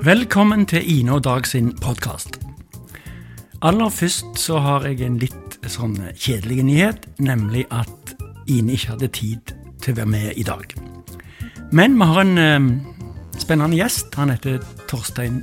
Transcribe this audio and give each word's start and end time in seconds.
Velkommen 0.00 0.62
til 0.66 0.80
Ine 0.98 1.12
og 1.12 1.24
Dag 1.24 1.46
sin 1.46 1.74
podkast. 1.76 2.38
Aller 3.62 3.88
først 3.88 4.38
så 4.40 4.56
har 4.58 4.86
jeg 4.88 5.02
en 5.04 5.18
litt 5.20 5.58
sånn 5.68 5.98
kjedelig 6.16 6.64
nyhet, 6.64 7.04
nemlig 7.20 7.66
at 7.68 8.14
Ine 8.48 8.78
ikke 8.78 8.94
hadde 8.94 9.10
tid 9.12 9.52
til 9.84 9.92
å 9.92 9.98
være 9.98 10.12
med 10.14 10.40
i 10.40 10.46
dag. 10.48 10.72
Men 11.76 12.00
vi 12.00 12.08
har 12.14 12.22
en 12.24 12.40
eh, 12.40 12.70
spennende 13.44 13.76
gjest. 13.76 14.16
Han 14.16 14.32
heter 14.32 14.64
Torstein 14.88 15.42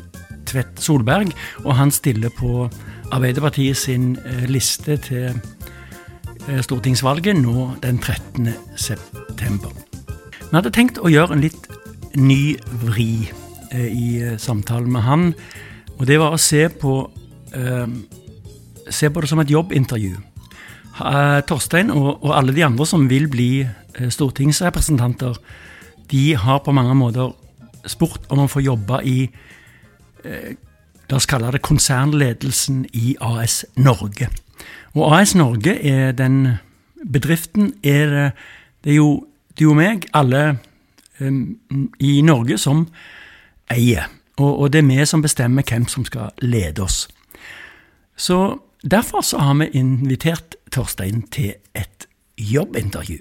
Tvedt 0.50 0.82
Solberg, 0.82 1.38
og 1.62 1.78
han 1.78 1.94
stiller 1.94 2.34
på 2.34 2.66
Arbeiderpartiet 3.14 3.78
sin 3.78 4.16
eh, 4.26 4.48
liste 4.50 4.98
til 5.06 5.38
eh, 5.38 6.62
stortingsvalget 6.66 7.44
nå 7.46 7.76
den 7.86 8.02
13. 8.02 8.56
september. 8.74 9.70
Vi 10.48 10.56
hadde 10.56 10.74
tenkt 10.74 10.98
å 10.98 11.14
gjøre 11.14 11.38
en 11.38 11.46
litt 11.46 11.76
ny 12.18 12.56
vri 12.88 13.28
i 13.74 14.22
eh, 14.24 14.38
samtalen 14.38 14.92
med 14.92 15.02
han, 15.08 15.34
og 15.98 16.06
det 16.08 16.20
var 16.22 16.36
å 16.36 16.42
se 16.42 16.68
på 16.70 17.00
eh, 17.56 17.88
Se 18.88 19.10
på 19.12 19.20
det 19.20 19.28
som 19.28 19.42
et 19.44 19.50
jobbintervju. 19.52 20.14
Torstein 21.44 21.90
og, 21.92 22.24
og 22.24 22.32
alle 22.38 22.54
de 22.56 22.64
andre 22.64 22.86
som 22.88 23.04
vil 23.10 23.28
bli 23.28 23.50
eh, 23.66 24.08
stortingsrepresentanter, 24.10 25.36
de 26.08 26.36
har 26.40 26.62
på 26.64 26.72
mange 26.72 26.96
måter 26.96 27.34
spurt 27.88 28.24
om 28.32 28.46
å 28.46 28.48
få 28.48 28.64
jobbe 28.64 29.02
i 29.04 29.18
eh, 30.24 30.56
La 31.08 31.22
oss 31.22 31.28
kalle 31.30 31.54
det 31.56 31.62
konsernledelsen 31.64 32.82
i 33.00 33.14
AS 33.24 33.62
Norge. 33.80 34.28
Og 34.92 35.14
AS 35.16 35.38
Norge 35.40 35.78
er 35.80 36.12
den 36.12 36.58
bedriften 37.00 37.70
er 37.80 38.12
det, 38.12 38.26
det 38.84 38.92
er 38.92 38.98
jo 38.98 39.12
du 39.56 39.70
og 39.70 39.78
meg, 39.80 40.10
alle 40.12 40.42
eh, 41.22 41.38
i 42.04 42.18
Norge, 42.28 42.58
som 42.60 42.90
eier. 43.72 44.10
Og, 44.38 44.60
og 44.60 44.74
det 44.74 44.84
er 44.84 44.90
vi 44.90 45.06
som 45.06 45.22
bestemmer 45.22 45.66
hvem 45.68 45.88
som 45.88 46.06
skal 46.06 46.30
lede 46.42 46.84
oss. 46.84 47.08
Så 48.18 48.58
derfor 48.84 49.22
så 49.22 49.38
har 49.38 49.54
vi 49.54 49.70
invitert 49.74 50.56
Torstein 50.72 51.22
til 51.32 51.54
et 51.76 52.08
jobbintervju. 52.38 53.18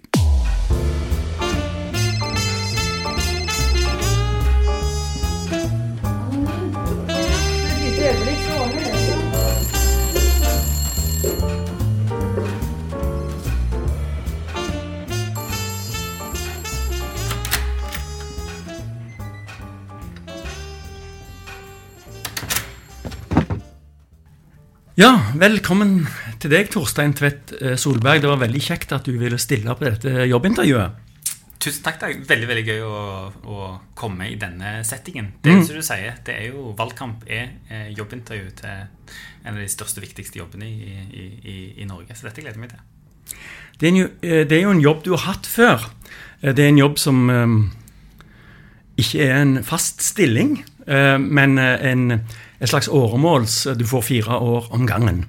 Ja, 24.96 25.10
velkommen 25.36 26.06
til 26.40 26.52
deg, 26.54 26.70
Torstein 26.72 27.12
Tvedt 27.16 27.52
eh, 27.60 27.74
Solberg. 27.80 28.22
Det 28.24 28.30
var 28.30 28.40
veldig 28.40 28.62
kjekt 28.64 28.94
at 28.96 29.04
du 29.08 29.16
ville 29.20 29.36
stille 29.40 29.74
på 29.76 29.84
dette 29.84 30.24
jobbintervjuet. 30.30 31.02
Tusen 31.60 31.82
takk. 31.84 31.98
Det 32.00 32.08
er 32.08 32.22
veldig 32.30 32.48
veldig 32.48 32.64
gøy 32.68 32.80
å, 32.86 33.00
å 33.52 33.66
komme 33.98 34.28
i 34.32 34.38
denne 34.40 34.78
settingen. 34.88 35.32
Det 35.42 35.52
er 35.52 35.58
jo 35.60 35.66
som 35.68 35.80
du 35.80 35.84
sier, 35.84 36.16
det 36.24 36.36
er 36.38 36.48
jo 36.54 36.70
valgkamp 36.78 37.26
er 37.28 37.50
eh, 37.68 37.88
jobbintervju 37.96 38.52
til 38.62 38.72
en 39.46 39.52
av 39.52 39.60
de 39.60 39.68
største 39.72 40.00
viktigste 40.04 40.40
jobbene 40.40 40.68
i, 40.68 40.96
i, 41.04 41.26
i, 41.52 41.56
i 41.84 41.88
Norge. 41.88 42.16
Så 42.16 42.28
dette 42.30 42.40
gleder 42.44 42.56
jeg 42.56 42.64
meg 42.64 42.72
til. 42.72 43.36
Det 43.82 43.90
er, 43.90 43.98
jo- 44.00 44.12
eh, 44.24 44.44
det 44.48 44.56
er 44.56 44.64
jo 44.64 44.72
en 44.78 44.84
jobb 44.84 45.04
du 45.04 45.12
har 45.16 45.26
hatt 45.26 45.48
før. 45.50 45.90
Det 46.40 46.56
er 46.62 46.70
en 46.72 46.80
jobb 46.80 46.96
som 47.00 47.20
ikke 49.00 49.24
er 49.26 49.34
en 49.42 49.54
fast 49.66 50.00
stilling, 50.04 50.58
men 50.86 51.56
en, 51.58 52.02
et 52.60 52.68
slags 52.70 52.88
åremåls. 52.88 53.66
Du 53.78 53.86
får 53.86 54.02
fire 54.02 54.38
år 54.40 54.72
om 54.74 54.86
gangen. 54.88 55.24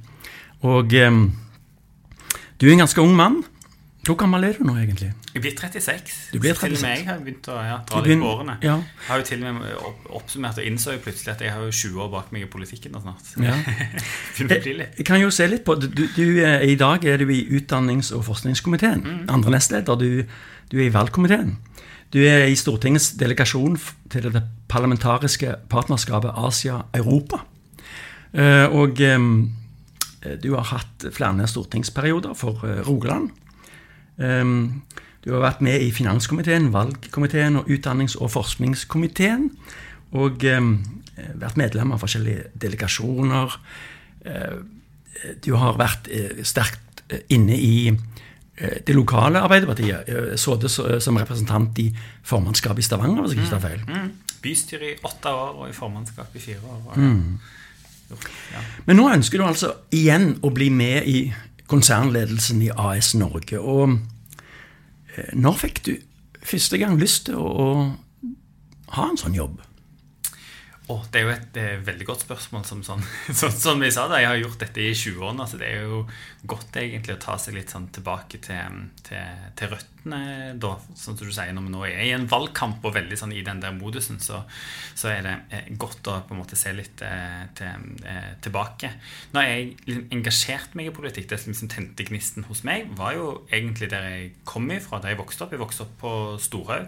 Og 0.65 0.93
eh, 0.93 1.21
du 2.57 2.67
er 2.67 2.71
en 2.73 2.85
ganske 2.85 3.01
ung 3.01 3.15
mann. 3.15 3.43
Hvor 4.07 4.15
gammel 4.15 4.45
er 4.47 4.55
du 4.55 4.63
nå, 4.63 4.73
egentlig? 4.79 5.09
Jeg 5.33 5.41
blir 5.43 5.51
36. 5.59 6.13
Du 6.33 6.39
blir 6.39 6.55
36. 6.55 6.61
Til 6.63 6.75
og 6.77 6.81
med 6.81 6.93
jeg 6.95 7.05
har 7.09 7.17
begynt 7.19 7.47
å 7.51 7.55
ja, 7.59 7.75
dra 7.89 7.99
litt 8.05 8.21
på 8.21 8.29
årene. 8.29 8.53
ja. 8.63 8.77
Jeg 8.79 9.09
har 9.09 9.19
jo 9.19 9.25
til 9.27 9.43
og 9.43 9.57
med 9.57 10.13
oppsummert 10.15 10.61
og 10.61 10.69
innså 10.69 10.95
jo 10.95 11.01
plutselig 11.03 11.33
at 11.33 11.43
jeg 11.43 11.51
har 11.51 11.65
jo 11.65 11.73
20 11.75 12.05
år 12.05 12.13
bak 12.13 12.31
meg 12.31 12.45
i 12.45 12.49
politikken 12.49 12.95
nå 12.95 13.01
snart. 13.03 13.33
Ja. 13.43 13.57
Jeg 14.97 15.05
kan 15.05 15.19
jo 15.19 15.29
se 15.33 15.49
litt 15.51 15.65
på 15.67 15.75
du, 15.75 15.89
du, 15.91 16.23
er, 16.39 16.63
I 16.63 16.77
dag 16.79 17.03
er 17.05 17.19
du 17.19 17.27
i 17.33 17.41
utdannings- 17.59 18.13
og 18.15 18.23
forskningskomiteen. 18.29 19.03
Andre 19.27 19.57
nestleder. 19.57 19.99
Du, 19.99 20.23
du 20.71 20.79
er 20.79 20.87
i 20.87 20.93
valgkomiteen. 20.93 21.57
Du 22.13 22.21
er 22.23 22.45
i 22.47 22.55
Stortingets 22.55 23.11
delegasjon 23.19 23.75
til 24.11 24.29
det 24.31 24.41
parlamentariske 24.71 25.57
partnerskapet 25.67 26.31
Asia-Europa. 26.39 27.41
Eh, 28.31 28.67
og 28.71 29.01
eh, 29.03 29.25
du 30.43 30.53
har 30.55 30.69
hatt 30.71 31.07
flere 31.15 31.47
stortingsperioder 31.47 32.37
for 32.37 32.63
eh, 32.67 32.79
Rogaland. 32.87 33.31
Du 34.17 35.33
har 35.35 35.43
vært 35.43 35.59
med 35.61 35.83
i 35.83 35.91
finanskomiteen, 35.93 36.71
valgkomiteen 36.73 37.59
og 37.59 37.67
utdannings- 37.69 38.15
og 38.17 38.31
forskningskomiteen. 38.33 39.51
Og 40.17 40.41
vært 40.41 41.59
medlem 41.59 41.91
av 41.93 42.01
forskjellige 42.01 42.47
delegasjoner. 42.57 43.53
Du 45.45 45.51
har 45.53 45.77
vært 45.77 46.09
sterkt 46.41 47.03
inne 47.29 47.59
i 47.61 47.93
det 48.57 48.95
lokale 48.95 49.43
Arbeiderpartiet. 49.45 50.07
så 50.39 50.55
Sittet 50.57 51.03
som 51.03 51.17
representant 51.17 51.77
i 51.79 51.91
formannskapet 52.25 52.81
i 52.81 52.87
Stavanger, 52.87 53.21
hvis 53.21 53.35
jeg 53.35 53.43
ikke 53.43 53.53
tar 53.53 53.61
feil. 53.67 53.83
Mm. 53.87 54.07
Bystyre 54.41 54.89
i 54.91 54.95
åtte 55.05 55.29
år 55.29 55.61
og 55.61 55.69
i 55.69 55.75
formannskap 55.77 56.35
i 56.35 56.41
fire 56.41 56.57
år. 56.65 56.97
Mm. 56.97 57.39
ja. 58.53 58.63
Men 58.85 58.97
nå 58.97 59.09
ønsker 59.13 59.37
du 59.37 59.45
altså 59.45 59.73
igjen 59.93 60.39
å 60.41 60.49
bli 60.55 60.71
med 60.73 61.05
i 61.05 61.19
konsernledelsen 61.67 62.61
i 62.65 62.71
AS 62.73 63.13
Norge. 63.15 63.59
Og 63.59 63.97
eh, 65.15 65.33
når 65.33 65.61
fikk 65.61 65.83
du 65.85 65.93
første 66.41 66.79
gang 66.81 66.97
lyst 66.99 67.27
til 67.27 67.37
å, 67.37 67.47
å 67.47 68.95
ha 68.97 69.09
en 69.09 69.19
sånn 69.19 69.37
jobb? 69.37 69.59
Åh, 70.87 71.01
det 71.11 71.19
er 71.19 71.25
jo 71.25 71.31
et 71.33 71.57
eh, 71.59 71.81
veldig 71.83 72.05
godt 72.07 72.21
spørsmål. 72.23 72.63
Som, 72.67 72.79
sånn, 72.85 73.03
så, 73.39 73.49
som 73.51 73.81
vi 73.83 73.89
sa 73.91 74.05
da, 74.07 74.21
Jeg 74.23 74.31
har 74.31 74.39
gjort 74.39 74.61
dette 74.63 74.85
i 74.85 74.93
20 74.95 75.25
år 75.27 75.33
nå, 75.35 75.47
så 75.49 75.59
det 75.59 75.67
er 75.67 75.83
jo 75.83 76.05
godt 76.47 76.79
egentlig 76.79 77.17
å 77.17 77.19
ta 77.25 77.35
seg 77.41 77.57
litt 77.57 77.73
sånn 77.73 77.89
tilbake 77.91 78.39
til, 78.45 78.85
til, 79.03 79.41
til 79.59 79.73
røttene. 79.73 80.21
da, 80.55 80.71
Sånn 80.95 81.19
som 81.19 81.27
du 81.27 81.33
sier, 81.35 81.51
Når 81.51 81.67
vi 81.67 81.73
nå 81.75 81.83
er 81.89 82.05
i 82.05 82.13
en 82.15 82.29
valgkamp 82.31 82.87
og 82.87 82.95
veldig 82.95 83.19
sånn 83.19 83.35
i 83.35 83.43
den 83.43 83.59
der 83.63 83.75
modusen, 83.75 84.21
så, 84.23 84.45
så 84.95 85.11
er 85.11 85.27
det 85.27 85.35
eh, 85.51 85.69
godt 85.75 86.07
å 86.07 86.21
på 86.23 86.37
en 86.37 86.41
måte 86.45 86.59
se 86.59 86.71
litt 86.77 87.03
eh, 87.03 87.43
til, 87.59 87.91
eh, 88.07 88.31
tilbake. 88.47 88.95
Når 89.35 89.49
jeg 89.49 89.69
liksom 89.89 90.17
engasjerte 90.21 90.79
meg 90.79 90.87
i 90.87 90.95
politikk, 90.95 91.27
det 91.33 91.43
som 91.43 91.51
liksom 91.51 91.73
tente 91.75 92.07
gnisten 92.07 92.47
hos 92.47 92.63
meg, 92.63 92.87
var 92.95 93.19
jo 93.19 93.31
egentlig 93.51 93.91
der 93.91 94.07
jeg 94.07 94.35
kom 94.47 94.71
ifra, 94.71 95.03
da 95.03 95.11
jeg 95.11 95.19
vokste 95.19 95.43
opp. 95.43 95.57
Jeg 95.57 95.65
vokste 95.67 95.83
opp 95.83 95.97
på 95.99 96.17
Storhaug 96.39 96.87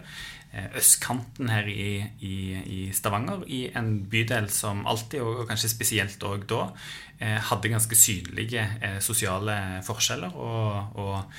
østkanten 0.50 1.50
her 1.52 1.68
i, 1.70 2.00
i, 2.26 2.36
i 2.58 2.80
Stavanger, 2.96 3.44
i 3.46 3.68
en 3.78 3.92
bydel 4.10 4.50
som 4.50 4.82
alltid, 4.90 5.22
og 5.22 5.46
kanskje 5.50 5.70
spesielt 5.70 6.24
òg 6.26 6.48
da, 6.50 6.64
eh, 7.20 7.38
hadde 7.52 7.70
ganske 7.70 7.96
synlige 7.96 8.66
eh, 8.82 8.98
sosiale 9.04 9.84
forskjeller 9.86 10.34
og, 10.34 10.98
og 10.98 11.16
eh, 11.20 11.30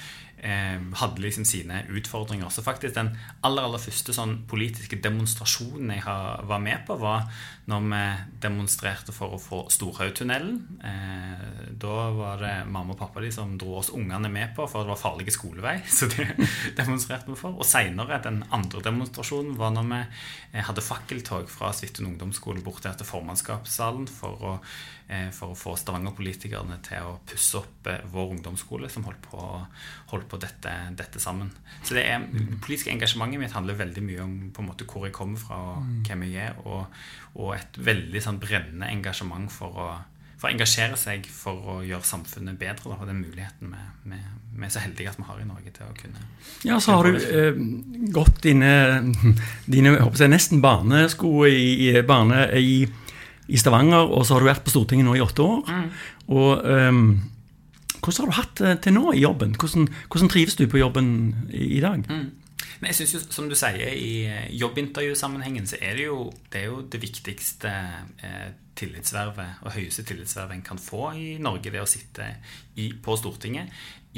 hadde 0.40 1.20
liksom 1.20 1.44
sine 1.44 1.82
utfordringer. 1.92 2.48
Så 2.48 2.64
faktisk 2.64 2.94
den 2.96 3.10
aller 3.44 3.66
aller 3.66 3.82
første 3.82 4.14
sånn 4.16 4.38
politiske 4.48 4.96
demonstrasjonen 5.02 5.92
jeg 5.98 6.04
var 6.48 6.62
med 6.64 6.86
på, 6.88 6.96
var 7.00 7.26
når 7.70 7.86
vi 7.86 8.02
demonstrerte 8.42 9.14
for 9.14 9.36
å 9.36 9.40
få 9.40 9.60
Storhaugtunnelen. 9.70 10.56
Eh, 10.82 11.70
da 11.80 11.96
var 12.16 12.40
det 12.42 12.54
mamma 12.66 12.94
og 12.94 13.00
pappa 13.00 13.22
de 13.22 13.30
som 13.34 13.52
dro 13.60 13.76
oss 13.78 13.92
ungene 13.94 14.30
med 14.32 14.54
på, 14.56 14.66
for 14.70 14.82
det 14.82 14.94
var 14.94 15.00
farlig 15.00 15.34
skolevei. 15.34 15.76
Så 15.98 16.08
det 16.10 16.26
demonstrerte 16.78 17.30
vi 17.30 17.38
for. 17.38 17.58
Og 17.60 17.68
seinere, 17.68 18.20
den 18.24 18.42
andre 18.50 18.82
demonstrasjonen, 18.88 19.56
var 19.60 19.74
når 19.76 19.90
vi 19.92 20.00
eh, 20.00 20.64
hadde 20.66 20.84
fakkeltog 20.84 21.50
fra 21.52 21.72
Svithun 21.76 22.10
ungdomsskole 22.12 22.64
bort 22.64 22.82
til 22.86 23.06
formannskapssalen 23.06 24.08
for 24.10 24.46
å, 24.50 24.56
eh, 24.58 24.88
for 25.34 25.52
å 25.52 25.58
få 25.58 25.72
Stavanger-politikerne 25.78 26.76
til 26.86 27.08
å 27.08 27.16
pusse 27.26 27.58
opp 27.58 27.88
eh, 27.90 28.04
vår 28.12 28.36
ungdomsskole, 28.36 28.90
som 28.92 29.06
holdt 29.08 29.24
på, 29.24 29.40
holdt 30.12 30.28
på 30.30 30.38
dette, 30.42 30.74
dette 30.98 31.22
sammen. 31.22 31.50
Så 31.82 31.96
det 31.98 32.04
er, 32.06 32.28
det 32.30 32.60
politiske 32.62 32.92
engasjementet 32.94 33.42
mitt 33.42 33.56
handler 33.56 33.80
veldig 33.80 34.04
mye 34.06 34.22
om 34.22 34.36
på 34.54 34.62
en 34.62 34.70
måte 34.70 34.86
hvor 34.86 35.08
jeg 35.08 35.16
kommer 35.16 35.42
fra, 35.42 35.58
og 35.74 36.06
hvem 36.06 36.28
jeg 36.28 36.50
er, 36.50 36.62
og, 36.62 37.02
og 37.34 37.56
et 37.56 37.82
veldig 37.90 38.22
sånn 38.22 38.38
brennende 38.42 38.92
engasjement 38.94 39.50
for 39.50 39.82
å, 39.82 39.88
for 40.36 40.46
å 40.48 40.54
engasjere 40.54 40.98
seg 41.00 41.26
for 41.26 41.74
å 41.74 41.80
gjøre 41.86 42.06
samfunnet 42.06 42.60
bedre. 42.60 42.92
Da, 42.92 43.00
og 43.00 43.10
den 43.10 43.24
muligheten 43.24 43.74
vi, 44.06 44.20
er 44.62 44.72
så 44.72 44.84
heldige 44.84 45.10
at 45.10 45.18
vi 45.18 45.26
har 45.26 45.42
i 45.42 45.48
Norge 45.48 45.74
til 45.74 45.90
å 45.90 45.96
kunne 45.98 46.22
Ja, 46.66 46.78
så 46.78 47.00
har 47.00 47.10
du 47.10 47.18
eh, 47.18 47.60
gått 48.14 48.44
dine, 48.46 48.72
dine 49.74 49.98
jeg 49.98 50.30
nesten 50.30 50.62
barnesko 50.62 51.34
i, 51.50 51.90
i, 51.90 51.94
barne, 52.06 52.46
i, 52.62 52.84
i 53.50 53.60
Stavanger, 53.60 54.06
og 54.06 54.24
så 54.24 54.36
har 54.36 54.44
du 54.44 54.50
vært 54.50 54.64
på 54.66 54.72
Stortinget 54.72 55.08
nå 55.08 55.16
i 55.18 55.24
åtte 55.24 55.44
år. 55.44 55.72
Og 56.30 56.64
um, 56.64 57.04
hvordan 58.00 58.20
har 58.22 58.30
du 58.30 58.38
hatt 58.38 58.62
det 58.62 58.76
til 58.86 58.96
nå 58.96 59.10
i 59.12 59.24
jobben? 59.24 59.56
Hvordan, 59.58 59.88
hvordan 60.08 60.30
trives 60.32 60.56
du 60.56 60.66
på 60.70 60.80
jobben 60.80 61.10
i, 61.50 61.76
i 61.78 61.82
dag? 61.84 62.06
Men 62.80 62.88
jeg 62.88 63.00
synes 63.00 63.12
jo, 63.14 63.20
som 63.34 63.48
du 63.50 63.56
sier, 63.58 63.92
i 63.92 64.56
jobbintervjusammenhengen 64.56 65.68
så 65.68 65.76
er 65.84 65.98
det 65.98 66.06
jo 66.06 66.30
det, 66.52 66.62
er 66.62 66.70
jo 66.70 66.80
det 66.88 67.00
viktigste 67.02 67.72
eh, 68.24 68.52
tillitsvervet 68.80 69.66
og 69.66 69.74
høyeste 69.74 70.06
tillitsvervet 70.08 70.56
en 70.56 70.64
kan 70.64 70.80
få 70.80 71.10
i 71.12 71.26
Norge, 71.42 71.72
det 71.72 71.82
å 71.82 71.88
sitte 71.88 72.30
i, 72.80 72.88
på 72.96 73.16
Stortinget 73.20 73.68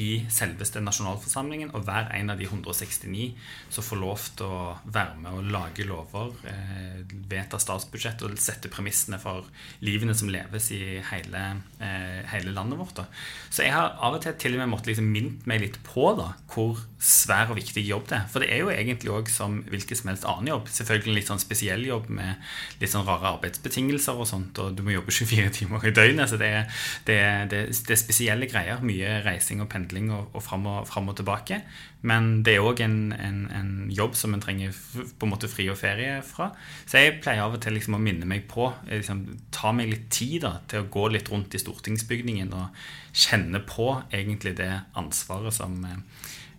i 0.01 0.23
selveste 0.33 0.81
nasjonalforsamlingen, 0.81 1.75
og 1.77 1.85
hver 1.85 2.09
en 2.17 2.33
av 2.33 2.39
de 2.41 2.47
169 2.49 3.27
som 3.73 3.85
får 3.85 3.99
lov 4.01 4.23
til 4.39 4.49
å 4.49 4.61
være 4.89 5.19
med 5.21 5.37
og 5.37 5.51
lage 5.53 5.85
lover, 5.85 6.33
eh, 6.49 7.03
vedta 7.29 7.61
statsbudsjett 7.61 8.25
og 8.25 8.39
sette 8.41 8.71
premissene 8.73 9.21
for 9.21 9.45
livene 9.85 10.15
som 10.17 10.31
leves 10.33 10.71
i 10.73 11.03
hele, 11.11 11.43
eh, 11.79 12.25
hele 12.33 12.55
landet 12.57 12.79
vårt. 12.79 12.95
Da. 12.95 13.05
Så 13.51 13.65
jeg 13.65 13.73
har 13.73 13.99
av 14.01 14.15
og 14.15 14.23
til 14.23 14.33
til 14.33 14.55
og 14.55 14.61
med 14.61 14.73
måttet 14.73 14.95
liksom 14.95 15.13
minne 15.13 15.45
meg 15.45 15.61
litt 15.61 15.77
på 15.85 16.17
da, 16.17 16.33
hvor 16.49 16.81
svær 16.99 17.51
og 17.51 17.57
viktig 17.57 17.85
jobb 17.85 18.09
det 18.09 18.17
er. 18.17 18.27
For 18.29 18.41
det 18.41 18.51
er 18.51 18.59
jo 18.61 18.71
egentlig 18.71 19.13
òg 19.13 19.29
som 19.29 19.63
hvilken 19.65 19.97
som 19.97 20.09
helst 20.09 20.25
annen 20.25 20.49
jobb. 20.49 20.69
Selvfølgelig 20.69 21.09
en 21.09 21.15
litt 21.15 21.29
sånn 21.29 21.39
spesiell 21.39 21.85
jobb 21.85 22.09
med 22.09 22.37
litt 22.81 22.91
sånn 22.91 23.05
rare 23.05 23.37
arbeidsbetingelser 23.37 24.15
og 24.17 24.27
sånt, 24.27 24.59
og 24.59 24.75
du 24.75 24.83
må 24.83 24.97
jobbe 24.97 25.13
24 25.13 25.51
timer 25.51 25.85
i 25.85 25.91
døgnet. 25.91 26.31
Så 26.31 26.39
det 26.39 26.49
er, 26.49 26.65
det 27.05 27.19
er, 27.21 27.47
det 27.47 27.67
er 27.69 27.97
spesielle 28.01 28.49
greier. 28.49 28.81
Mye 28.81 29.21
reising 29.27 29.61
og 29.61 29.69
pendling 29.69 29.82
og, 29.91 30.31
og 30.33 30.43
fram 30.43 30.67
og, 30.67 30.89
og 30.89 31.17
tilbake. 31.17 31.63
Men 32.03 32.43
det 32.47 32.57
er 32.57 32.67
òg 32.67 32.83
en, 32.85 33.13
en, 33.13 33.41
en, 33.51 33.73
jobb 33.93 34.15
som 34.19 34.35
en 34.35 34.43
trenger 34.43 34.73
på 34.73 35.27
en 35.27 35.33
måte 35.33 35.51
fri 35.51 35.69
og 35.71 35.79
ferie 35.79 36.21
fra. 36.27 36.51
Så 36.87 37.03
jeg 37.03 37.21
pleier 37.23 37.45
av 37.45 37.57
og 37.57 37.63
til 37.63 37.77
liksom 37.77 37.99
å 37.99 38.03
minne 38.03 38.29
meg 38.29 38.47
på 38.51 38.71
liksom, 38.89 39.25
Ta 39.55 39.73
meg 39.77 39.91
litt 39.91 40.09
tid 40.11 40.43
da, 40.43 40.57
til 40.69 40.83
å 40.83 40.91
gå 40.91 41.09
litt 41.15 41.31
rundt 41.31 41.55
i 41.55 41.63
stortingsbygningen 41.63 42.53
og 42.57 42.85
kjenne 43.13 43.61
på 43.67 43.91
egentlig 44.11 44.57
det 44.59 44.73
ansvaret 44.99 45.55
som 45.55 45.77
eh, 45.87 46.01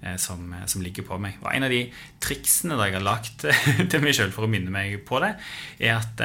Eh, 0.04 0.18
som, 0.18 0.54
eh, 0.54 0.66
som, 0.66 0.82
ligger 0.82 1.06
på 1.08 1.18
meg. 1.18 1.38
Og 1.42 1.54
En 1.56 1.64
av 1.64 1.72
de 1.72 1.86
triksene 2.20 2.76
jeg 2.76 2.96
har 2.98 3.04
lagt 3.04 3.46
til 3.92 4.04
meg 4.04 4.16
sjøl 4.18 4.34
for 4.36 4.44
å 4.44 4.52
minne 4.52 4.74
meg 4.74 4.98
på 5.08 5.22
det, 5.24 5.36
er 5.80 6.02
at 6.02 6.24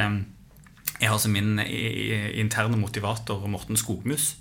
jeg 0.98 1.12
har 1.12 1.20
som 1.22 1.30
min 1.30 1.60
interne 1.62 2.78
motivator 2.80 3.44
Morten 3.46 3.78
Skogmus 3.78 4.32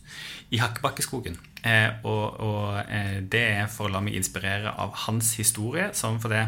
i 0.50 0.58
Hakkebakkeskogen. 0.58 1.38
Eh, 1.68 1.90
og, 2.08 2.40
og 2.40 2.78
eh, 2.88 3.18
det 3.28 3.46
er 3.60 3.72
for 3.72 3.88
å 3.88 3.96
la 3.98 4.04
meg 4.04 4.16
inspirere 4.18 4.72
av 4.80 4.96
hans 5.08 5.36
historie. 5.40 5.92
Som 5.98 6.22
for 6.24 6.34
det 6.34 6.48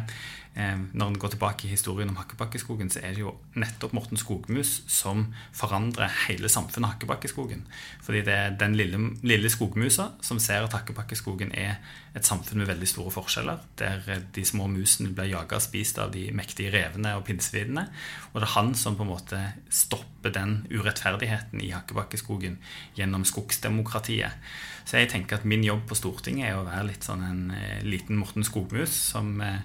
når 0.60 1.06
en 1.06 1.18
går 1.21 1.30
tilbake 1.31 1.68
i 1.68 1.71
historien 1.71 2.10
om 2.12 2.18
Hakkebakkeskogen, 2.19 2.89
så 2.92 3.00
er 3.06 3.13
det 3.16 3.21
jo 3.21 3.30
nettopp 3.62 3.94
Morten 3.95 4.19
Skogmus 4.19 4.81
som 4.92 5.21
forandrer 5.56 6.10
hele 6.25 6.50
samfunnet 6.51 6.98
Hakkebakkeskogen. 6.98 7.62
Fordi 8.04 8.24
det 8.27 8.33
er 8.36 8.57
den 8.60 8.75
lille, 8.75 9.00
lille 9.24 9.51
skogmusa 9.54 10.10
som 10.25 10.42
ser 10.42 10.66
at 10.66 10.75
Hakkebakkeskogen 10.75 11.54
er 11.56 11.77
et 12.17 12.25
samfunn 12.25 12.61
med 12.61 12.69
veldig 12.69 12.88
store 12.89 13.13
forskjeller, 13.13 13.61
der 13.79 14.23
de 14.35 14.45
små 14.47 14.67
musene 14.71 15.13
blir 15.13 15.29
jaga 15.33 15.59
og 15.59 15.65
spist 15.65 16.00
av 16.01 16.13
de 16.15 16.29
mektige 16.35 16.73
revene 16.73 17.13
og 17.17 17.25
pinnsvinene. 17.27 17.85
Og 18.31 18.39
det 18.39 18.47
er 18.47 18.56
han 18.56 18.73
som 18.77 18.97
på 18.97 19.06
en 19.06 19.13
måte 19.13 19.41
stopper 19.73 20.33
den 20.35 20.63
urettferdigheten 20.71 21.61
i 21.63 21.71
Hakkebakkeskogen 21.75 22.57
gjennom 22.97 23.27
skogsdemokratiet. 23.27 24.35
Så 24.89 24.97
jeg 24.97 25.11
tenker 25.11 25.38
at 25.38 25.45
min 25.45 25.61
jobb 25.61 25.83
på 25.89 25.95
Stortinget 25.97 26.47
er 26.50 26.57
å 26.57 26.65
være 26.65 26.88
litt 26.88 27.06
sånn 27.06 27.21
en 27.21 27.41
eh, 27.53 27.81
liten 27.85 28.17
Morten 28.17 28.45
Skogmus 28.45 28.89
som 29.11 29.35
eh, 29.45 29.59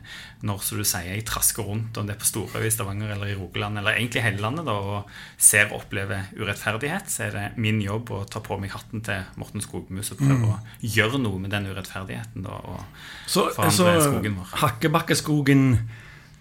når 0.45 0.61
så 0.61 0.77
du 0.77 0.85
sier 0.85 1.15
jeg 1.15 1.25
trasker 1.25 1.65
rundt, 1.65 1.97
om 1.97 2.05
det 2.05 2.17
er 2.17 2.21
på 2.21 2.29
Storøy 2.29 2.67
i 2.69 2.73
Stavanger 2.73 3.15
eller 3.15 3.33
i 3.33 3.37
Rogaland, 3.39 3.81
eller 3.81 3.97
egentlig 3.97 4.25
hele 4.27 4.43
landet, 4.45 4.69
da, 4.69 4.75
og 4.77 5.41
ser 5.41 5.71
og 5.71 5.79
opplever 5.79 6.29
urettferdighet, 6.37 7.09
så 7.09 7.29
er 7.29 7.39
det 7.39 7.47
min 7.57 7.81
jobb 7.81 8.13
å 8.13 8.21
ta 8.29 8.43
på 8.45 8.59
meg 8.61 8.75
hatten 8.75 9.01
til 9.07 9.25
Morten 9.41 9.65
Skogmus 9.65 10.13
og 10.13 10.21
prøve 10.21 10.43
mm. 10.43 10.51
å 10.53 10.93
gjøre 10.99 11.23
noe 11.25 11.41
med 11.41 11.55
den 11.57 11.71
urettferdigheten 11.73 12.34
da, 12.35 12.59
å 12.59 12.81
så, 13.27 13.49
forandre 13.55 13.75
så, 13.77 14.09
skogen 14.11 14.41
vår. 14.41 14.57
Hakkebakkeskogen 14.63 15.69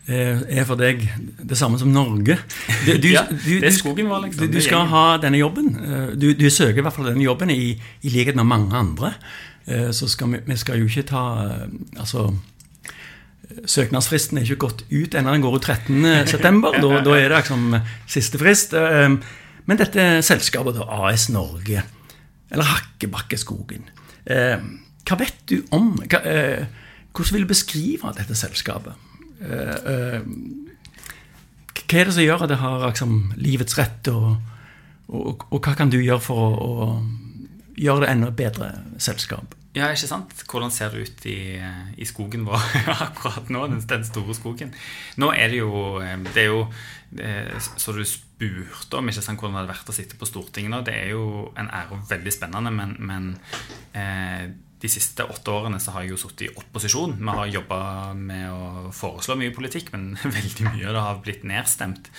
Eh, 0.04 0.42
er 0.60 0.66
for 0.68 0.76
deg 0.76 1.00
det 1.48 1.56
samme 1.56 1.78
som 1.80 1.88
Norge. 1.94 2.36
Du, 2.84 2.90
du, 3.00 3.08
ja, 3.16 3.22
det 3.24 3.62
er 3.64 3.72
skogen 3.72 4.10
vår, 4.12 4.26
liksom. 4.26 4.50
Du, 4.52 4.60
skal 4.60 4.90
ha 4.92 5.04
denne 5.24 5.40
jobben. 5.40 5.70
Du, 6.20 6.34
du, 6.36 6.50
søker 6.52 6.82
i 6.82 6.84
hvert 6.84 6.96
fall 6.96 7.08
denne 7.08 7.24
jobben 7.24 7.54
i, 7.54 7.72
i 8.04 8.12
likhet 8.12 8.36
med 8.36 8.50
mange 8.50 8.76
andre. 8.76 9.14
Eh, 9.64 9.94
så 9.96 10.10
skal 10.12 10.34
vi, 10.34 10.42
vi 10.50 10.60
skal 10.60 10.82
jo 10.82 10.90
ikke 10.90 11.06
ta 11.08 11.22
Altså 11.96 12.34
Søknadsfristen 13.70 14.42
er 14.42 14.44
ikke 14.44 14.66
gått 14.66 14.84
ut 14.92 15.16
ennå. 15.16 15.38
Den 15.38 15.46
går 15.46 15.56
ut 15.62 15.72
13.9. 15.72 16.60
Da, 16.84 17.00
da 17.06 17.16
er 17.16 17.30
det 17.32 17.40
liksom 17.40 17.78
siste 18.10 18.42
frist. 18.42 18.76
Men 18.76 19.80
dette 19.80 20.18
selskapet, 20.26 20.82
da, 20.82 20.88
AS 21.08 21.30
Norge, 21.32 21.86
eller 22.52 22.72
Hakkebakkeskogen 22.74 23.86
Hva 25.04 25.18
vet 25.20 25.42
du 25.52 25.58
om 25.76 25.96
Hvordan 27.14 27.34
vil 27.36 27.44
du 27.44 27.52
beskrive 27.52 28.14
dette 28.18 28.36
selskapet? 28.38 28.96
Eh, 29.44 29.76
eh, 29.94 30.22
hva 31.74 32.00
er 32.00 32.10
det 32.10 32.16
som 32.16 32.26
gjør 32.26 32.46
at 32.46 32.54
det 32.54 32.62
har 32.62 32.86
liksom, 32.88 33.18
livets 33.38 33.76
rett, 33.78 34.08
og, 34.10 34.38
og, 35.12 35.44
og, 35.50 35.60
hva 35.60 35.76
kan 35.78 35.92
du 35.94 36.00
gjøre 36.00 36.24
for 36.24 36.40
å, 36.42 36.70
å 36.88 37.76
gjøre 37.78 38.06
det 38.06 38.14
enda 38.16 38.32
bedre 38.34 38.72
selskap? 39.02 39.54
Ja, 39.74 39.88
ikke 39.90 40.10
sant? 40.10 40.34
Hvordan 40.50 40.74
ser 40.74 40.94
det 40.94 41.06
ut 41.06 41.24
i, 41.30 41.38
i 41.98 42.06
skogen 42.06 42.46
vår 42.46 42.66
akkurat 43.08 43.50
nå? 43.54 43.66
Den, 43.72 43.82
den, 43.90 44.04
store 44.06 44.36
skogen. 44.38 44.74
Nå 45.22 45.32
er 45.34 45.50
det 45.50 45.64
jo 45.64 45.72
eh, 45.98 46.20
Det 46.28 46.44
er 46.44 46.52
jo 46.52 46.68
Så 47.74 47.96
du 47.98 48.04
spurte 48.06 49.00
om 49.00 49.10
ikke 49.10 49.24
sant, 49.26 49.42
hvordan 49.42 49.58
det 49.58 49.64
hadde 49.64 49.74
vært 49.74 49.90
å 49.90 49.96
sitte 49.98 50.20
på 50.20 50.30
Stortinget 50.30 50.74
nå. 50.76 50.84
Det 50.86 50.94
er 50.94 51.16
jo 51.16 51.50
en 51.58 51.72
ære 51.74 51.98
og 51.98 52.06
veldig 52.10 52.36
spennende, 52.36 52.74
men, 52.74 52.94
men 53.02 53.32
eh, 53.98 54.46
de 54.84 54.90
siste 54.92 55.24
åtte 55.24 55.52
årene 55.52 55.80
så 55.80 55.94
har 55.96 56.04
jeg 56.04 56.12
jo 56.12 56.20
sittet 56.26 56.50
i 56.50 56.54
opposisjon. 56.60 57.16
Vi 57.16 57.36
har 57.38 57.52
jobba 57.52 57.80
med 58.20 58.50
å 58.52 58.92
foreslå 58.92 59.38
mye 59.40 59.54
politikk, 59.56 59.94
men 59.96 60.18
veldig 60.38 60.68
mye 60.68 60.90
av 60.90 60.98
det 60.98 61.04
har 61.06 61.22
blitt 61.24 61.46
nedstemt. 61.48 62.10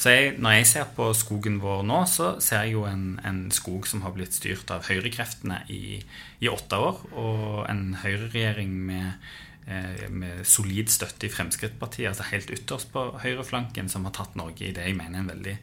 Så 0.00 0.12
jeg, 0.12 0.36
når 0.40 0.58
jeg 0.58 0.68
ser 0.70 0.88
på 0.96 1.10
skogen 1.16 1.58
vår 1.60 1.84
nå, 1.88 2.02
så 2.08 2.34
ser 2.40 2.64
jeg 2.64 2.76
jo 2.76 2.86
en, 2.88 3.18
en 3.24 3.46
skog 3.52 3.88
som 3.88 4.04
har 4.04 4.16
blitt 4.16 4.36
styrt 4.36 4.72
av 4.72 4.88
høyrekreftene 4.88 5.62
i, 5.72 6.00
i 6.40 6.52
åtte 6.52 6.80
år, 6.88 7.04
og 7.12 7.66
en 7.68 7.90
høyreregjering 8.00 8.72
med 8.88 9.28
med 9.66 10.44
solid 10.46 10.92
støtte 10.94 11.26
i 11.26 11.30
Fremskrittspartiet, 11.32 12.06
altså 12.12 12.28
helt 12.28 12.52
ytterst 12.54 12.92
på 12.94 13.02
høyreflanken, 13.24 13.88
som 13.90 14.06
har 14.06 14.14
tatt 14.14 14.36
Norge 14.38 14.68
i 14.68 14.74
det 14.76 14.84
jeg 14.86 14.94
mener 14.94 15.18
er 15.18 15.24
en 15.24 15.32
veldig 15.32 15.54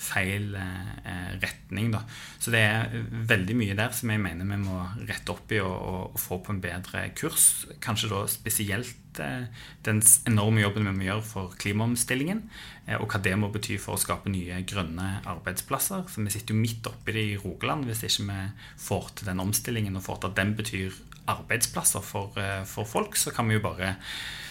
feil 0.00 0.54
eh, 0.56 1.32
retning. 1.42 1.90
Da. 1.92 2.02
Så 2.40 2.52
det 2.54 2.62
er 2.64 2.94
veldig 3.28 3.56
mye 3.58 3.76
der 3.78 3.92
som 3.96 4.12
jeg 4.12 4.22
mener 4.22 4.48
vi 4.48 4.58
må 4.62 4.80
rette 5.08 5.34
opp 5.34 5.52
i 5.52 5.60
og, 5.62 5.76
og, 5.76 6.18
få 6.20 6.40
på 6.44 6.54
en 6.54 6.62
bedre 6.62 7.04
kurs. 7.18 7.66
Kanskje 7.84 8.10
da 8.12 8.22
spesielt 8.30 9.20
eh, 9.20 9.50
den 9.86 10.00
enorme 10.30 10.64
jobben 10.64 10.88
vi 10.88 10.96
må 10.96 11.08
gjøre 11.08 11.26
for 11.26 11.58
klimaomstillingen, 11.60 12.42
eh, 12.86 12.96
og 12.96 13.10
hva 13.12 13.20
det 13.24 13.36
må 13.40 13.52
bety 13.52 13.76
for 13.82 13.96
å 13.96 14.00
skape 14.00 14.32
nye 14.32 14.62
grønne 14.68 15.20
arbeidsplasser. 15.28 16.08
Så 16.08 16.24
vi 16.24 16.32
sitter 16.32 16.56
jo 16.56 16.62
midt 16.62 16.90
oppi 16.90 17.16
det 17.16 17.26
i 17.34 17.38
Rogaland 17.40 17.88
hvis 17.88 18.06
ikke 18.08 18.28
vi 18.30 18.42
får 18.88 19.14
til 19.20 19.32
den 19.32 19.44
omstillingen 19.44 20.00
og 20.00 20.06
får 20.08 20.22
til 20.22 20.32
at 20.32 20.40
den 20.40 20.56
betyr 20.58 21.00
arbeidsplasser 21.30 22.04
for, 22.04 22.36
eh, 22.40 22.62
for, 22.68 22.88
folk, 22.88 23.16
så 23.16 23.32
kan 23.34 23.48
vi 23.48 23.58
jo 23.58 23.64
bare 23.64 23.94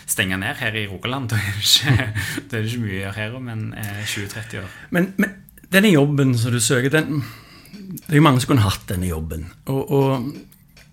stenge 0.10 0.38
ned 0.42 0.58
her 0.62 0.76
i 0.76 0.88
Rogaland. 0.90 1.30
Det 1.34 1.40
er 1.40 1.60
ikke, 1.60 2.08
det 2.50 2.60
er 2.60 2.66
ikke 2.66 2.84
mye 2.84 2.96
å 2.96 3.02
gjøre 3.04 3.18
her 3.20 3.38
om 3.38 3.50
en 3.54 3.66
20-30 3.78 4.40
eh, 4.40 4.64
år. 4.64 4.78
Men, 4.96 5.14
men, 5.18 5.36
denne 5.70 5.92
jobben 5.94 6.34
som 6.38 6.54
du 6.56 6.60
søker, 6.60 6.90
den, 6.90 7.22
det 7.72 8.16
er 8.16 8.18
jo 8.18 8.26
mange 8.26 8.42
som 8.42 8.54
kunne 8.54 8.66
hatt 8.66 8.88
denne 8.90 9.10
jobben. 9.10 9.46
Og, 9.70 9.92
og 9.94 10.32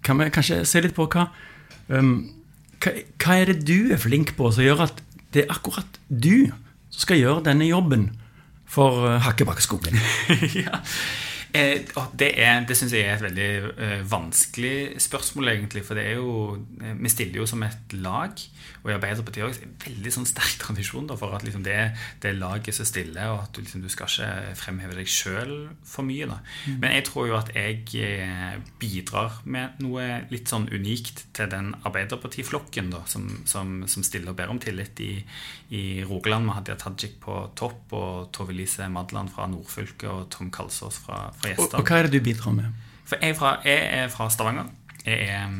kan 0.04 0.20
vi 0.20 0.30
kanskje 0.30 0.64
se 0.68 0.82
litt 0.84 0.94
på 0.96 1.08
hva, 1.10 1.30
um, 1.88 2.18
hva, 2.84 2.92
hva 3.22 3.38
er 3.40 3.52
det 3.52 3.64
du 3.66 3.92
er 3.94 4.00
flink 4.02 4.34
på 4.36 4.50
som 4.52 4.66
gjør 4.66 4.84
at 4.84 5.00
det 5.34 5.46
er 5.46 5.54
akkurat 5.54 5.98
du 6.08 6.48
som 6.92 7.06
skal 7.06 7.22
gjøre 7.22 7.46
denne 7.48 7.70
jobben 7.70 8.10
for 8.68 9.06
uh, 9.06 9.16
Hakkebakkeskogen? 9.24 9.96
ja. 10.66 10.82
Eh, 11.56 12.06
det 12.18 12.28
er, 12.42 12.60
det 12.68 12.76
syns 12.76 12.94
jeg 12.94 13.06
er 13.06 13.16
et 13.16 13.24
veldig 13.24 13.48
eh, 13.82 14.02
vanskelig 14.10 15.00
spørsmål, 15.02 15.52
egentlig. 15.54 15.82
For 15.86 15.98
det 15.98 16.04
er 16.10 16.18
jo 16.20 16.56
eh, 16.82 16.96
Vi 17.00 17.12
stiller 17.12 17.40
jo 17.40 17.46
som 17.48 17.62
et 17.64 17.96
lag. 17.96 18.36
Og 18.82 18.90
i 18.90 18.94
Arbeiderpartiet 18.94 19.46
også, 19.46 19.62
er 19.64 19.70
det 19.70 19.88
veldig 19.88 20.12
sånn 20.14 20.28
sterk 20.28 20.58
tradisjon 20.64 21.08
da, 21.10 21.16
for 21.18 21.34
at 21.36 21.46
liksom, 21.46 21.64
det, 21.66 21.78
det 22.22 22.34
laget 22.36 22.76
som 22.76 22.88
stiller, 22.88 23.32
og 23.32 23.44
at 23.46 23.56
du, 23.56 23.62
liksom, 23.64 23.84
du 23.84 23.90
skal 23.92 24.10
ikke 24.10 24.56
fremheve 24.60 24.98
deg 24.98 25.10
sjøl 25.10 25.54
for 25.86 26.06
mye. 26.06 26.28
Da. 26.30 26.40
Mm. 26.66 26.78
Men 26.84 26.96
jeg 26.98 27.06
tror 27.10 27.30
jo 27.30 27.38
at 27.38 27.52
jeg 27.56 27.82
bidrar 28.80 29.40
med 29.44 29.80
noe 29.84 30.06
litt 30.32 30.52
sånn 30.52 30.68
unikt 30.70 31.26
til 31.36 31.50
den 31.52 31.72
Arbeiderpartiflokken 31.86 32.92
da, 32.92 33.02
som, 33.10 33.28
som, 33.48 33.80
som, 33.90 34.04
stiller 34.06 34.32
og 34.32 34.38
ber 34.38 34.52
om 34.52 34.60
tillit 34.62 35.00
i, 35.02 35.12
i 35.74 35.84
Rogaland 36.06 36.46
med 36.46 36.58
Hadia 36.60 36.76
Tajik 36.78 37.18
på 37.22 37.38
topp, 37.58 37.94
og 37.96 38.30
Tove 38.34 38.54
Lise 38.54 38.86
Madland 38.92 39.32
fra 39.34 39.48
nordfylket 39.50 40.08
og 40.10 40.28
Tom 40.34 40.52
Kalsås 40.54 41.00
fra, 41.02 41.26
fra 41.34 41.45
og, 41.54 41.68
og, 41.72 41.84
hva 41.86 42.00
er 42.00 42.08
det 42.08 42.18
du 42.18 42.24
bidrar 42.24 42.56
med? 42.56 42.82
For 43.06 43.22
jeg 43.22 43.34
er 43.34 43.38
fra, 43.38 43.52
jeg 43.64 43.88
er 44.00 44.10
fra 44.12 44.28
Stavanger. 44.30 44.70
jeg 45.06 45.28
er 45.30 45.44
en, 45.46 45.58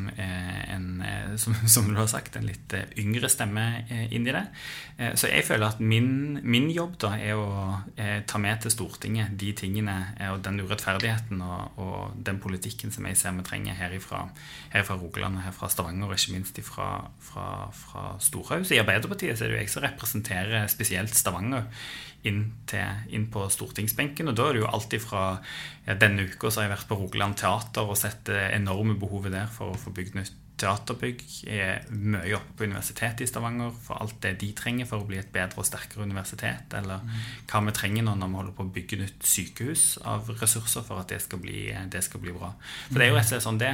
en, 0.75 0.87
eh, 1.01 1.16
som, 1.41 1.55
som, 1.75 1.87
du 1.89 1.99
har 1.99 2.09
sagt, 2.11 2.35
en 2.37 2.47
litt 2.47 2.73
eh, 2.75 2.89
yngre 3.01 3.29
stemme 3.31 3.65
inn 3.87 4.27
i 4.27 4.33
det. 4.35 4.43
Så 5.19 5.29
jeg 5.29 5.45
føler 5.45 5.67
at 5.67 5.81
min, 5.83 6.39
min 6.41 6.71
jobb 6.73 6.95
da 7.03 7.11
er 7.21 7.37
å 7.37 7.49
ta 8.25 8.39
med 8.41 8.63
til 8.63 8.73
Stortinget 8.73 9.35
de 9.37 9.51
tingene 9.53 9.93
og 10.31 10.39
den 10.45 10.57
urettferdigheten 10.63 11.43
og, 11.45 11.77
og 11.77 12.15
den 12.25 12.39
politikken 12.41 12.89
som 12.93 13.05
jeg 13.05 13.19
ser 13.19 13.35
vi 13.37 13.45
trenger 13.45 13.77
her 13.77 13.93
fra 14.01 14.25
Rogaland 14.97 15.37
og 15.37 15.45
her 15.45 15.53
fra 15.53 15.69
Stavanger, 15.69 16.09
og 16.09 16.17
ikke 16.17 16.33
minst 16.33 16.57
fra, 16.65 16.89
fra, 17.21 17.47
fra 17.77 18.07
Storhaus. 18.23 18.73
I 18.73 18.81
Arbeiderpartiet 18.81 19.37
så 19.37 19.45
er 19.45 19.53
det 19.53 19.59
jo 19.59 19.61
jeg 19.61 19.73
som 19.75 19.85
representerer 19.85 20.67
spesielt 20.73 21.13
Stavanger 21.13 21.69
inn, 22.27 22.41
til, 22.69 23.05
inn, 23.13 23.27
på 23.31 23.45
stortingsbenken. 23.53 24.31
Og 24.31 24.37
da 24.37 24.47
er 24.47 24.57
det 24.57 24.63
jo 24.63 24.71
alltid 24.71 25.03
fra 25.03 25.23
ja, 25.85 25.95
Denne 25.99 26.27
uka 26.27 26.49
så 26.49 26.61
har 26.61 26.69
jeg 26.69 26.75
vært 26.75 26.89
på 26.89 26.99
Rogaland 26.99 27.37
Teater 27.39 27.87
og 27.87 27.99
sett 27.99 28.25
det 28.29 28.49
enorme 28.57 28.97
behovet 28.99 29.35
der 29.35 29.49
for 29.51 29.73
å 29.73 29.79
få 29.79 29.93
bygd 29.95 30.17
nytt 30.19 30.43
teaterbygg. 30.61 31.23
Er 31.53 31.85
mye 31.93 32.37
oppe 32.37 32.55
på 32.57 32.67
Universitetet 32.67 33.25
i 33.25 33.29
Stavanger 33.29 33.75
for 33.83 34.01
alt 34.01 34.17
det 34.23 34.35
de 34.41 34.51
trenger 34.57 34.89
for 34.89 35.03
å 35.03 35.09
bli 35.09 35.19
et 35.21 35.31
bedre 35.33 35.61
og 35.61 35.67
sterkere 35.67 36.07
universitet. 36.07 36.73
Eller 36.77 37.03
mm. 37.03 37.19
hva 37.51 37.63
vi 37.67 37.75
trenger 37.77 38.07
nå 38.07 38.15
når 38.17 38.31
vi 38.31 38.39
holder 38.41 38.57
på 38.57 38.65
å 38.65 38.73
bygge 38.79 39.01
nytt 39.03 39.29
sykehus 39.33 39.85
av 40.07 40.31
ressurser 40.41 40.85
for 40.87 41.03
at 41.03 41.13
det 41.13 41.21
skal 41.25 41.41
bli, 41.43 41.67
det 41.93 42.03
skal 42.05 42.23
bli 42.23 42.35
bra. 42.35 42.53
For 42.89 42.99
det 42.99 43.07
er 43.07 43.13
jo 43.13 43.19
rett 43.19 43.29
og 43.29 43.33
slett 43.35 43.47
sånn 43.47 43.61
det, 43.61 43.73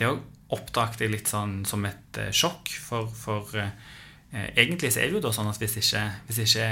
det 0.00 0.10
oppdaget 0.54 1.06
jeg 1.06 1.14
litt 1.14 1.30
sånn 1.30 1.62
som 1.68 1.86
et 1.88 2.20
uh, 2.22 2.30
sjokk. 2.34 2.74
For, 2.84 3.08
for 3.10 3.56
eh, 3.58 4.50
egentlig 4.54 4.92
så 4.94 5.02
er 5.02 5.10
det 5.10 5.18
jo 5.18 5.24
da 5.24 5.34
sånn 5.34 5.50
at 5.50 5.58
hvis 5.62 5.80
ikke, 5.80 6.04
hvis 6.28 6.44
ikke 6.46 6.68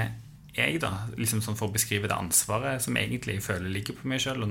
jeg, 0.52 0.80
da, 0.82 0.90
liksom 1.16 1.40
sånn 1.40 1.56
for 1.56 1.70
å 1.70 1.72
beskrive 1.72 2.08
det 2.10 2.16
ansvaret 2.16 2.82
som 2.84 2.96
egentlig 3.00 3.38
jeg 3.38 3.44
føler 3.46 3.72
ligger 3.72 3.96
på 3.96 4.08
meg 4.10 4.20
sjøl. 4.20 4.44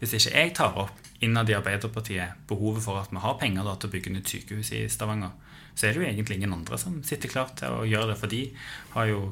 Hvis 0.00 0.16
ikke 0.18 0.32
jeg 0.34 0.54
tar 0.58 0.80
opp 0.82 1.13
innad 1.24 1.50
i 1.50 1.56
Arbeiderpartiet 1.56 2.44
behovet 2.48 2.84
for 2.84 3.00
at 3.00 3.12
vi 3.12 3.22
har 3.22 3.40
penger 3.40 3.66
da, 3.66 3.74
til 3.78 3.90
å 3.90 3.94
bygge 3.94 4.12
nytt 4.14 4.30
sykehus 4.30 4.70
i 4.76 4.84
Stavanger, 4.92 5.32
så 5.74 5.88
er 5.88 5.94
det 5.94 6.02
jo 6.02 6.06
egentlig 6.06 6.36
ingen 6.38 6.52
andre 6.54 6.78
som 6.78 7.00
sitter 7.02 7.30
klart 7.32 7.56
til 7.58 7.74
å 7.74 7.86
gjøre 7.88 8.12
det. 8.12 8.18
For 8.20 8.30
de 8.30 8.42
har 8.92 9.08
jo 9.10 9.22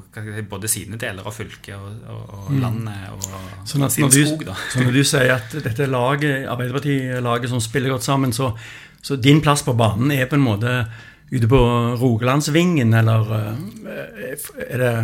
både 0.51 0.71
sine 0.71 0.99
deler 0.99 1.23
av 1.23 1.35
fylket 1.35 1.77
og, 1.77 2.01
og, 2.11 2.25
og 2.35 2.49
mm. 2.51 2.59
landet 2.59 3.05
og 3.13 3.69
sånn 3.69 3.87
sin 3.93 4.11
skog. 4.11 4.43
da. 4.49 4.57
Så 4.73 4.83
når 4.83 4.97
du 4.97 5.03
sier 5.07 5.31
at 5.37 5.55
dette 5.63 5.87
laget, 5.87 6.49
Arbeiderparti-laget 6.51 7.53
som 7.53 7.63
spiller 7.63 7.95
godt 7.95 8.03
sammen, 8.03 8.35
så, 8.35 8.51
så 8.99 9.15
din 9.15 9.39
plass 9.43 9.63
på 9.63 9.75
banen 9.79 10.11
er 10.11 10.27
på 10.27 10.35
en 10.35 10.43
måte 10.43 10.75
ute 11.31 11.47
på 11.49 11.61
Rogalandsvingen, 12.01 12.91
eller 12.99 13.31
eh, 13.39 14.49
er 14.67 14.83
det 14.83 14.95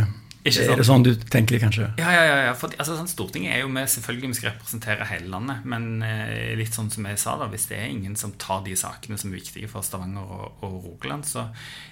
er 0.47 0.79
det 0.79 0.85
sånn 0.87 1.03
du 1.03 1.11
tenker 1.27 1.59
kanskje? 1.59 1.89
Ja, 1.99 2.11
ja, 2.15 2.35
ja. 2.47 2.53
For, 2.57 2.71
altså, 2.79 2.95
sånn, 2.95 3.09
Stortinget 3.11 3.57
er 3.57 3.63
jo 3.65 3.71
med, 3.71 3.89
selvfølgelig 3.91 4.29
vi 4.31 4.37
skal 4.37 4.53
representere 4.53 5.07
hele 5.09 5.27
landet. 5.33 5.65
Men 5.67 6.03
eh, 6.05 6.53
litt 6.59 6.75
sånn 6.75 6.87
som 6.93 7.07
jeg 7.09 7.19
sa 7.19 7.35
da, 7.41 7.49
hvis 7.51 7.67
det 7.71 7.79
er 7.79 7.91
ingen 7.91 8.15
som 8.19 8.31
tar 8.39 8.63
de 8.63 8.75
sakene 8.79 9.19
som 9.19 9.33
er 9.33 9.39
viktige 9.41 9.69
for 9.71 9.83
Stavanger 9.85 10.23
og, 10.23 10.63
og 10.63 10.77
Rogaland, 10.87 11.27
så 11.27 11.43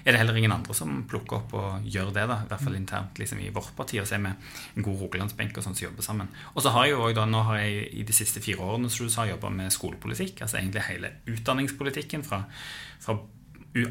er 0.04 0.14
det 0.14 0.22
heller 0.22 0.40
ingen 0.40 0.54
andre 0.56 0.76
som 0.76 1.02
plukker 1.10 1.42
opp 1.42 1.56
og 1.60 1.88
gjør 1.88 2.12
det. 2.16 2.24
da, 2.30 2.40
I 2.46 2.50
hvert 2.52 2.64
fall 2.64 2.80
internt 2.80 3.20
liksom, 3.20 3.42
i 3.44 3.52
vårt 3.52 3.74
parti. 3.76 4.00
Og 4.00 4.08
så 4.08 4.16
er 4.16 4.24
vi 4.24 4.32
en 4.32 4.88
god 4.88 5.04
rogalandsbenk 5.04 5.60
og 5.60 5.68
sånn 5.68 5.76
som 5.76 5.90
jobber 5.90 6.08
sammen. 6.08 6.32
Og 6.54 6.64
så 6.64 6.72
har 6.72 6.88
jeg 6.88 6.96
jo 6.96 7.04
også, 7.04 7.18
da, 7.20 7.28
nå 7.28 7.44
har 7.50 7.60
jeg 7.60 7.88
i 8.00 8.06
de 8.08 8.16
siste 8.16 8.44
fire 8.44 8.64
årene 8.64 8.92
som 8.92 9.08
du 9.08 9.12
sa, 9.12 9.28
jobba 9.28 9.52
med 9.52 9.74
skolepolitikk. 9.76 10.40
Altså 10.46 10.62
egentlig 10.62 10.88
hele 10.88 11.12
utdanningspolitikken 11.28 12.24
fra, 12.24 12.46
fra 13.04 13.20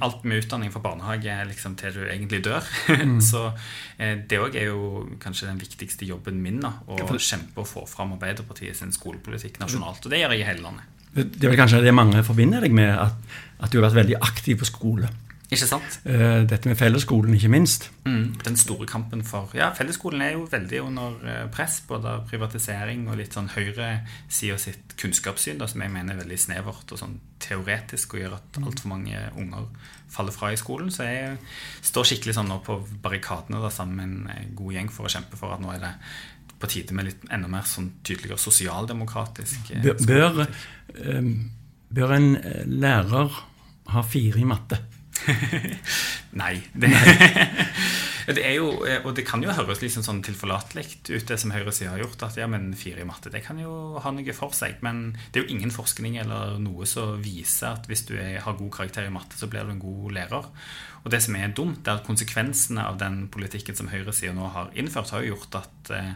alt 0.04 0.26
med 0.28 0.44
utdanning 0.44 0.72
fra 0.74 0.82
barnehage 0.84 1.36
liksom, 1.50 1.76
til 1.80 1.96
du 1.96 2.04
egentlig 2.06 2.42
dør. 2.46 2.66
Mm. 2.90 3.20
så 3.30 3.50
eh, 3.98 4.18
det 4.30 4.42
òg 4.42 4.58
er 4.60 4.70
jo 4.72 5.06
kanskje 5.24 5.50
den 5.50 5.62
viktigste 5.62 6.08
jobben 6.10 6.42
min. 6.44 6.60
Da, 6.64 6.74
å 6.88 7.18
kjempe 7.18 7.64
og 7.64 7.70
få 7.70 7.86
fram 7.90 8.16
Arbeiderpartiet 8.18 8.78
sin 8.80 8.94
skolepolitikk 8.96 9.62
nasjonalt. 9.62 10.06
Og 10.06 10.14
det 10.14 10.24
gjør 10.24 10.36
jeg 10.36 10.46
i 10.46 10.50
hele 10.50 10.66
landet. 10.66 10.94
Det 11.18 11.48
er 11.48 11.54
vel 11.54 11.60
kanskje 11.60 11.82
det 11.82 11.96
mange 11.96 12.22
forbinder 12.26 12.62
deg 12.62 12.76
med, 12.78 12.92
at, 12.94 13.38
at 13.64 13.72
du 13.72 13.80
har 13.80 13.88
vært 13.88 14.04
veldig 14.04 14.20
aktiv 14.22 14.60
på 14.62 14.68
skole. 14.70 15.10
Ikke 15.48 15.64
sant? 15.64 16.00
Eh, 16.04 16.42
dette 16.44 16.68
med 16.68 16.76
fellesskolen, 16.76 17.32
ikke 17.38 17.50
minst. 17.52 17.86
Mm, 18.04 18.36
den 18.44 18.58
store 18.60 18.88
kampen 18.88 19.22
for 19.24 19.54
Ja, 19.56 19.70
fellesskolen 19.76 20.22
er 20.22 20.34
jo 20.34 20.48
veldig 20.52 20.82
under 20.84 21.22
eh, 21.24 21.46
press, 21.54 21.80
både 21.88 22.18
privatisering 22.28 23.06
og 23.08 23.16
litt 23.22 23.38
sånn 23.38 23.48
høyresida 23.54 24.58
sitt 24.60 24.98
kunnskapssyn, 25.00 25.62
da, 25.62 25.70
som 25.72 25.86
jeg 25.86 25.94
mener 25.94 26.18
er 26.18 26.26
veldig 26.26 26.40
snevert 26.44 26.92
og 26.92 27.00
sånn 27.00 27.16
teoretisk 27.40 28.18
og 28.18 28.24
gjør 28.24 28.36
at 28.42 28.60
mm. 28.60 28.66
altfor 28.68 28.92
mange 28.92 29.22
unger 29.40 29.70
faller 30.12 30.36
fra 30.36 30.52
i 30.52 30.60
skolen. 30.60 30.92
Så 30.92 31.08
jeg 31.08 31.38
står 31.94 32.12
skikkelig 32.12 32.36
sånn 32.36 32.52
nå 32.52 32.60
på 32.68 32.82
barrikadene 33.06 33.64
da, 33.64 33.72
sammen 33.72 34.02
med 34.02 34.10
en 34.10 34.36
eh, 34.36 34.52
god 34.52 34.76
gjeng 34.76 34.92
for 34.92 35.08
å 35.08 35.14
kjempe 35.16 35.40
for 35.40 35.56
at 35.56 35.64
nå 35.64 35.72
er 35.78 35.86
det 35.86 35.94
på 36.58 36.68
tide 36.74 36.96
med 36.98 37.08
litt 37.08 37.24
enda 37.32 37.48
mer 37.48 37.64
sånn 37.70 37.92
tydeligere 38.02 38.42
sosialdemokratisk 38.42 39.76
bør, 39.84 40.00
bør, 40.10 40.40
bør 41.94 42.14
en 42.16 42.32
lærer 42.82 43.36
ha 43.94 44.02
fire 44.04 44.42
i 44.42 44.48
matte? 44.50 44.80
Nei. 46.42 46.54
Det, 46.74 46.90
det, 48.38 48.44
er 48.44 48.56
jo, 48.58 48.72
eh, 48.88 49.00
og 49.04 49.16
det 49.18 49.26
kan 49.28 49.44
jo 49.44 49.54
høres 49.54 49.82
liksom 49.84 50.06
sånn 50.06 50.24
tilforlatelig 50.26 50.86
ut, 51.10 51.28
det 51.30 51.38
som 51.42 51.54
høyresida 51.56 51.94
har 51.94 52.04
gjort. 52.04 52.26
At 52.28 52.40
ja, 52.40 52.50
men 52.52 52.70
fire 52.78 53.04
i 53.04 53.08
matte, 53.08 53.32
det 53.34 53.44
kan 53.46 53.62
jo 53.62 54.02
ha 54.04 54.14
noe 54.14 54.36
for 54.38 54.56
seg. 54.58 54.82
Men 54.86 55.16
det 55.32 55.42
er 55.42 55.48
jo 55.48 55.56
ingen 55.58 55.74
forskning 55.74 56.20
eller 56.24 56.58
noe 56.64 56.90
som 56.90 57.22
viser 57.24 57.74
at 57.74 57.90
hvis 57.90 58.06
du 58.10 58.18
er, 58.18 58.42
har 58.46 58.60
god 58.60 58.74
karakter 58.80 59.08
i 59.08 59.14
matte, 59.14 59.40
så 59.40 59.50
blir 59.52 59.68
du 59.68 59.76
en 59.76 59.84
god 59.84 60.12
lærer. 60.20 60.52
Og 61.06 61.14
det 61.14 61.22
som 61.24 61.38
er 61.40 61.56
dumt, 61.56 61.82
det 61.86 61.94
er 61.94 62.02
at 62.02 62.08
konsekvensene 62.08 62.84
av 62.84 63.00
den 63.00 63.26
politikken 63.32 63.78
som 63.78 63.90
høyresida 63.92 64.36
nå 64.36 64.52
har 64.56 64.74
innført, 64.76 65.14
har 65.16 65.24
jo 65.24 65.36
gjort 65.36 65.62
at 65.62 65.96
eh, 65.96 66.14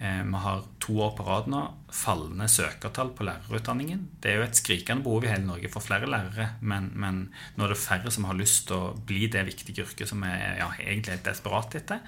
Eh, 0.00 0.24
vi 0.24 0.32
har 0.34 0.62
to 0.78 1.00
år 1.02 1.16
på 1.18 1.24
rad 1.26 1.48
nå 1.50 1.60
fallende 1.94 2.44
søkertall 2.52 3.10
på 3.16 3.24
lærerutdanningen. 3.24 4.02
Det 4.20 4.30
er 4.30 4.38
jo 4.38 4.44
et 4.44 4.58
skrikende 4.58 5.04
behov 5.04 5.24
i 5.24 5.30
hele 5.30 5.46
Norge 5.46 5.70
for 5.72 5.84
flere 5.84 6.08
lærere, 6.10 6.50
men, 6.60 6.90
men 7.00 7.20
nå 7.56 7.64
er 7.64 7.72
det 7.72 7.80
færre 7.80 8.12
som 8.12 8.26
har 8.28 8.36
lyst 8.36 8.66
til 8.68 8.76
å 8.76 8.90
bli 9.08 9.26
det 9.32 9.46
viktige 9.48 9.86
yrket 9.86 10.10
som 10.10 10.20
vi 10.24 10.30
ja, 10.30 10.68
egentlig 10.84 11.14
er 11.14 11.22
desperat 11.24 11.78
etter. 11.78 12.02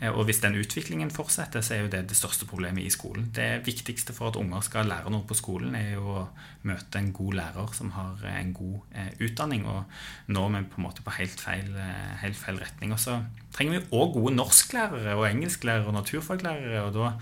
Eh, 0.00 0.12
og 0.12 0.28
hvis 0.28 0.42
den 0.44 0.58
utviklingen 0.60 1.10
fortsetter, 1.14 1.64
så 1.66 1.76
er 1.76 1.82
jo 1.82 1.90
det 1.96 2.04
det 2.12 2.18
største 2.18 2.46
problemet 2.50 2.86
i 2.86 2.92
skolen. 2.94 3.30
Det 3.34 3.64
viktigste 3.66 4.14
for 4.16 4.30
at 4.30 4.38
unger 4.38 4.62
skal 4.66 4.88
lære 4.90 5.10
noe 5.12 5.26
på 5.26 5.38
skolen, 5.38 5.74
er 5.78 5.96
jo 5.96 6.06
å 6.20 6.26
møte 6.68 7.00
en 7.00 7.10
god 7.16 7.38
lærer 7.40 7.74
som 7.76 7.90
har 7.96 8.22
en 8.30 8.54
god 8.54 8.94
eh, 8.94 9.10
utdanning. 9.26 9.66
Og 9.66 10.30
nå 10.30 10.46
er 10.46 10.56
vi 10.60 10.70
på 10.76 10.80
en 10.80 10.86
måte 10.86 11.04
på 11.04 11.18
helt 11.18 11.42
feil, 11.42 11.74
eh, 11.74 12.14
helt 12.22 12.38
feil 12.38 12.62
retning. 12.62 12.94
Og 12.94 13.02
så 13.02 13.18
trenger 13.54 13.80
vi 13.80 13.98
òg 13.98 14.14
gode 14.14 14.36
norsklærere 14.38 15.18
og 15.18 15.28
engelsklærere 15.28 15.90
og 15.90 15.98
naturfaglærere. 15.98 16.86
og 16.86 16.94
da 16.94 17.12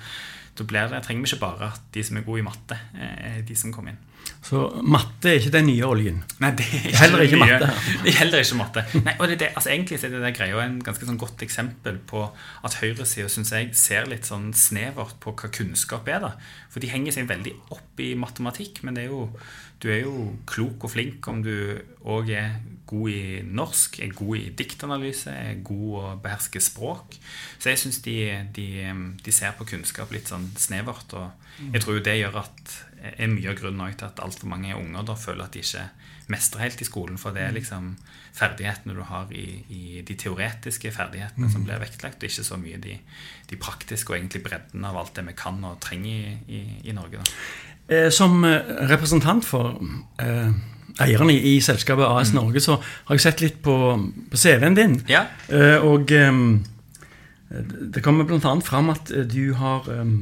da 0.59 0.65
blir 0.69 0.91
det, 0.93 1.03
trenger 1.07 1.25
vi 1.25 1.33
ikke 1.33 1.45
bare 1.45 1.71
at 1.73 1.85
de 1.95 2.05
som 2.05 2.19
er 2.19 2.27
gode 2.27 2.43
i 2.43 2.47
matte, 2.47 2.79
er 2.95 3.41
de 3.49 3.57
som 3.57 3.73
kommer 3.73 3.95
inn. 3.95 4.03
Så 4.43 4.61
matte 4.83 5.31
er 5.31 5.39
ikke 5.39 5.53
den 5.55 5.69
nye 5.71 5.87
oljen? 5.87 6.19
Nei, 6.43 6.51
det 6.59 6.67
er 6.67 6.89
ikke 6.89 6.99
heller 6.99 7.23
ikke 7.25 7.39
matte. 7.41 7.69
Det 8.03 8.11
er 8.11 8.19
heller 8.19 8.43
ikke 8.43 8.59
matte. 8.59 8.83
Nei, 9.07 9.15
og 9.17 9.31
det, 9.31 9.39
det, 9.41 9.49
altså 9.55 9.71
Egentlig 9.73 10.01
er 10.01 10.13
det 10.13 10.23
der 10.25 10.35
greia 10.37 10.65
en 10.65 10.81
ganske 10.85 11.09
sånn 11.09 11.21
godt 11.21 11.45
eksempel 11.47 12.01
på 12.11 12.25
at 12.67 12.77
høyresida 12.83 13.31
ser 13.31 14.11
litt 14.11 14.29
sånn 14.29 14.51
snevert 14.57 15.17
på 15.23 15.33
hva 15.39 15.53
kunnskap 15.55 16.11
er. 16.11 16.27
da. 16.27 16.33
For 16.75 16.83
de 16.83 16.91
henger 16.91 17.15
seg 17.15 17.31
veldig 17.31 17.55
opp 17.73 18.03
i 18.03 18.13
matematikk, 18.19 18.83
men 18.83 18.99
det 18.99 19.07
er 19.07 19.15
jo, 19.15 19.25
du 19.81 19.89
er 19.95 20.03
jo 20.03 20.29
klok 20.51 20.89
og 20.89 20.95
flink 20.99 21.33
om 21.33 21.41
du 21.47 21.55
òg 22.03 22.35
er 22.35 22.59
god 22.93 23.09
i 23.15 23.41
norsk, 23.47 23.99
er 24.05 24.13
god 24.17 24.37
i 24.37 24.53
diktanalyse, 24.59 25.33
er 25.33 25.61
god 25.65 25.89
å 25.97 26.15
beherske 26.23 26.61
språk. 26.61 27.17
Så 27.63 27.73
jeg 27.73 27.81
syns 27.81 28.03
de, 28.05 28.17
de, 28.53 28.69
de, 29.23 29.33
ser 29.33 29.55
på 29.57 29.69
kunnskap 29.71 30.13
litt 30.13 30.29
sånn 30.29 30.51
snevert. 30.61 31.15
Og 31.17 31.71
jeg 31.73 31.85
tror 31.85 32.03
det 32.05 32.19
gjør 32.19 32.43
at 32.43 32.75
er 33.03 33.31
mye 33.31 33.51
av 33.51 33.59
grunnen 33.59 33.95
til 33.99 34.09
at 34.09 34.23
altfor 34.23 34.51
mange 34.51 34.75
unger 34.77 35.07
da 35.07 35.17
føler 35.19 35.47
at 35.47 35.57
de 35.57 35.63
ikke 35.65 35.85
mestrer 36.33 36.65
helt 36.67 36.81
i 36.81 36.87
skolen. 36.89 37.19
For 37.21 37.35
det 37.35 37.45
er 37.45 37.57
liksom 37.57 37.95
ferdighetene 38.37 38.97
du 38.97 39.03
har 39.09 39.33
i, 39.35 39.47
i 39.69 39.83
de 40.07 40.17
teoretiske 40.19 40.93
ferdighetene 40.95 41.51
som 41.53 41.67
blir 41.67 41.83
vektlagt, 41.83 42.23
og 42.23 42.31
ikke 42.31 42.47
så 42.47 42.59
mye 42.61 42.81
de, 42.81 42.97
de, 43.51 43.61
praktiske 43.61 44.13
og 44.13 44.19
egentlig 44.19 44.45
bredden 44.47 44.87
av 44.89 44.97
alt 45.01 45.15
det 45.19 45.27
vi 45.29 45.37
kan 45.37 45.61
og 45.69 45.81
trenger 45.85 46.13
i, 46.13 46.61
i, 46.61 46.63
i 46.89 46.97
Norge. 46.97 47.21
da. 47.21 47.37
Eh, 47.93 48.11
som 48.15 48.45
eh, 48.47 48.63
representant 48.89 49.45
for 49.45 49.75
eh, 50.23 50.53
eierne 51.03 51.35
i, 51.35 51.57
selskapet 51.65 52.07
AS 52.07 52.33
mm. 52.33 52.39
Norge, 52.39 52.63
så 52.63 52.79
har 52.79 53.19
jeg 53.19 53.25
sett 53.25 53.43
litt 53.45 53.59
på, 53.65 53.75
på 54.31 54.39
CV-en 54.39 54.79
din. 54.79 55.01
Ja. 55.11 55.27
Eh, 55.49 55.83
og 55.83 56.13
eh, 56.15 56.33
det 57.93 58.03
kommer 58.05 58.29
bl.a. 58.29 58.55
fram 58.65 58.93
at 58.95 59.13
du 59.29 59.53
har 59.59 59.89
eh, 59.93 60.17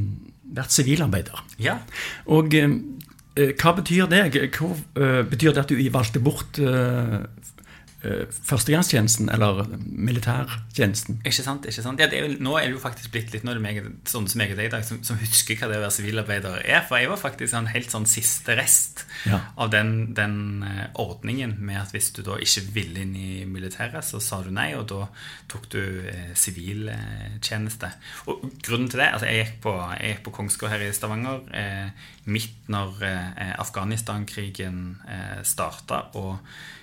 vært 0.57 0.75
sivilarbeider. 0.75 1.45
Ja. 1.63 1.79
Og 2.31 2.55
hva 3.37 3.73
betyr 3.77 4.09
det? 4.11 4.25
Hvor, 4.57 4.77
betyr 5.31 5.55
det 5.55 5.65
at 5.65 5.71
du 5.71 5.79
valgte 5.95 6.23
bort 6.23 6.59
eh, 6.61 7.21
førstegangstjenesten, 8.01 9.29
eller 9.29 9.67
militærtjenesten. 9.77 11.19
Ikke 11.21 11.45
sant? 11.45 11.67
ikke 11.69 11.83
sant? 11.85 12.01
Ja, 12.01 12.07
er 12.09 12.25
jo, 12.25 12.39
nå 12.41 12.55
er 12.57 12.71
det 12.71 12.79
jo 12.79 12.81
faktisk 12.81 13.13
blitt 13.13 13.35
litt 13.35 13.45
nå 13.45 13.53
det 13.57 13.61
meg, 13.61 13.81
sånn 14.09 14.29
som 14.31 14.41
jeg 14.41 14.55
og 14.55 14.61
deg 14.61 14.71
i 14.71 14.73
dag, 14.73 14.87
som, 14.89 15.03
som, 15.05 15.19
husker 15.21 15.59
hva 15.61 15.69
det 15.69 15.77
å 15.77 15.83
være 15.85 15.95
sivilarbeider 15.99 16.65
er. 16.65 16.87
For 16.89 16.97
jeg 16.97 17.11
var 17.13 17.21
faktisk 17.21 17.59
en 17.59 17.69
helt 17.69 17.93
sånn 17.93 18.09
siste 18.09 18.57
rest 18.57 19.05
ja. 19.29 19.43
av 19.61 19.73
den, 19.75 20.15
den 20.17 20.65
uh, 20.65 20.87
ordningen 21.03 21.59
med 21.61 21.83
at 21.83 21.93
hvis 21.93 22.09
du 22.17 22.23
da 22.25 22.39
ikke 22.41 22.65
ville 22.73 23.05
inn 23.05 23.13
i 23.21 23.45
militæret, 23.45 24.01
så 24.07 24.23
sa 24.25 24.41
du 24.47 24.49
nei, 24.55 24.71
og 24.79 24.89
da 24.89 25.05
tok 25.53 25.69
du 25.77 25.83
siviltjeneste. 26.41 27.93
Eh, 27.93 28.11
og 28.33 28.49
grunnen 28.65 28.89
til 28.89 29.03
det 29.03 29.11
altså 29.11 29.29
Jeg 29.29 29.45
gikk 29.45 29.57
på, 29.67 29.77
jeg 29.99 30.15
gikk 30.15 30.27
på 30.27 30.37
Kongsgård 30.41 30.73
her 30.73 30.89
i 30.89 30.93
Stavanger 30.97 31.45
eh, 31.57 32.11
midt 32.31 32.69
når 32.73 33.01
Afghanistan-krigen 33.61 34.85
eh, 35.05 35.41
starta. 35.45 36.07
og 36.17 36.39
Eh, 36.41 36.80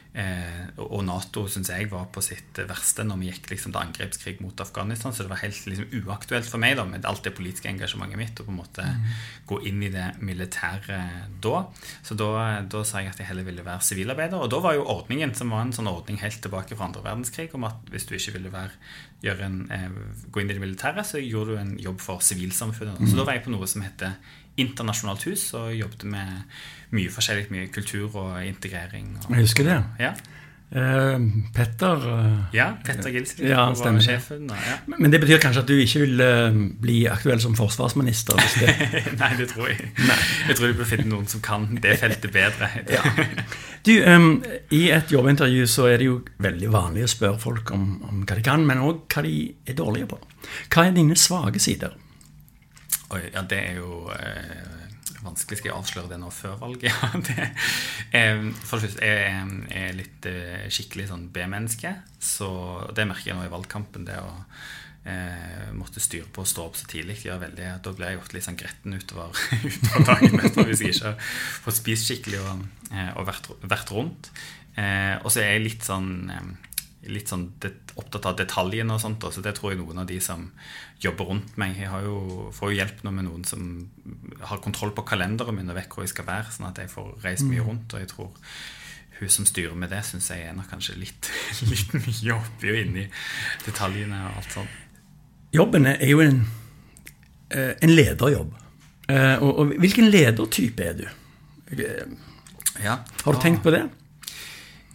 og 0.82 1.04
Nato 1.06 1.44
syns 1.52 1.70
jeg 1.70 1.90
var 1.92 2.08
på 2.14 2.24
sitt 2.26 2.58
verste 2.70 3.04
når 3.06 3.20
vi 3.22 3.30
gikk 3.30 3.52
liksom, 3.52 3.74
til 3.74 3.82
angrepskrig 3.82 4.38
mot 4.42 4.64
Afghanistan. 4.64 5.14
Så 5.14 5.26
det 5.26 5.32
var 5.32 5.42
helt 5.44 5.60
liksom, 5.70 5.90
uaktuelt 6.02 6.48
for 6.50 6.62
meg 6.62 6.78
da, 6.80 6.86
med 6.90 7.06
alt 7.06 7.26
det 7.26 7.36
politiske 7.38 7.70
engasjementet 7.70 8.20
mitt 8.20 8.42
å 8.42 8.48
på 8.48 8.54
en 8.54 8.60
måte 8.60 8.86
mm. 8.86 9.04
gå 9.50 9.60
inn 9.70 9.84
i 9.86 9.92
det 9.94 10.08
militære 10.26 11.00
da. 11.44 11.64
Så 12.06 12.18
da, 12.18 12.32
da, 12.66 12.84
sa 12.88 13.04
jeg 13.04 13.14
at 13.14 13.22
jeg 13.22 13.30
heller 13.30 13.48
ville 13.48 13.66
være 13.66 13.86
sivilarbeider. 13.86 14.40
Og 14.42 14.52
da 14.54 14.62
var 14.64 14.78
jo 14.78 14.88
ordningen, 14.90 15.36
som 15.38 15.54
var 15.54 15.66
en 15.66 15.76
sånn 15.76 15.92
ordning 15.92 16.22
helt 16.24 16.42
tilbake 16.44 16.78
fra 16.78 16.90
andre 16.90 17.06
verdenskrig, 17.06 17.52
om 17.58 17.68
at 17.70 17.94
hvis 17.94 18.10
du 18.10 18.16
ikke 18.18 18.38
ville 18.40 18.54
være, 18.54 18.74
en, 19.28 19.62
eh, 19.74 19.88
gå 20.32 20.42
inn 20.42 20.52
i 20.52 20.58
det 20.58 20.64
militære, 20.64 21.06
så 21.06 21.22
gjorde 21.22 21.56
du 21.56 21.62
en 21.62 21.78
jobb 21.82 22.02
for 22.04 22.26
sivilsamfunnet. 22.26 23.00
Mm. 23.02 23.10
Så 23.10 23.18
da 23.18 23.28
var 23.28 23.38
jeg 23.38 23.48
på 23.48 23.54
noe 23.54 23.70
som 23.70 23.86
heter 23.86 24.18
internasjonalt 24.58 25.28
hus 25.30 25.50
og 25.58 25.70
jobbet 25.76 26.08
med 26.10 26.58
mye 26.96 27.14
forskjellig. 27.14 27.48
Mye 27.54 27.70
kultur 27.74 28.10
og 28.16 28.42
integrering. 28.46 29.14
Og, 29.24 29.32
jeg 29.36 29.48
husker 29.48 29.68
det. 29.68 29.78
Ja. 30.02 30.16
Uh, 30.68 31.24
Petter 31.56 31.96
uh, 31.96 32.40
Ja, 32.52 32.74
Petter 32.84 33.08
Gilsvik 33.08 33.46
ja, 33.48 33.70
var 33.72 34.00
sjefen. 34.04 34.50
Og, 34.52 34.58
ja. 34.68 34.74
Men 35.00 35.14
det 35.14 35.22
betyr 35.24 35.40
kanskje 35.40 35.62
at 35.64 35.70
du 35.70 35.78
ikke 35.80 36.02
vil 36.02 36.20
uh, 36.20 36.58
bli 36.82 36.98
aktuell 37.08 37.40
som 37.40 37.56
forsvarsminister? 37.56 38.36
Det... 38.36 38.74
Nei, 39.22 39.30
det 39.40 39.48
tror 39.54 39.70
jeg. 39.72 39.88
Nei. 40.02 40.18
Jeg 40.50 40.58
tror 40.60 40.74
du 40.74 40.82
bør 40.82 40.90
finne 40.90 41.08
noen 41.14 41.30
som 41.32 41.44
kan 41.46 41.70
det 41.84 41.96
feltet 42.02 42.36
bedre. 42.36 42.68
ja. 42.98 43.00
Du, 43.88 43.94
um, 44.12 44.28
I 44.76 44.82
et 44.98 45.14
jobbintervju 45.16 45.70
så 45.72 45.88
er 45.94 46.02
det 46.02 46.10
jo 46.10 46.20
veldig 46.44 46.74
vanlig 46.74 47.08
å 47.08 47.14
spørre 47.16 47.40
folk 47.40 47.72
om, 47.72 47.88
om 48.10 48.28
hva 48.28 48.36
de 48.36 48.44
kan, 48.44 48.68
men 48.68 48.84
òg 48.84 49.06
hva 49.08 49.24
de 49.24 49.38
er 49.64 49.80
dårlige 49.80 50.12
på. 50.12 50.20
Hva 50.68 50.90
er 50.90 51.00
dine 51.00 51.16
svake 51.16 51.64
sider? 51.64 51.96
Oi, 53.16 53.22
ja, 53.32 53.44
det 53.48 53.60
er 53.70 53.78
jo 53.80 54.10
eh, 54.12 54.88
vanskelig. 55.24 55.62
Skal 55.62 55.72
jeg 55.72 55.78
avsløre 55.78 56.12
det 56.12 56.20
nå 56.20 56.32
før 56.34 56.58
valget? 56.60 56.90
Ja, 56.92 57.12
det, 57.16 57.52
eh, 58.12 58.42
for 58.64 58.82
det 58.82 58.90
første, 58.90 59.06
jeg 59.08 59.86
er 59.86 59.96
litt 59.96 60.28
eh, 60.28 60.68
skikkelig 60.74 61.08
sånn 61.12 61.30
B-menneske. 61.32 61.94
Så 62.20 62.50
det 62.98 63.08
merker 63.08 63.32
jeg 63.32 63.40
nå 63.40 63.48
i 63.48 63.54
valgkampen. 63.54 64.08
det 64.10 64.20
å 64.20 64.34
eh, 65.08 65.72
måtte 65.78 66.04
styre 66.04 66.28
på 66.34 66.44
å 66.44 66.50
stå 66.52 66.68
opp 66.68 66.78
så 66.80 66.88
tidlig. 66.90 67.20
Veldig, 67.24 67.72
da 67.84 67.96
blir 67.96 68.12
jeg 68.12 68.22
ofte 68.22 68.38
litt 68.38 68.48
sånn 68.48 68.60
gretten 68.60 68.98
utover, 68.98 69.42
utover 69.72 70.08
dagen 70.12 70.44
etter 70.44 70.68
hvis 70.70 70.84
jeg 70.84 70.98
ikke 70.98 71.16
fått 71.64 71.80
spist 71.80 72.10
skikkelig 72.10 72.44
og, 72.44 72.66
eh, 72.92 73.12
og 73.16 73.28
vært, 73.30 73.52
vært, 73.64 73.94
rundt. 73.96 74.32
Eh, 74.78 75.16
og 75.24 75.32
så 75.32 75.42
er 75.44 75.56
jeg 75.56 75.68
litt 75.70 75.88
sånn 75.88 76.12
litt 77.12 77.32
sånn 77.32 77.48
opptatt 77.98 78.28
av 78.30 78.38
detaljene 78.40 78.96
og 78.96 79.02
sånt. 79.04 79.26
Så 79.34 79.44
det 79.46 79.56
tror 79.58 79.74
jeg 79.74 79.82
noen 79.82 80.02
av 80.04 80.08
de 80.10 80.20
som 80.24 80.48
jobber 81.04 81.30
rundt 81.30 81.58
meg 81.62 81.78
Jeg 81.78 82.04
jo, 82.08 82.50
får 82.56 82.72
jo 82.72 82.78
hjelp 82.80 83.04
nå 83.06 83.14
med 83.14 83.28
noen 83.28 83.46
som 83.46 83.68
har 84.42 84.62
kontroll 84.64 84.94
på 84.98 85.06
kalenderen 85.08 85.56
min 85.58 85.70
og 85.70 85.78
vet 85.78 85.92
hvor 85.94 86.06
jeg 86.06 86.14
skal 86.16 86.28
være, 86.28 86.52
sånn 86.56 86.70
at 86.72 86.82
jeg 86.82 86.92
får 86.92 87.14
reist 87.26 87.48
mye 87.48 87.62
mm. 87.62 87.68
rundt. 87.70 87.94
Og 87.94 88.04
jeg 88.04 88.12
tror 88.14 88.32
hun 89.20 89.34
som 89.34 89.48
styrer 89.50 89.78
med 89.78 89.92
det, 89.94 90.04
syns 90.06 90.30
jeg 90.34 90.46
er 90.46 90.56
nok 90.58 90.70
kanskje 90.72 90.98
litt, 91.02 91.32
litt 91.72 91.98
mye 91.98 92.38
oppi 92.38 92.74
og 92.74 92.82
inni 92.84 93.08
detaljene 93.66 94.24
og 94.30 94.42
alt 94.42 94.58
sånt. 94.60 94.84
Jobben 95.56 95.88
er 95.90 96.04
jo 96.10 96.22
en, 96.22 96.42
eh, 97.50 97.74
en 97.82 97.94
lederjobb. 97.94 98.52
Eh, 99.08 99.38
og, 99.40 99.52
og 99.62 99.78
hvilken 99.80 100.10
ledertype 100.12 100.84
er 100.84 100.98
du? 101.00 101.06
Ja. 102.84 103.00
Har 103.24 103.34
du 103.34 103.40
tenkt 103.42 103.64
på 103.64 103.72
det? 103.74 103.86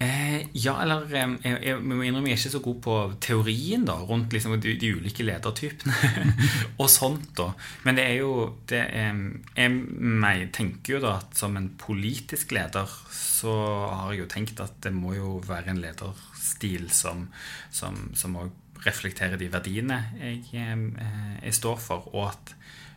Eh, 0.02 0.46
ja, 0.58 0.72
eller 0.82 1.04
eh, 1.14 1.34
jeg, 1.44 1.58
jeg, 1.62 1.80
må 1.84 2.00
innrømme 2.02 2.32
jeg 2.32 2.38
er 2.38 2.40
ikke 2.40 2.52
så 2.56 2.60
god 2.64 2.78
på 2.82 2.94
teorien 3.22 3.84
da, 3.86 3.94
rundt 4.08 4.32
liksom, 4.34 4.56
de, 4.62 4.74
de, 4.80 4.90
ulike 4.98 5.26
ledertypene 5.26 5.94
og 6.82 6.88
sånt. 6.90 7.28
da. 7.38 7.52
Men 7.86 7.98
det 7.98 8.06
er 8.08 8.16
jo 8.22 8.32
det, 8.70 8.82
eh, 8.98 9.22
Jeg 9.58 9.76
jeg, 10.24 10.48
tenker 10.56 10.96
jo 10.96 11.02
da 11.04 11.16
at 11.20 11.38
som 11.38 11.56
en 11.60 11.70
politisk 11.78 12.54
leder 12.56 12.90
så 13.14 13.54
har 13.92 14.10
jeg 14.12 14.24
jo 14.24 14.32
tenkt 14.32 14.64
at 14.64 14.80
det 14.82 14.94
må 14.96 15.14
jo 15.14 15.36
være 15.46 15.74
en 15.74 15.82
lederstil 15.82 16.90
som, 16.90 17.28
som, 17.70 18.08
som 18.18 18.38
reflekterer 18.82 19.38
de 19.38 19.50
verdiene 19.52 19.98
eh, 20.18 20.50
jeg 20.50 21.54
står 21.54 21.78
for, 21.82 22.10
og 22.14 22.32
at 22.32 22.56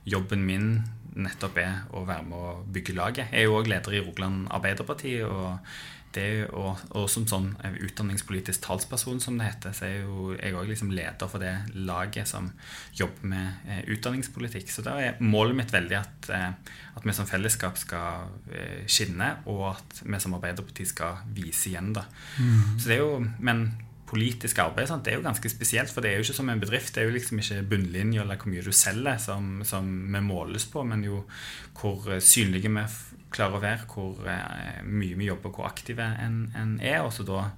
jobben 0.09 0.45
min 0.45 0.69
nettopp 1.15 1.59
er 1.61 1.83
å 1.95 2.03
være 2.07 2.25
med 2.27 2.37
å 2.37 2.55
bygge 2.75 2.95
laget. 2.95 3.29
Jeg 3.31 3.45
er 3.45 3.47
jo 3.47 3.59
òg 3.59 3.69
leder 3.71 3.93
i 3.95 4.01
Rogaland 4.03 4.49
Arbeiderparti. 4.53 5.21
og 5.23 5.59
det, 6.15 6.47
og, 6.55 6.79
og, 6.95 7.07
som 7.11 7.25
sånn 7.29 7.51
eh, 7.65 7.77
utdanningspolitisk 7.85 8.63
talsperson, 8.65 9.21
som 9.23 9.39
det 9.39 9.49
heter, 9.49 9.75
så 9.75 9.87
er 9.87 9.95
jo 10.03 10.33
jeg 10.35 10.55
òg 10.57 10.69
liksom 10.71 10.91
leder 10.95 11.31
for 11.31 11.43
det 11.43 11.53
laget 11.75 12.29
som 12.29 12.49
jobber 12.97 13.31
med 13.31 13.69
eh, 13.69 13.81
utdanningspolitikk. 13.95 14.71
Så 14.71 14.85
da 14.85 14.97
er 15.01 15.21
målet 15.23 15.59
mitt 15.59 15.73
veldig 15.75 15.97
at, 15.99 16.29
eh, 16.33 16.51
at, 16.95 17.05
vi 17.05 17.15
som 17.15 17.29
fellesskap 17.29 17.79
skal 17.81 18.29
eh, 18.51 18.85
skinne, 18.87 19.35
og 19.51 19.67
at 19.73 20.03
vi 20.03 20.21
som 20.23 20.37
Arbeiderparti 20.37 20.87
skal 20.89 21.25
vise 21.35 21.71
igjen. 21.71 21.93
da. 21.95 22.05
Mm. 22.39 22.77
Så 22.79 22.87
det 22.89 22.99
er 22.99 23.03
jo, 23.03 23.25
Men 23.39 23.67
politisk 24.05 24.59
arbeid 24.61 24.87
sant? 24.87 25.03
det 25.03 25.15
er 25.15 25.17
jo 25.17 25.25
ganske 25.25 25.49
spesielt, 25.49 25.89
for 25.91 26.05
det 26.05 26.11
er 26.11 26.19
jo 26.19 26.27
ikke 26.27 26.37
som 26.37 26.49
en 26.49 26.61
bedrift. 26.61 26.93
Det 26.93 27.01
er 27.01 27.09
jo 27.09 27.15
liksom 27.15 27.41
ikke 27.41 27.63
bunnlinje 27.71 28.21
eller 28.21 28.37
hvor 28.37 28.51
mye 28.53 28.63
du 28.63 28.71
selger 28.71 29.17
som, 29.19 29.63
som 29.65 29.89
vi 30.13 30.21
måles 30.21 30.67
på, 30.69 30.83
men 30.85 31.03
jo 31.03 31.23
hvor 31.75 32.05
synlige 32.23 32.69
vi 32.69 32.85
klarer 32.85 33.14
å 33.43 33.59
være, 33.59 33.85
hvor 33.91 34.23
eh, 34.31 34.81
mye 34.85 35.17
vi 35.19 35.27
jobber, 35.27 35.51
hvor 35.51 35.67
aktive 35.67 36.07
en, 36.23 36.45
en 36.55 36.79
er. 36.79 37.01
Og 37.03 37.11
så 37.13 37.27
da 37.27 37.49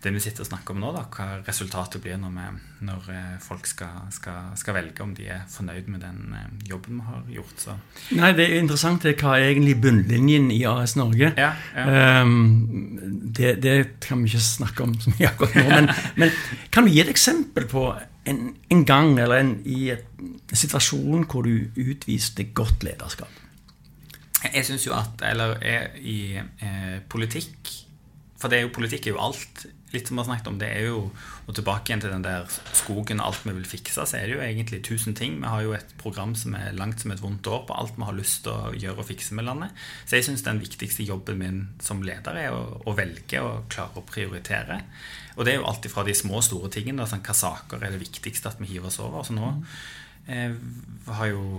det 0.00 0.14
vi 0.14 0.20
sitter 0.22 0.44
og 0.44 0.48
snakker 0.48 0.72
om 0.72 0.80
nå, 0.80 0.90
da, 0.96 1.02
hva 1.12 1.26
resultatet 1.44 2.00
blir 2.00 2.16
når, 2.20 2.32
vi, 2.32 2.44
når 2.88 3.08
eh, 3.12 3.34
folk 3.44 3.68
skal, 3.68 4.06
skal, 4.14 4.54
skal, 4.56 4.76
velge 4.78 5.04
om 5.04 5.12
de 5.16 5.26
er 5.28 5.42
fornøyd 5.52 5.90
med 5.92 6.00
den 6.06 6.36
eh, 6.38 6.46
jobben 6.70 7.02
vi 7.02 7.08
har 7.10 7.26
gjort. 7.36 7.64
Så. 7.66 7.76
Nei, 8.16 8.32
Det 8.38 8.46
er 8.46 8.62
interessant 8.62 9.04
det, 9.04 9.18
hva 9.20 9.36
er 9.36 9.50
egentlig 9.50 9.76
bunnlinjen 9.82 10.48
i 10.54 10.62
AS 10.68 10.96
Norge. 10.96 11.34
Ja, 11.36 11.52
ja. 11.76 12.22
Um, 12.22 12.96
det, 13.36 13.58
det, 13.64 13.76
kan 14.00 14.24
vi 14.24 14.32
ikke 14.32 14.46
snakke 14.46 14.86
om 14.86 14.96
så 14.96 15.12
mye 15.12 15.28
akkurat 15.28 15.58
nå. 15.60 15.66
Men, 15.68 15.92
men 16.22 16.32
kan 16.72 16.88
du 16.88 16.94
gi 16.94 17.04
et 17.04 17.12
eksempel 17.12 17.68
på 17.68 17.90
en, 18.30 18.40
en 18.72 18.82
gang 18.88 19.12
eller 19.20 19.42
en, 19.42 19.54
i 19.68 19.92
en 19.92 20.56
situasjon 20.56 21.28
hvor 21.28 21.44
du 21.44 21.68
utviste 21.76 22.48
godt 22.56 22.88
lederskap? 22.88 23.28
Jeg 24.48 24.64
syns 24.68 24.86
jo 24.86 24.96
at 24.96 25.20
Eller 25.26 25.58
i 26.00 26.20
eh, 26.38 26.96
politikk 27.12 27.74
For 28.40 28.48
det 28.48 28.60
er 28.60 28.66
jo 28.66 28.74
politikk 28.74 29.08
er 29.08 29.16
jo 29.16 29.22
alt. 29.22 29.66
Litt 29.90 30.06
som 30.06 30.16
vi 30.16 30.22
har 30.22 30.28
snakket 30.28 30.48
om, 30.52 30.58
det 30.60 30.68
er 30.70 30.86
jo 30.86 31.00
Og 31.48 31.54
tilbake 31.56 31.90
igjen 31.90 32.02
til 32.04 32.12
den 32.14 32.24
der 32.24 32.46
skogen 32.78 33.20
og 33.20 33.26
alt 33.26 33.44
vi 33.44 33.54
vil 33.56 33.66
fikse, 33.66 34.04
så 34.06 34.16
er 34.16 34.28
det 34.28 34.36
jo 34.36 34.42
egentlig 34.44 34.78
tusen 34.86 35.16
ting. 35.18 35.40
Vi 35.42 35.50
har 35.50 35.64
jo 35.66 35.74
et 35.74 35.94
program 35.98 36.36
som 36.38 36.54
er 36.54 36.76
langt 36.78 37.02
som 37.02 37.10
et 37.10 37.22
vondt 37.22 37.48
år 37.50 37.64
på 37.66 37.74
alt 37.74 37.96
vi 37.96 38.06
har 38.06 38.14
lyst 38.14 38.44
til 38.44 38.54
å 38.54 38.70
gjøre 38.70 39.02
og 39.02 39.08
fikse 39.08 39.34
med 39.34 39.48
landet. 39.48 39.74
Så 40.06 40.16
jeg 40.16 40.28
syns 40.28 40.46
den 40.46 40.62
viktigste 40.62 41.02
jobben 41.08 41.40
min 41.42 41.58
som 41.82 42.04
leder 42.06 42.38
er 42.38 42.54
å, 42.54 42.62
å 42.86 42.94
velge 42.94 43.42
og 43.42 43.66
klare 43.72 43.98
å 43.98 44.06
prioritere. 44.06 44.78
Og 45.34 45.42
det 45.42 45.56
er 45.56 45.58
jo 45.58 45.66
alltid 45.72 45.90
fra 45.90 46.06
de 46.06 46.14
små 46.14 46.38
og 46.38 46.46
store 46.46 46.70
tingene. 46.70 47.08
Sånn, 47.10 47.26
hva 47.26 47.34
saker 47.34 47.82
er 47.82 47.96
det 47.96 48.04
viktigste 48.04 48.54
at 48.54 48.62
vi 48.62 48.70
hiver 48.70 48.92
oss 48.92 49.00
over? 49.02 49.26
Så 49.26 49.34
nå 49.34 49.50
eh, 50.30 50.54
har 51.10 51.32
jo 51.32 51.58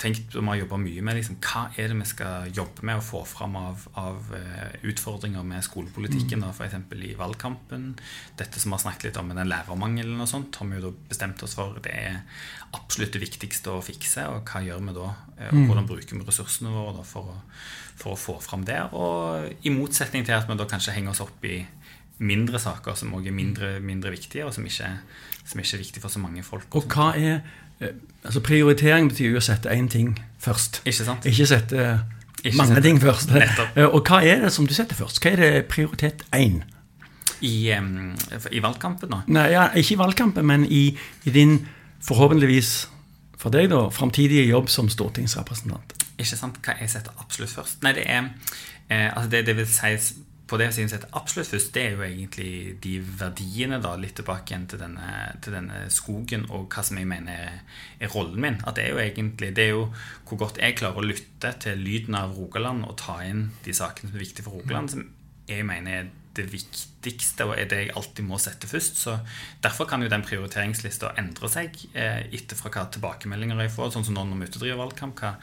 tenkt 0.00 0.34
og 0.34 0.44
vi 0.44 0.48
har 0.50 0.60
jobba 0.62 0.78
mye 0.80 1.02
med 1.04 1.18
liksom, 1.18 1.38
hva 1.44 1.62
er 1.74 1.90
det 1.90 1.98
vi 1.98 2.08
skal 2.08 2.50
jobbe 2.56 2.84
med 2.86 3.00
å 3.00 3.04
få 3.04 3.22
fram 3.28 3.56
av, 3.60 3.86
av 4.00 4.32
eh, 4.36 4.76
utfordringer 4.90 5.46
med 5.46 5.64
skolepolitikken. 5.66 6.44
Mm. 6.44 6.52
F.eks. 6.54 6.76
i 7.10 7.12
valgkampen. 7.18 7.86
Dette 8.38 8.62
som 8.62 8.70
vi 8.70 8.78
har 8.78 8.84
snakket 8.84 9.10
litt 9.10 9.20
om 9.20 9.30
med 9.30 9.40
den 9.40 9.50
lærermangelen 9.50 10.22
og 10.22 10.30
sånt, 10.30 10.58
har 10.60 10.70
vi 10.70 10.78
jo 10.78 10.86
da 10.88 10.94
bestemt 11.10 11.44
oss 11.46 11.56
for 11.58 11.80
det 11.84 11.94
er 11.96 12.20
absolutt 12.76 13.14
det 13.16 13.24
viktigste 13.24 13.74
å 13.74 13.84
fikse. 13.84 14.26
Og 14.32 14.50
hva 14.50 14.62
gjør 14.64 14.84
vi 14.86 14.96
da? 14.96 15.10
Eh, 15.36 15.50
og 15.50 15.60
mm. 15.60 15.66
hvordan 15.70 15.90
bruker 15.90 16.16
vi 16.16 16.28
ressursene 16.28 16.74
våre 16.74 17.06
for, 17.08 17.34
å, 17.34 17.40
for, 17.94 18.14
å, 18.14 18.20
få 18.20 18.38
fram 18.44 18.66
det? 18.68 18.80
Og 18.96 19.66
i 19.66 19.74
motsetning 19.74 20.26
til 20.26 20.38
at 20.38 20.50
vi 20.50 20.58
da 20.60 20.68
kanskje 20.70 20.96
henger 20.96 21.14
oss 21.14 21.24
opp 21.24 21.48
i 21.48 21.62
mindre 22.20 22.60
saker 22.60 22.98
som 23.00 23.14
også 23.16 23.30
er 23.30 23.36
mindre, 23.36 23.68
mindre 23.80 24.12
viktige, 24.12 24.44
og 24.44 24.52
som 24.52 24.66
ikke, 24.68 24.90
som 25.40 25.62
ikke 25.62 25.78
er 25.78 25.84
viktige 25.86 26.04
for 26.04 26.12
så 26.12 26.20
mange 26.22 26.44
folk. 26.44 26.68
Og 26.76 26.88
hva 26.92 27.12
er 27.16 27.40
altså 28.24 28.40
Prioritering 28.44 29.10
betyr 29.10 29.34
jo 29.34 29.40
å 29.40 29.44
sette 29.44 29.72
én 29.72 29.88
ting 29.88 30.14
først. 30.40 30.82
Ikke 30.84 31.06
sant? 31.06 31.28
Ikke 31.28 31.46
sette 31.48 31.86
ikke 32.44 32.56
mange 32.56 32.74
sette. 32.74 32.84
ting 32.88 33.00
først. 33.00 33.32
Nettopp. 33.34 33.76
Eh, 33.76 33.88
og 33.88 34.08
hva 34.08 34.20
er 34.24 34.44
det 34.44 34.52
som 34.52 34.68
du 34.68 34.74
setter 34.74 34.96
først? 34.98 35.20
Hva 35.22 35.32
er 35.32 35.42
det 35.42 35.50
prioritet 35.72 36.24
én? 36.36 36.62
I, 37.40 37.72
um, 37.72 38.14
I, 38.52 38.60
valgkampen, 38.60 39.12
da? 39.12 39.22
Nei, 39.32 39.46
ja, 39.54 39.68
Ikke 39.76 39.94
i 39.94 40.00
valgkampen, 40.00 40.46
men 40.46 40.66
i, 40.68 40.96
i 41.24 41.32
din 41.32 41.62
forhåpentligvis 42.04 42.88
for 43.40 43.52
deg 43.52 43.70
da, 43.72 43.86
framtidige 43.92 44.44
jobb 44.48 44.68
som 44.68 44.88
stortingsrepresentant. 44.92 45.94
Ikke 46.20 46.36
sant? 46.36 46.60
Hva 46.64 46.76
jeg 46.80 46.92
setter 46.92 47.16
absolutt 47.20 47.54
først? 47.54 47.80
Nei, 47.84 47.94
det 47.96 48.04
er 48.04 48.26
eh, 48.90 49.08
altså 49.08 49.30
det, 49.32 49.46
det 49.48 49.56
vil 49.56 49.68
si 49.68 49.94
på 50.50 50.58
det 50.58 50.66
å 50.70 50.74
sette 50.74 51.08
absolutt 51.16 51.50
først, 51.52 51.70
det 51.74 51.82
er 51.84 51.92
jo 51.94 52.04
egentlig 52.06 52.52
de 52.82 52.96
verdiene, 53.20 53.78
da, 53.82 53.94
litt 54.00 54.16
tilbake 54.18 54.50
igjen 54.50 54.66
til 54.72 54.80
denne, 54.82 55.10
til 55.44 55.54
denne 55.54 55.84
skogen, 55.94 56.48
og 56.50 56.66
hva 56.74 56.84
som 56.86 56.98
jeg 56.98 57.08
mener 57.10 57.44
er, 57.46 57.60
er, 58.00 58.10
rollen 58.10 58.42
min. 58.42 58.58
At 58.66 58.78
det 58.78 58.88
er 58.88 58.96
jo 58.96 59.02
egentlig 59.04 59.52
det 59.56 59.68
er 59.68 59.72
jo 59.76 59.84
hvor 60.28 60.42
godt 60.42 60.58
jeg 60.62 60.78
klarer 60.80 61.02
å 61.02 61.06
lytte 61.06 61.54
til 61.62 61.78
lyden 61.84 62.18
av 62.18 62.34
Rogaland 62.38 62.86
og 62.88 62.98
ta 63.00 63.20
inn 63.26 63.48
de 63.64 63.74
sakene 63.76 64.10
som 64.10 64.18
er 64.18 64.24
viktige 64.24 64.46
for 64.48 64.58
Rogaland, 64.58 64.94
som 64.94 65.06
jeg 65.50 65.66
mener 65.66 66.00
er 66.00 66.10
det 66.36 66.46
viktigste 66.52 67.46
og 67.48 67.56
er 67.58 67.68
det 67.70 67.78
jeg 67.80 67.92
alltid 67.98 68.26
må 68.26 68.38
sette 68.40 68.68
først. 68.70 69.00
så 69.02 69.16
Derfor 69.62 69.88
kan 69.90 70.02
jo 70.02 70.10
den 70.10 70.24
prioriteringslista 70.26 71.14
endre 71.20 71.50
seg 71.50 71.76
eh, 71.92 72.26
etter 72.36 72.58
fra 72.58 72.70
hva 72.72 72.86
tilbakemeldinger 72.94 73.64
jeg 73.64 73.74
får. 73.74 73.94
Sånn 73.94 74.06
som 74.06 74.18
nå 74.18 74.26
når 74.28 74.42
vi 74.42 74.50
utedriver 74.50 74.82
valgkamp. 74.84 75.18
Hva 75.18 75.34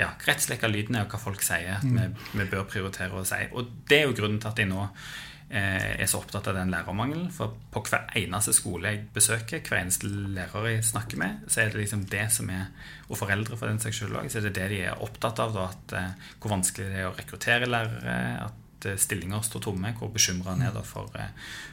ja, 0.00 0.12
rettslekka 0.26 0.68
lyden 0.70 0.98
er, 0.98 1.06
og 1.06 1.14
hva 1.14 1.22
folk 1.22 1.44
sier 1.44 1.78
at 1.78 1.86
vi, 1.86 1.96
mm. 1.96 2.18
vi, 2.34 2.48
bør 2.50 2.66
prioritere 2.68 3.20
å 3.20 3.28
si. 3.28 3.40
Og 3.56 3.70
det 3.88 4.02
er 4.02 4.10
jo 4.10 4.18
grunnen 4.18 4.42
til 4.42 4.52
at 4.52 4.60
jeg 4.60 4.68
nå 4.68 4.82
eh, 4.84 5.94
er 5.96 6.10
så 6.10 6.20
opptatt 6.20 6.50
av 6.52 6.58
den 6.58 6.74
lærermangelen. 6.74 7.30
For 7.32 7.54
på 7.72 7.84
hver 7.88 8.10
eneste 8.20 8.52
skole 8.56 8.92
jeg 8.92 9.06
besøker, 9.14 9.62
hver 9.64 9.80
eneste 9.80 10.10
lærer 10.10 10.68
jeg 10.74 10.82
snakker 10.90 11.20
med, 11.24 11.46
så 11.48 11.62
er 11.64 11.72
det 11.72 11.86
liksom 11.86 12.04
det 12.12 12.26
som 12.34 12.52
er 12.52 12.68
Og 13.04 13.18
foreldre 13.20 13.56
for 13.60 13.68
den 13.68 13.80
saks 13.80 13.98
skyld 14.00 14.14
òg, 14.16 14.28
så 14.32 14.40
er 14.40 14.46
det 14.48 14.54
det 14.56 14.68
de 14.72 14.84
er 14.88 15.00
opptatt 15.04 15.40
av. 15.44 15.56
Da, 15.56 15.70
at, 15.72 15.96
eh, 15.96 16.36
hvor 16.40 16.52
vanskelig 16.56 16.90
det 16.92 17.00
er 17.00 17.08
å 17.08 17.16
rekruttere 17.16 17.70
lærere. 17.70 18.20
at 18.44 18.60
Eh, 18.86 18.96
stillinger 18.96 19.40
står 19.40 19.60
tomme, 19.64 19.92
hvor 19.98 20.10
bekymra 20.12 20.54
han 20.54 20.62
er 20.66 20.76
for, 20.84 21.10
eh, 21.18 21.30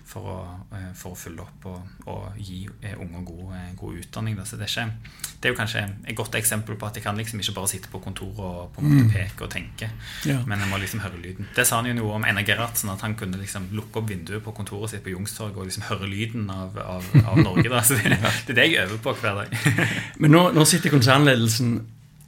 for, 0.08 0.28
å, 0.32 0.38
eh, 0.78 0.91
for, 0.95 1.15
å, 1.15 1.19
fylle 1.19 1.43
opp 1.43 1.65
og, 1.67 2.06
og 2.08 2.38
gi 2.39 2.63
unger 2.93 3.26
god, 3.28 3.56
god 3.80 4.00
utdanning. 4.02 4.39
Så 4.45 4.60
det 4.60 4.67
er, 4.67 4.71
ikke, 4.71 5.24
det 5.39 5.50
er, 5.50 5.54
jo 5.54 5.60
kanskje 5.60 5.84
et 6.08 6.17
godt 6.17 6.36
eksempel 6.39 6.78
på 6.80 6.88
at 6.88 7.00
jeg 7.00 7.06
kan 7.06 7.17
liksom 7.17 7.41
ikke 7.43 7.56
bare 7.58 7.71
sitte 7.71 7.91
på 7.91 8.02
kontoret 8.04 8.39
og 8.39 8.76
på 8.76 8.84
en 8.84 8.89
måte 8.89 9.08
mm. 9.08 9.13
peke 9.15 9.47
og 9.47 9.52
tenke, 9.54 9.89
ja. 10.28 10.38
men 10.47 10.63
jeg 10.63 10.71
må 10.71 10.80
liksom 10.82 11.04
høre 11.04 11.21
lyden. 11.21 11.50
Det 11.56 11.65
sa 11.67 11.82
han 11.82 11.89
jo 11.91 11.97
noe 11.97 12.19
om 12.19 12.28
Einar 12.28 12.45
Gerhardsen, 12.47 12.93
at 12.93 13.04
han 13.06 13.17
kunne 13.19 13.39
liksom 13.41 13.69
lukke 13.76 14.02
opp 14.02 14.12
vinduet 14.12 14.43
på 14.45 14.56
kontoret 14.56 14.93
sitt 14.93 15.04
på 15.06 15.13
Youngstorget 15.15 15.58
og 15.58 15.67
liksom 15.69 15.88
høre 15.89 16.10
lyden 16.12 16.47
av, 16.54 16.78
av, 16.80 17.10
av 17.26 17.41
Norge. 17.41 17.67
Da. 17.71 17.84
Så 17.86 17.97
det, 18.00 18.15
det, 18.15 18.54
er 18.54 18.62
det 18.62 18.69
jeg 18.69 18.86
øver 18.86 19.04
på 19.04 19.15
hver 19.19 19.43
dag. 19.43 19.58
men 20.21 20.34
nå, 20.34 20.45
nå 20.56 20.67
sitter 20.69 20.93
konsernledelsen 20.93 21.76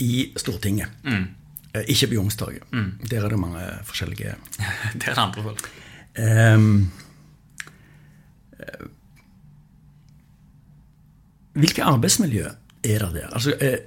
i 0.03 0.27
Stortinget. 0.39 0.91
Mm. 1.07 1.42
Eh, 1.73 1.83
ikke 1.89 2.07
på 2.07 2.13
Youngstorget. 2.19 2.65
Mm. 2.71 2.91
Der 3.09 3.25
er 3.25 3.29
det 3.29 3.39
mange 3.39 3.62
forskjellige 3.83 4.36
Der 5.01 5.09
er 5.09 5.13
det 5.13 5.17
andre 5.17 5.43
folk. 5.43 5.69
Um, 6.13 6.91
hvilke 11.53 11.83
arbeidsmiljø 11.83 12.45
er 12.83 12.99
det 12.99 13.13
der? 13.13 13.27
Altså, 13.33 13.55
er, 13.59 13.77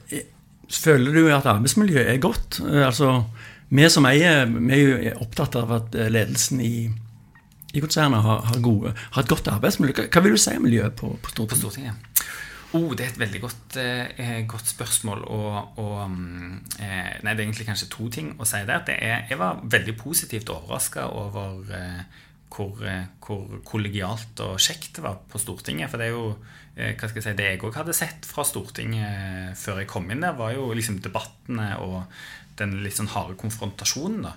føler 0.70 1.12
du 1.12 1.28
at 1.28 1.46
arbeidsmiljøet 1.46 2.10
er 2.10 2.16
godt? 2.18 2.60
Altså, 2.60 3.22
vi 3.68 3.88
som 3.88 4.06
eier, 4.06 4.46
vi 4.46 4.72
er 4.74 5.12
jo 5.12 5.20
opptatt 5.22 5.54
av 5.58 5.72
at 5.78 5.94
ledelsen 6.10 6.60
i, 6.60 6.88
i 7.74 7.82
konsernet 7.82 8.22
har, 8.22 8.42
har, 8.50 8.58
gode, 8.62 8.94
har, 9.10 9.22
et 9.22 9.30
godt 9.30 9.48
arbeidsmiljø. 9.48 10.08
Hva 10.10 10.22
vil 10.24 10.34
du 10.34 10.42
si 10.42 10.56
om 10.58 10.66
miljøet 10.66 10.98
på, 10.98 11.12
på 11.22 11.34
Stortinget? 11.34 11.54
På 11.54 11.62
Stortinget? 11.62 11.94
Oh, 12.74 12.90
det 12.96 13.04
er 13.04 13.12
et 13.12 13.20
veldig 13.20 13.40
godt, 13.40 13.76
eh, 13.78 14.42
godt 14.48 14.66
spørsmål. 14.72 15.22
Og, 15.30 15.78
og 15.78 16.10
mm, 16.10 16.54
eh, 16.82 17.12
Nei, 17.22 17.34
det 17.34 17.40
er 17.40 17.46
egentlig 17.46 17.68
kanskje 17.68 17.90
to 17.92 18.08
ting 18.10 18.32
å 18.40 18.48
si 18.48 18.62
der. 18.66 18.82
Det 18.86 18.96
er, 18.98 19.26
jeg 19.30 19.38
var 19.38 19.62
veldig 19.62 19.94
positivt 20.00 20.50
overraska 20.50 21.06
over 21.14 21.70
eh, 21.76 22.02
hvor, 22.50 22.82
eh, 22.86 23.06
hvor, 23.22 23.60
kollegialt 23.66 24.42
og 24.44 24.58
kjekt 24.62 24.96
det 24.98 25.06
var 25.06 25.20
på 25.30 25.38
Stortinget. 25.38 25.90
For 25.92 26.02
det 26.02 26.08
er 26.08 26.16
jo 26.16 26.32
eh, 26.34 26.65
hva 26.76 27.08
skal 27.08 27.22
jeg 27.22 27.24
si, 27.24 27.36
det 27.38 27.46
jeg 27.48 27.62
òg 27.64 27.78
hadde 27.78 27.94
sett 27.96 28.26
fra 28.28 28.44
Stortinget 28.44 29.56
før 29.56 29.80
jeg 29.80 29.88
kom 29.88 30.10
inn 30.12 30.20
der, 30.24 30.36
var 30.36 30.52
jo 30.52 30.68
liksom 30.76 31.00
debattene 31.04 31.70
og 31.80 32.02
den 32.56 32.78
litt 32.84 32.96
sånn 32.96 33.10
harde 33.12 33.36
konfrontasjonen. 33.40 34.24
da. 34.26 34.32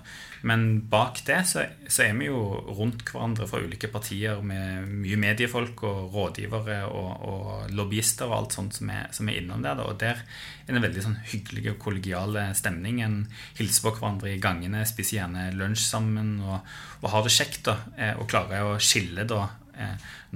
Men 0.46 0.66
bak 0.92 1.20
det 1.26 1.38
så, 1.48 1.64
så, 1.86 2.04
er 2.06 2.14
vi 2.16 2.28
jo 2.30 2.40
rundt 2.76 3.04
hverandre 3.08 3.48
fra 3.48 3.60
ulike 3.60 3.90
partier 3.92 4.40
med 4.44 4.88
mye 5.02 5.18
mediefolk 5.20 5.84
og 5.88 6.14
rådgivere 6.14 6.78
og, 6.88 7.10
og 7.28 7.74
lobbyister 7.76 8.28
og 8.28 8.36
alt 8.38 8.56
sånt 8.56 8.76
som 8.78 8.92
er, 8.92 9.08
som 9.16 9.28
er 9.28 9.40
innom 9.40 9.64
der. 9.64 9.78
Da. 9.80 9.88
Og 9.88 10.00
der 10.00 10.22
er 10.22 10.68
det 10.68 10.76
en 10.76 10.86
veldig 10.86 11.06
sånn 11.06 11.18
hyggelig 11.32 11.74
og 11.74 11.80
kollegial 11.84 12.40
stemning. 12.56 13.02
En 13.04 13.18
hilser 13.58 13.86
på 13.86 13.94
hverandre 13.98 14.34
i 14.34 14.40
gangene, 14.42 14.84
spiser 14.88 15.20
gjerne 15.20 15.50
lunsj 15.56 15.86
sammen 15.88 16.38
og, 16.44 16.60
og 17.02 17.10
har 17.14 17.26
det 17.26 17.34
kjekt. 17.36 17.64
da, 17.68 17.78
eh, 17.96 18.14
Og 18.16 18.28
klarer 18.30 18.74
å 18.74 18.78
skille 18.80 19.28
da 19.28 19.42
eh, 19.44 19.59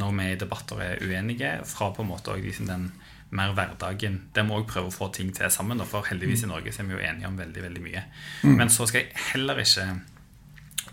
når 0.01 0.15
vi 0.19 0.29
i 0.31 0.39
debatter 0.41 0.81
er 0.85 1.03
uenige, 1.03 1.57
fra 1.69 1.91
på 1.95 2.05
en 2.05 2.11
måte 2.13 2.37
liksom 2.39 2.71
den 2.71 2.89
mer 3.35 3.55
hverdagen. 3.57 4.21
Der 4.35 4.47
må 4.47 4.61
òg 4.61 4.69
prøve 4.71 4.91
å 4.91 4.95
få 4.95 5.11
ting 5.15 5.33
til 5.35 5.51
sammen. 5.51 5.83
For 5.89 6.07
heldigvis 6.07 6.45
i 6.47 6.51
Norge 6.51 6.71
er 6.71 6.89
vi 6.89 6.97
jo 6.97 7.03
enige 7.03 7.31
om 7.31 7.39
veldig 7.39 7.65
veldig 7.67 7.85
mye. 7.85 8.05
Mm. 8.45 8.57
Men 8.61 8.71
så 8.73 8.87
skal 8.87 9.03
jeg 9.05 9.25
heller 9.33 9.61
ikke 9.63 9.89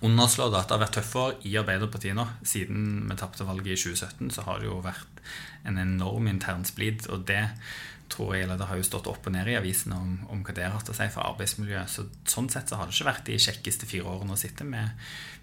underslå 0.01 0.47
at 0.49 0.65
det 0.65 0.73
har 0.73 0.81
vært 0.81 0.97
tøffere 0.97 1.37
i 1.45 1.53
Arbeiderpartiet 1.61 2.17
nå. 2.17 2.25
Siden 2.47 3.05
vi 3.09 3.17
tapte 3.19 3.45
valget 3.45 3.75
i 3.75 3.79
2017, 3.83 4.33
så 4.33 4.45
har 4.47 4.61
det 4.61 4.69
jo 4.71 4.81
vært 4.83 5.23
en 5.69 5.77
enorm 5.81 6.29
intern 6.31 6.65
splid. 6.65 7.05
Og 7.13 7.27
det 7.29 7.43
tror 8.11 8.33
jeg, 8.35 8.45
eller 8.45 8.59
det 8.59 8.67
har 8.67 8.79
jo 8.79 8.87
stått 8.87 9.07
opp 9.07 9.27
og 9.27 9.35
ned 9.35 9.47
i 9.47 9.57
avisene 9.59 9.95
om, 9.95 10.15
om 10.33 10.41
hva 10.43 10.55
det 10.55 10.65
har 10.65 10.73
hatt 10.75 10.89
å 10.91 10.95
si 10.97 11.07
for 11.13 11.23
arbeidsmiljøet. 11.29 11.91
Så, 11.91 12.07
sånn 12.27 12.49
sett 12.51 12.71
så 12.71 12.79
har 12.79 12.89
det 12.89 12.97
ikke 12.97 13.11
vært 13.11 13.29
de 13.29 13.37
kjekkeste 13.39 13.89
fire 13.89 14.09
årene 14.11 14.35
å 14.35 14.41
sitte 14.41 14.67
med 14.67 14.97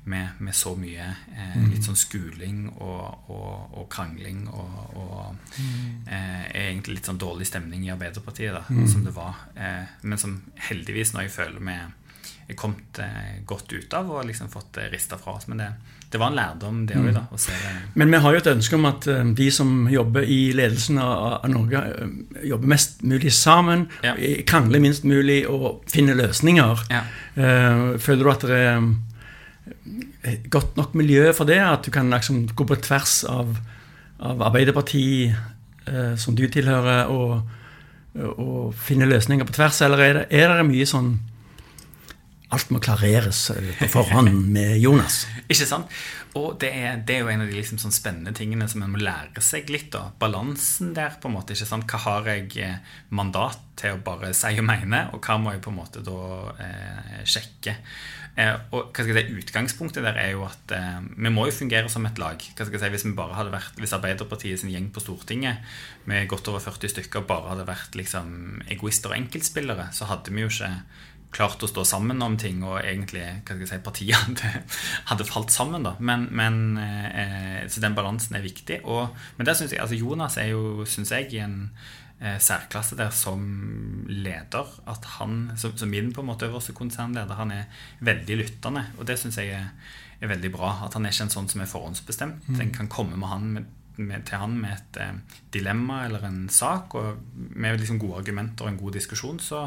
med, 0.08 0.40
med 0.44 0.56
så 0.56 0.72
mye 0.78 1.04
eh, 1.04 1.54
mm. 1.58 1.68
litt 1.74 1.86
sånn 1.86 1.98
skuling 1.98 2.64
og, 2.78 3.30
og, 3.30 3.78
og 3.78 3.86
krangling 3.92 4.46
og, 4.48 4.80
og 4.96 5.22
mm. 5.36 6.08
eh, 6.08 6.44
egentlig 6.64 6.98
litt 6.98 7.10
sånn 7.10 7.20
dårlig 7.20 7.48
stemning 7.50 7.84
i 7.86 7.92
Arbeiderpartiet, 7.94 8.56
da, 8.56 8.64
mm. 8.68 8.86
som 8.90 9.06
det 9.06 9.14
var. 9.16 9.46
Eh, 9.54 9.96
men 10.02 10.20
som 10.20 10.38
heldigvis 10.68 11.14
nå 11.14 11.26
jeg 11.26 11.34
føler 11.34 11.62
vi 11.62 11.78
er 12.48 12.56
kommet 12.56 12.98
eh, 12.98 13.40
godt 13.44 13.72
ut 13.72 13.94
av 13.94 14.08
og 14.10 14.24
liksom 14.24 14.48
fått 14.52 14.78
eh, 14.80 14.88
rista 14.92 15.18
fra 15.20 15.34
oss. 15.36 15.48
Men 15.50 15.60
det, 15.60 15.68
det 16.08 16.20
var 16.20 16.30
en 16.30 16.38
lærdom, 16.38 16.78
det 16.88 16.96
òg, 16.96 17.10
mm. 17.12 17.90
Men 18.00 18.14
vi 18.14 18.20
har 18.24 18.34
jo 18.34 18.40
et 18.40 18.50
ønske 18.54 18.78
om 18.78 18.88
at 18.88 19.08
eh, 19.12 19.32
de 19.36 19.50
som 19.52 19.74
jobber 19.92 20.24
i 20.24 20.38
ledelsen 20.56 21.00
av, 21.02 21.42
av 21.42 21.52
Norge, 21.52 21.82
jobber 22.48 22.72
mest 22.72 23.04
mulig 23.04 23.34
sammen, 23.36 23.84
ja. 24.04 24.16
krangler 24.48 24.80
minst 24.80 25.04
mulig 25.04 25.42
og 25.48 25.84
finner 25.92 26.16
løsninger. 26.16 26.88
Ja. 26.88 27.04
Føler 27.36 28.24
du 28.24 28.32
at 28.32 28.48
det 28.48 28.62
er 28.64 28.88
godt 30.50 30.76
nok 30.76 30.96
miljø 30.98 31.30
for 31.36 31.48
det? 31.48 31.60
At 31.62 31.86
du 31.86 31.92
kan 31.94 32.10
liksom 32.10 32.46
gå 32.54 32.66
på 32.66 32.80
tvers 32.82 33.22
av, 33.28 33.56
av 34.18 34.42
Arbeiderpartiet, 34.50 35.36
eh, 35.86 36.14
som 36.16 36.36
du 36.36 36.46
tilhører, 36.50 37.06
og, 37.12 37.40
og, 38.34 38.74
finne 38.74 39.08
løsninger 39.08 39.46
på 39.46 39.58
tvers? 39.60 39.82
Eller 39.86 40.04
er 40.04 40.20
det, 40.20 40.28
er 40.30 40.56
det 40.56 40.68
mye 40.68 40.88
sånn 40.88 41.18
Alt 42.48 42.70
må 42.72 42.78
klareres 42.80 43.50
eh, 43.52 43.74
på 43.76 43.90
forhånd 43.92 44.46
med 44.54 44.78
Jonas? 44.80 45.26
Ikke 45.52 45.66
sant? 45.68 45.90
Og 46.38 46.54
det 46.60 46.70
er, 46.72 46.94
det 47.04 47.18
er, 47.18 47.24
jo 47.24 47.28
en 47.32 47.42
av 47.44 47.50
de 47.50 47.56
liksom 47.58 47.80
sånn 47.80 47.92
spennende 47.92 48.32
tingene 48.36 48.64
som 48.72 48.80
en 48.84 48.94
må 48.94 49.00
lære 49.02 49.42
seg 49.44 49.68
litt. 49.72 49.90
da, 49.92 50.06
Balansen 50.20 50.94
der. 50.96 51.18
på 51.20 51.28
en 51.28 51.34
måte, 51.36 51.52
ikke 51.52 51.68
sant? 51.68 51.84
Hva 51.88 52.00
har 52.06 52.30
jeg 52.32 52.48
eh, 52.64 52.94
mandat 53.12 53.60
til 53.76 53.96
å 53.96 54.00
bare 54.04 54.32
si 54.36 54.54
og 54.56 54.64
mene, 54.64 55.02
og 55.12 55.20
hva 55.24 55.36
må 55.40 55.52
jeg 55.52 55.60
på 55.64 55.72
en 55.74 55.76
måte 55.76 56.04
da 56.04 56.20
eh, 56.64 57.20
sjekke? 57.28 57.76
Eh, 58.38 58.54
og 58.70 58.92
hva 58.94 59.02
skal 59.02 59.16
jeg 59.16 59.26
si, 59.26 59.40
Utgangspunktet 59.42 60.04
der 60.06 60.18
er 60.20 60.32
jo 60.36 60.44
at 60.46 60.74
eh, 60.74 61.00
vi 61.16 61.32
må 61.34 61.48
jo 61.48 61.56
fungere 61.56 61.90
som 61.90 62.06
et 62.06 62.20
lag. 62.22 62.38
hva 62.38 62.66
skal 62.66 62.76
jeg 62.76 62.84
si, 62.84 62.92
Hvis 62.94 63.06
vi 63.08 63.16
bare 63.18 63.34
hadde 63.34 63.54
vært, 63.54 63.78
hvis 63.80 63.94
Arbeiderpartiet 63.96 64.60
sin 64.60 64.70
gjeng 64.70 64.92
på 64.94 65.02
Stortinget 65.02 65.64
med 66.06 66.28
godt 66.30 66.48
over 66.52 66.62
40 66.62 66.94
stykker 66.94 67.26
bare 67.26 67.50
hadde 67.54 67.66
vært 67.66 67.98
liksom 67.98 68.62
egoister 68.70 69.10
og 69.10 69.18
enkeltspillere, 69.18 69.90
så 69.92 70.06
hadde 70.06 70.30
vi 70.30 70.46
jo 70.46 70.52
ikke 70.52 70.70
klart 71.34 71.62
å 71.62 71.68
stå 71.68 71.82
sammen 71.84 72.22
om 72.24 72.38
ting, 72.40 72.62
og 72.64 72.78
egentlig 72.80 73.26
hva 73.26 73.42
skal 73.42 73.64
jeg 73.64 73.70
si, 73.72 73.80
partiet 73.84 74.16
hadde, 74.22 74.52
hadde 75.10 75.26
falt 75.28 75.52
sammen. 75.52 75.84
da, 75.84 75.96
men, 75.98 76.28
men 76.30 76.78
eh, 76.78 77.66
Så 77.68 77.82
den 77.84 77.98
balansen 77.98 78.38
er 78.38 78.46
viktig. 78.46 78.84
Og, 78.84 79.10
men 79.36 79.50
der 79.50 79.58
synes 79.58 79.74
jeg, 79.74 79.82
altså 79.82 79.98
Jonas 79.98 80.38
er 80.38 80.52
jo, 80.54 80.86
syns 80.86 81.12
jeg, 81.12 81.32
i 81.34 81.42
en 81.42 81.58
eh, 81.66 81.98
særklasse 82.18 82.96
der 82.98 83.12
som 83.14 83.42
leder. 84.08 84.66
At 84.90 85.04
han, 85.18 85.52
som, 85.56 85.76
som 85.78 85.90
min 85.92 86.12
på 86.12 86.24
en 86.24 86.30
måte 86.32 86.48
øverste 86.48 86.74
konsernleder, 86.74 87.38
han 87.38 87.54
er 87.54 87.84
veldig 88.00 88.36
lyttende. 88.42 88.84
Og 88.98 89.06
det 89.06 89.18
syns 89.20 89.38
jeg 89.38 89.54
er, 89.54 89.68
er, 90.20 90.30
veldig 90.32 90.50
bra. 90.52 90.72
At 90.86 90.98
han 90.98 91.06
er 91.06 91.14
ikke 91.14 91.28
en 91.28 91.36
sånn 91.36 91.50
som 91.52 91.62
er 91.62 91.70
forhåndsbestemt. 91.70 92.48
Mm. 92.48 92.60
En 92.64 92.74
kan 92.74 92.90
komme 92.90 93.18
med 93.18 93.30
han 93.30 93.50
med 93.54 93.74
med, 93.98 94.24
til 94.28 94.40
han 94.40 94.56
med 94.58 94.74
et 94.74 94.98
eh, 95.02 95.40
dilemma 95.54 96.02
eller 96.06 96.24
en 96.28 96.40
sak, 96.52 96.94
og 96.98 97.18
med 97.34 97.78
liksom 97.80 98.00
gode 98.00 98.22
argumenter 98.22 98.66
og 98.66 98.72
en 98.72 98.80
god 98.80 98.98
diskusjon, 98.98 99.40
så 99.42 99.66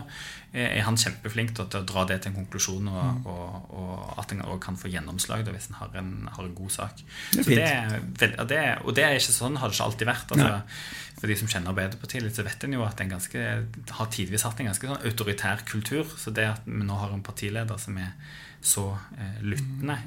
er 0.52 0.82
han 0.84 0.98
kjempeflink 1.00 1.54
til, 1.56 1.64
å 1.64 1.84
dra 1.88 2.04
det 2.10 2.18
til 2.22 2.34
en 2.34 2.42
konklusjon, 2.42 2.90
og, 2.92 3.22
mm. 3.22 3.28
og, 3.32 3.70
og 3.80 4.20
at 4.20 4.34
en 4.36 4.44
kan 4.64 4.76
få 4.80 4.92
gjennomslag 4.92 5.46
da, 5.48 5.54
hvis 5.56 5.70
en 5.72 5.80
har 5.80 5.96
en, 6.02 6.12
har 6.28 6.44
en 6.44 6.58
god 6.58 6.74
sak. 6.76 7.04
Det 7.38 7.46
det 7.56 7.64
er, 7.64 8.44
det, 8.50 8.60
og 8.84 8.96
det 8.98 9.06
er 9.06 9.16
ikke 9.16 9.36
sånn, 9.38 9.56
har 9.62 9.72
det 9.72 9.78
ikke 9.78 9.88
alltid 9.88 10.12
vært. 10.12 10.36
Altså, 10.36 10.60
for 11.22 11.30
de 11.30 11.38
som 11.38 11.50
kjenner 11.52 11.72
Arbeiderpartiet 11.72 12.26
litt, 12.26 12.38
så 12.38 12.46
vet 12.46 12.64
en 12.66 12.76
jo 12.76 12.86
at 12.86 13.02
en 13.04 13.12
ganske, 13.14 13.42
har 13.98 14.08
tidvis 14.14 14.46
hatt 14.48 14.62
en 14.62 14.72
ganske 14.72 14.90
sånn 14.90 15.04
autoritær 15.08 15.66
kultur. 15.70 16.08
Så 16.18 16.34
det 16.34 16.48
at 16.50 16.66
vi 16.66 16.82
nå 16.88 16.98
har 16.98 17.14
en 17.14 17.24
partileder 17.26 17.78
som 17.82 18.00
er 18.02 18.16
så 18.62 18.88
eh, 19.18 19.42
lyttende, 19.46 19.98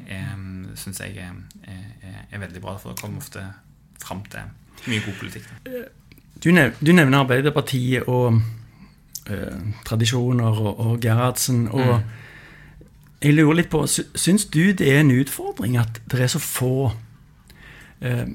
syns 0.79 1.01
jeg 1.03 1.19
er, 1.19 1.39
er, 1.67 2.19
er, 2.31 2.43
veldig 2.43 2.63
bra. 2.63 2.77
For 2.83 2.95
det 2.95 3.03
kommer 3.03 3.23
ofte 3.23 3.45
fram 4.03 4.25
til 4.31 4.41
mye 4.91 5.05
god 5.05 5.17
politikk. 5.21 5.49
Du, 6.45 6.51
du 6.51 6.93
nevner 6.93 7.23
Arbeiderpartiet 7.23 8.09
og 8.11 8.41
eh, 9.31 9.61
tradisjoner 9.87 10.61
og, 10.61 10.81
og 10.81 11.01
Gerhardsen. 11.01 11.69
og 11.69 12.01
mm. 12.01 12.85
jeg 13.23 13.37
lurer 13.39 13.61
litt 13.63 13.73
på, 13.73 13.85
Syns 13.89 14.47
du 14.53 14.73
det 14.77 14.91
er 14.91 15.01
en 15.01 15.15
utfordring 15.15 15.79
at 15.81 16.03
det 16.11 16.25
er 16.27 16.33
så 16.33 16.43
få, 16.43 16.93
eh, 18.05 18.27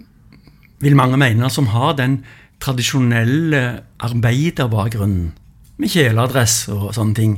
vil 0.80 0.98
mange 0.98 1.20
mene, 1.22 1.50
som 1.50 1.70
har 1.76 1.96
den 2.00 2.24
tradisjonelle 2.60 3.82
arbeiderbakgrunnen, 4.00 5.34
med 5.80 5.88
kjeledress 5.88 6.66
og 6.74 6.90
sånne 6.96 7.16
ting, 7.16 7.38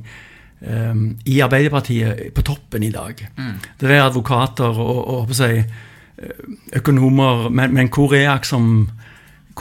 eh, 0.61 1.01
i 1.25 1.41
Arbeiderpartiet 1.43 2.31
på 2.33 2.45
toppen 2.45 2.83
i 2.83 2.93
dag? 2.93 3.27
Mm. 3.37 3.57
Det 3.77 3.91
er 3.91 4.05
advokater 4.07 4.71
og, 4.71 4.97
og, 4.97 5.27
og 5.27 5.41
eh, 5.49 5.65
økonomer, 6.75 7.49
men, 7.49 7.73
men 7.73 7.89
hvor 7.93 8.13
er 8.13 8.27
jeg 8.27 8.45
som 8.45 8.89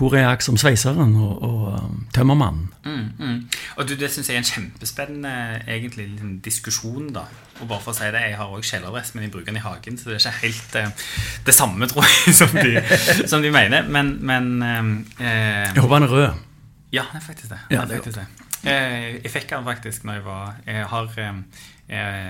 er 0.01 0.23
jeg 0.23 0.43
som 0.43 0.57
sveiseren 0.57 1.15
og, 1.19 1.43
og 1.43 1.63
um, 1.75 2.07
tømmermannen? 2.15 2.69
Mm, 2.85 3.09
mm. 3.19 3.39
Og 3.77 3.89
du, 3.89 3.95
Det 3.95 4.11
syns 4.11 4.29
jeg 4.29 4.35
er 4.35 4.39
en 4.39 4.45
kjempespennende 4.45 5.63
egentlig, 5.69 6.09
diskusjon. 6.45 7.13
da. 7.13 7.27
Og 7.61 7.69
bare 7.69 7.81
for 7.81 7.93
å 7.93 7.97
si 7.99 8.05
det, 8.05 8.23
Jeg 8.31 8.37
har 8.39 8.47
òg 8.47 8.65
kjeledress, 8.65 9.15
men 9.15 9.25
jeg 9.25 9.33
bruker 9.33 9.53
den 9.53 9.61
i 9.61 9.65
hagen, 9.65 9.99
så 9.99 10.11
det 10.11 10.17
er 10.17 10.21
ikke 10.21 10.47
helt 10.47 10.77
eh, 10.77 11.09
det 11.47 11.55
samme, 11.55 11.87
tror 11.87 12.07
jeg, 12.07 12.35
som 12.41 12.55
de, 12.55 13.27
som 13.27 13.43
de 13.43 13.51
mener. 13.51 13.89
Men, 13.89 14.17
men 14.25 14.63
eh, 14.63 15.75
Jeg 15.75 15.83
håper 15.83 15.95
han 15.95 16.09
er 16.09 16.15
rød. 16.15 16.47
Ja, 16.93 17.05
det 17.13 17.21
er 17.21 17.27
faktisk 17.27 17.51
det. 17.51 17.61
Ja, 17.71 17.85
det 17.85 17.99
er 17.99 18.03
faktisk 18.03 18.19
det. 18.19 18.47
Eh, 18.71 19.21
jeg 19.25 19.31
fikk 19.33 19.51
den 19.51 19.65
faktisk 19.65 20.05
når 20.05 20.15
jeg 20.15 20.25
var 20.25 20.57
jeg 20.67 20.87
har, 20.87 21.15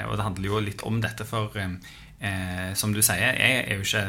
Og 0.08 0.16
det 0.16 0.24
handler 0.24 0.46
jo 0.46 0.60
litt 0.60 0.82
om 0.82 1.00
dette, 1.00 1.24
for 1.24 1.52
Eh, 2.20 2.74
som 2.76 2.92
du 2.92 3.00
sier, 3.00 3.32
jeg 3.32 3.60
er 3.64 3.78
jo 3.78 3.84
ikke 3.86 4.02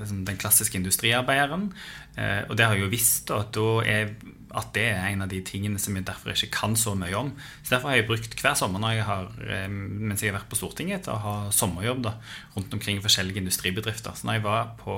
liksom, 0.00 0.22
den 0.24 0.38
klassiske 0.40 0.78
industriarbeideren. 0.80 1.66
Eh, 2.16 2.46
og 2.48 2.56
det 2.56 2.64
har 2.64 2.72
jeg 2.72 2.86
jo 2.86 2.92
visst 2.92 3.30
at, 3.36 3.58
er, 3.84 4.14
at, 4.56 4.70
det 4.72 4.86
er 4.94 5.10
en 5.10 5.26
av 5.26 5.28
de 5.28 5.42
tingene 5.44 5.78
som 5.78 5.94
jeg 5.96 6.06
derfor 6.08 6.32
ikke 6.32 6.48
kan 6.54 6.76
så 6.76 6.94
mye 6.96 7.12
om. 7.18 7.34
Så 7.62 7.74
Derfor 7.74 7.92
har 7.92 8.00
jeg 8.00 8.06
brukt 8.08 8.40
hver 8.40 8.56
sommer 8.56 8.80
når 8.80 8.94
jeg 8.96 9.04
har, 9.10 9.28
eh, 9.44 9.68
mens 9.68 10.24
jeg 10.24 10.32
har 10.32 10.38
vært 10.38 10.48
på 10.48 10.56
Stortinget, 10.56 11.04
til 11.04 11.18
å 11.18 11.20
ha 11.20 11.34
sommerjobb 11.52 12.00
da, 12.08 12.14
rundt 12.56 12.72
omkring 12.78 12.96
i 12.96 13.04
forskjellige 13.04 13.44
industribedrifter. 13.44 14.16
Så 14.16 14.24
når 14.24 14.40
jeg 14.40 14.46
var 14.48 14.72
på, 14.80 14.96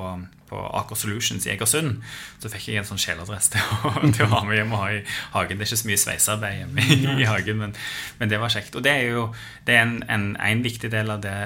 på 0.53 0.62
Aker 0.83 1.03
Solutions 1.03 1.51
i 1.51 1.55
Egersund, 1.57 1.98
så 2.38 2.55
fikk 2.55 2.70
jeg 2.70 2.85
en 2.85 2.90
sånn 2.92 3.03
kjeledress 3.03 3.51
til, 3.57 3.77
til, 4.14 4.22
å 4.29 4.33
ha 4.37 4.44
med 4.46 4.61
hjem 4.61 4.79
og 4.79 4.85
ha 4.85 4.88
i 5.01 5.05
hagen. 5.35 5.59
Det 5.59 5.66
er 5.66 5.72
ikke 5.72 5.83
så 5.83 5.90
mye 5.90 6.05
sveisearbeid 6.07 6.62
hjemme 6.62 6.87
i, 6.87 7.03
i 7.27 7.29
hagen, 7.29 7.59
men, 7.66 7.77
men, 8.22 8.31
det 8.31 8.38
var 8.38 8.55
kjekt. 8.55 8.79
Og 8.79 8.87
det 8.87 8.94
er 9.03 9.16
jo 9.16 9.29
det 9.66 9.75
er 9.75 9.83
en, 9.88 9.98
en, 10.07 10.31
en 10.38 10.62
viktig 10.62 10.94
del 10.94 11.11
av 11.11 11.27
det 11.27 11.38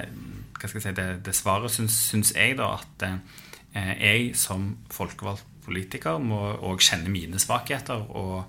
hva 0.67 0.73
skal 0.73 0.83
jeg 0.83 0.89
si, 0.89 0.97
det, 0.99 1.09
det 1.27 1.37
svaret 1.37 1.73
syns, 1.73 2.33
jeg 2.35 2.57
da 2.59 2.73
at 2.81 3.07
eh, 3.07 3.93
jeg 4.01 4.33
som 4.39 4.73
folkevalgt 4.93 5.47
politiker 5.67 6.19
må 6.23 6.41
òg 6.67 6.83
kjenne 6.85 7.11
mine 7.11 7.41
svakheter 7.43 8.05
og, 8.15 8.47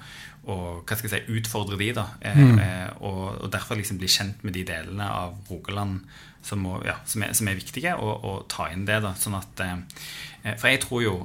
og 0.47 0.86
hva 0.88 0.95
skal 0.95 1.10
jeg 1.10 1.13
si, 1.13 1.38
utfordre 1.39 1.80
de 1.80 1.91
da. 1.97 2.08
Eh, 2.21 2.38
mm. 2.38 2.62
Eh, 2.63 2.89
og, 3.01 3.23
og, 3.41 3.49
derfor 3.53 3.80
liksom 3.80 3.99
bli 4.01 4.10
kjent 4.12 4.45
med 4.47 4.56
de 4.58 4.63
delene 4.67 5.10
av 5.10 5.36
Rogaland 5.49 6.06
som, 6.45 6.62
må, 6.63 6.77
ja, 6.88 6.95
som, 7.10 7.25
er, 7.25 7.34
som 7.36 7.49
er, 7.49 7.60
viktige, 7.60 7.95
og, 7.97 8.23
og, 8.23 8.38
ta 8.51 8.69
inn 8.71 8.86
det. 8.88 9.01
da, 9.03 9.12
sånn 9.19 9.36
at 9.39 9.63
eh, 9.65 10.53
For 10.53 10.69
jeg 10.71 10.80
tror 10.86 11.03
jo 11.03 11.15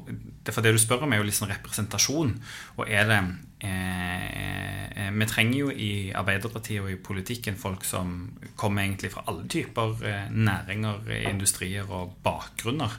For 0.50 0.64
det 0.64 0.72
du 0.74 0.80
spør 0.82 1.06
om, 1.06 1.14
er 1.14 1.22
jo 1.22 1.28
liksom 1.28 1.50
representasjon. 1.52 2.34
Og 2.80 2.88
er 2.88 3.06
det 3.10 3.20
eh, 3.62 5.10
Vi 5.12 5.28
trenger 5.28 5.58
jo 5.58 5.70
i 5.70 6.12
Arbeiderpartiet 6.16 6.82
og 6.82 6.90
i 6.92 6.98
politikken 7.00 7.56
folk 7.60 7.84
som 7.84 8.32
kommer 8.56 8.82
egentlig 8.82 9.12
fra 9.14 9.24
alle 9.30 9.46
typer 9.48 10.02
eh, 10.08 10.32
næringer, 10.32 11.06
industrier 11.30 11.90
og 11.90 12.16
bakgrunner. 12.24 12.98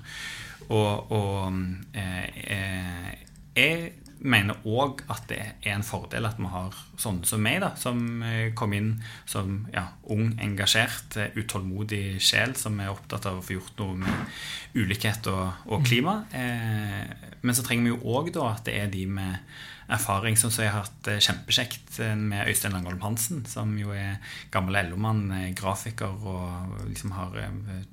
Og, 0.69 1.11
og 1.11 1.53
eh, 1.93 3.11
jeg 3.55 3.91
mener 4.23 4.59
òg 4.63 5.03
at 5.11 5.25
det 5.27 5.39
er 5.41 5.73
en 5.75 5.85
fordel 5.85 6.27
at 6.27 6.39
vi 6.39 6.47
har 6.51 6.75
sånne 6.99 7.27
som 7.27 7.43
meg, 7.43 7.59
da, 7.63 7.73
som 7.79 8.23
eh, 8.23 8.53
kom 8.55 8.73
inn 8.75 8.93
som 9.29 9.65
ja, 9.73 9.89
ung, 10.13 10.31
engasjert, 10.43 11.17
eh, 11.19 11.35
utålmodig 11.39 12.21
sjel 12.23 12.55
som 12.59 12.79
er 12.79 12.93
opptatt 12.93 13.27
av 13.29 13.41
å 13.41 13.43
få 13.43 13.57
gjort 13.57 13.83
noe 13.83 13.99
med 14.05 14.79
ulikhet 14.79 15.27
og, 15.31 15.67
og 15.67 15.85
klima. 15.87 16.21
Eh, 16.31 17.37
men 17.43 17.57
så 17.57 17.65
trenger 17.67 17.89
vi 17.89 17.93
jo 17.95 18.15
òg 18.15 18.31
at 18.47 18.63
det 18.69 18.79
er 18.79 18.91
de 18.93 19.05
med 19.19 19.59
erfaring 19.93 20.37
som 20.39 20.51
jeg 20.53 20.71
har 20.71 20.85
hatt 20.85 21.09
kjempekjekt 21.23 21.99
med 22.19 22.49
Øystein 22.49 22.73
Langholm 22.75 23.01
Hansen, 23.03 23.43
som 23.49 23.75
jo 23.77 23.93
er 23.95 24.17
gammel 24.53 24.79
LO-mann, 24.89 25.27
grafiker 25.57 26.13
og 26.25 26.89
liksom 26.89 27.13
har 27.15 27.37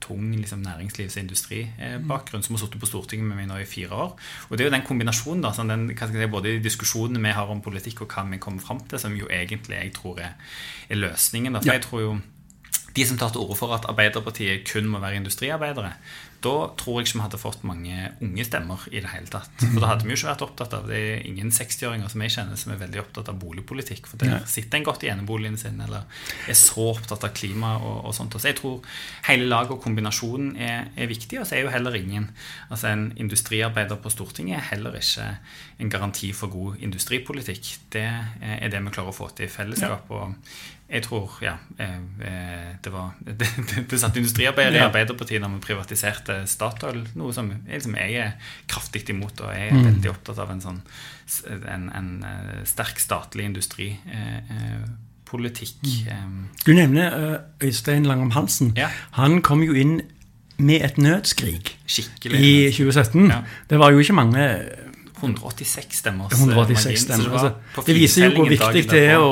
tung 0.03 0.33
liksom, 0.35 0.65
næringslivs- 0.67 1.19
og 1.19 1.25
industribakgrunn, 1.25 2.45
som 2.47 2.57
har 2.57 2.65
sittet 2.65 2.81
på 2.83 2.91
Stortinget 2.91 3.29
med 3.29 3.41
meg 3.43 3.51
nå 3.51 3.61
i 3.61 3.69
fire 3.69 4.03
år. 4.07 4.17
Og 4.49 4.57
det 4.57 4.65
er 4.65 4.71
jo 4.71 4.77
den 4.77 4.89
kombinasjonen, 4.89 5.45
da, 5.45 5.55
sånn 5.57 5.73
den, 5.73 5.87
si, 5.93 6.27
både 6.33 6.57
de 6.57 6.65
diskusjonene 6.65 7.23
vi 7.25 7.37
har 7.37 7.53
om 7.53 7.63
politikk, 7.65 8.05
og 8.05 8.17
hva 8.17 8.27
vi 8.31 8.43
kommer 8.43 8.65
fram 8.65 8.83
til, 8.89 9.01
som 9.03 9.17
jo 9.19 9.31
egentlig 9.31 9.79
jeg 9.79 9.95
tror 9.97 10.21
er, 10.25 10.37
er 10.89 11.01
løsningen. 11.01 11.57
Da. 11.57 11.65
For 11.65 11.73
ja. 11.73 11.79
jeg 11.79 11.87
tror 11.87 12.07
jo 12.07 12.13
de 12.97 13.07
som 13.07 13.19
tar 13.19 13.31
til 13.35 13.45
orde 13.45 13.59
for 13.59 13.75
at 13.75 13.87
Arbeiderpartiet 13.91 14.67
kun 14.67 14.89
må 14.91 14.99
være 15.03 15.21
industriarbeidere, 15.21 15.93
da 16.45 16.53
tror 16.81 17.01
jeg 17.01 17.09
ikke 17.09 17.19
vi 17.19 17.25
hadde 17.25 17.41
fått 17.41 17.65
mange 17.69 18.11
unge 18.25 18.45
stemmer 18.47 18.87
i 18.89 19.03
det 19.03 19.11
hele 19.13 19.29
tatt. 19.33 19.51
For 19.61 19.81
da 19.83 19.91
hadde 19.91 20.07
vi 20.07 20.15
jo 20.15 20.19
ikke 20.19 20.31
vært 20.31 20.45
opptatt 20.47 20.77
av 20.79 20.89
Det 20.89 20.99
er 20.99 21.27
ingen 21.29 21.53
60-åringer 21.53 22.13
som 22.13 22.25
jeg 22.25 22.35
kjenner 22.37 22.61
som 22.61 22.73
er 22.75 22.81
veldig 22.81 23.03
opptatt 23.03 23.29
av 23.33 23.39
boligpolitikk. 23.43 24.09
For 24.09 24.23
der 24.23 24.47
sitter 24.49 24.81
en 24.81 24.87
godt 24.89 25.05
i 25.05 25.11
eneboligen 25.13 25.59
sin 25.61 25.81
eller 25.85 26.09
er 26.49 26.59
så 26.59 26.89
opptatt 26.95 27.29
av 27.29 27.35
klima 27.37 27.75
og, 27.79 27.99
og 28.09 28.17
sånt. 28.17 28.39
Så 28.41 28.51
jeg 28.53 28.59
tror 28.61 28.81
hele 29.29 29.49
laget 29.51 29.77
og 29.77 29.83
kombinasjonen 29.85 30.57
er, 30.57 30.91
er 30.97 31.13
viktig. 31.13 31.43
Og 31.43 31.49
så 31.49 31.59
er 31.59 31.67
jo 31.67 31.75
heller 31.75 31.99
ingen 31.99 32.31
Altså 32.71 32.91
en 32.91 33.09
industriarbeider 33.19 33.99
på 34.01 34.13
Stortinget 34.13 34.61
er 34.61 34.69
heller 34.73 34.95
ikke 34.97 35.27
en 35.83 35.91
garanti 35.93 36.31
for 36.37 36.53
god 36.53 36.83
industripolitikk. 36.85 37.73
Det 37.93 38.07
er 38.07 38.71
det 38.71 38.81
vi 38.85 38.93
klarer 38.95 39.13
å 39.13 39.17
få 39.17 39.31
til 39.35 39.49
i 39.49 39.53
fellesskap. 39.53 40.11
og 40.15 40.37
jeg 40.91 41.05
tror, 41.07 41.31
ja 41.45 41.53
eh, 41.79 42.01
eh, 42.27 42.71
Det 42.83 42.91
var 42.93 43.11
det, 43.27 43.35
det, 43.39 43.47
det 43.91 44.01
satt 44.01 44.17
industriarbeidere 44.19 44.77
i 44.81 44.89
Arbeiderpartiet 44.89 45.41
når 45.43 45.51
vi 45.55 45.61
privatiserte 45.69 46.47
Statoil. 46.51 47.01
Noe 47.19 47.33
som 47.37 47.47
liksom, 47.69 47.95
jeg 48.01 48.13
er 48.19 48.31
kraftig 48.71 49.03
imot, 49.13 49.41
og 49.45 49.49
jeg 49.55 49.65
er 49.69 49.75
mm. 49.77 49.85
veldig 49.87 50.11
opptatt 50.11 50.39
av 50.43 50.49
en 50.55 50.63
sånn 50.65 50.81
en, 51.71 51.85
en 51.95 52.09
eh, 52.27 52.63
sterk 52.67 52.99
statlig 52.99 53.45
industripolitikk. 53.47 55.79
Mm. 56.11 56.49
Du 56.67 56.73
nevner 56.75 57.39
Øystein 57.63 58.05
Langholm 58.09 58.33
Hansen. 58.35 58.73
Ja. 58.79 58.89
Han 59.21 59.43
kom 59.47 59.63
jo 59.63 59.73
inn 59.79 60.01
med 60.61 60.85
et 60.85 60.99
nødskrik 61.01 61.79
Skikkelig. 61.87 62.41
i 62.41 62.71
2017. 62.75 63.31
Ja. 63.31 63.41
Det 63.71 63.79
var 63.81 63.91
jo 63.95 63.99
ikke 64.03 64.19
mange 64.19 64.43
186 65.21 65.99
stemmer. 66.03 66.25
186 66.33 67.01
stemmer. 67.01 67.31
Altså, 67.31 67.51
det 67.87 67.95
viser 67.95 68.25
jo 68.27 68.31
hvor 68.41 68.49
viktig 68.51 68.91
det 68.91 69.05
er 69.13 69.19
å, 69.23 69.25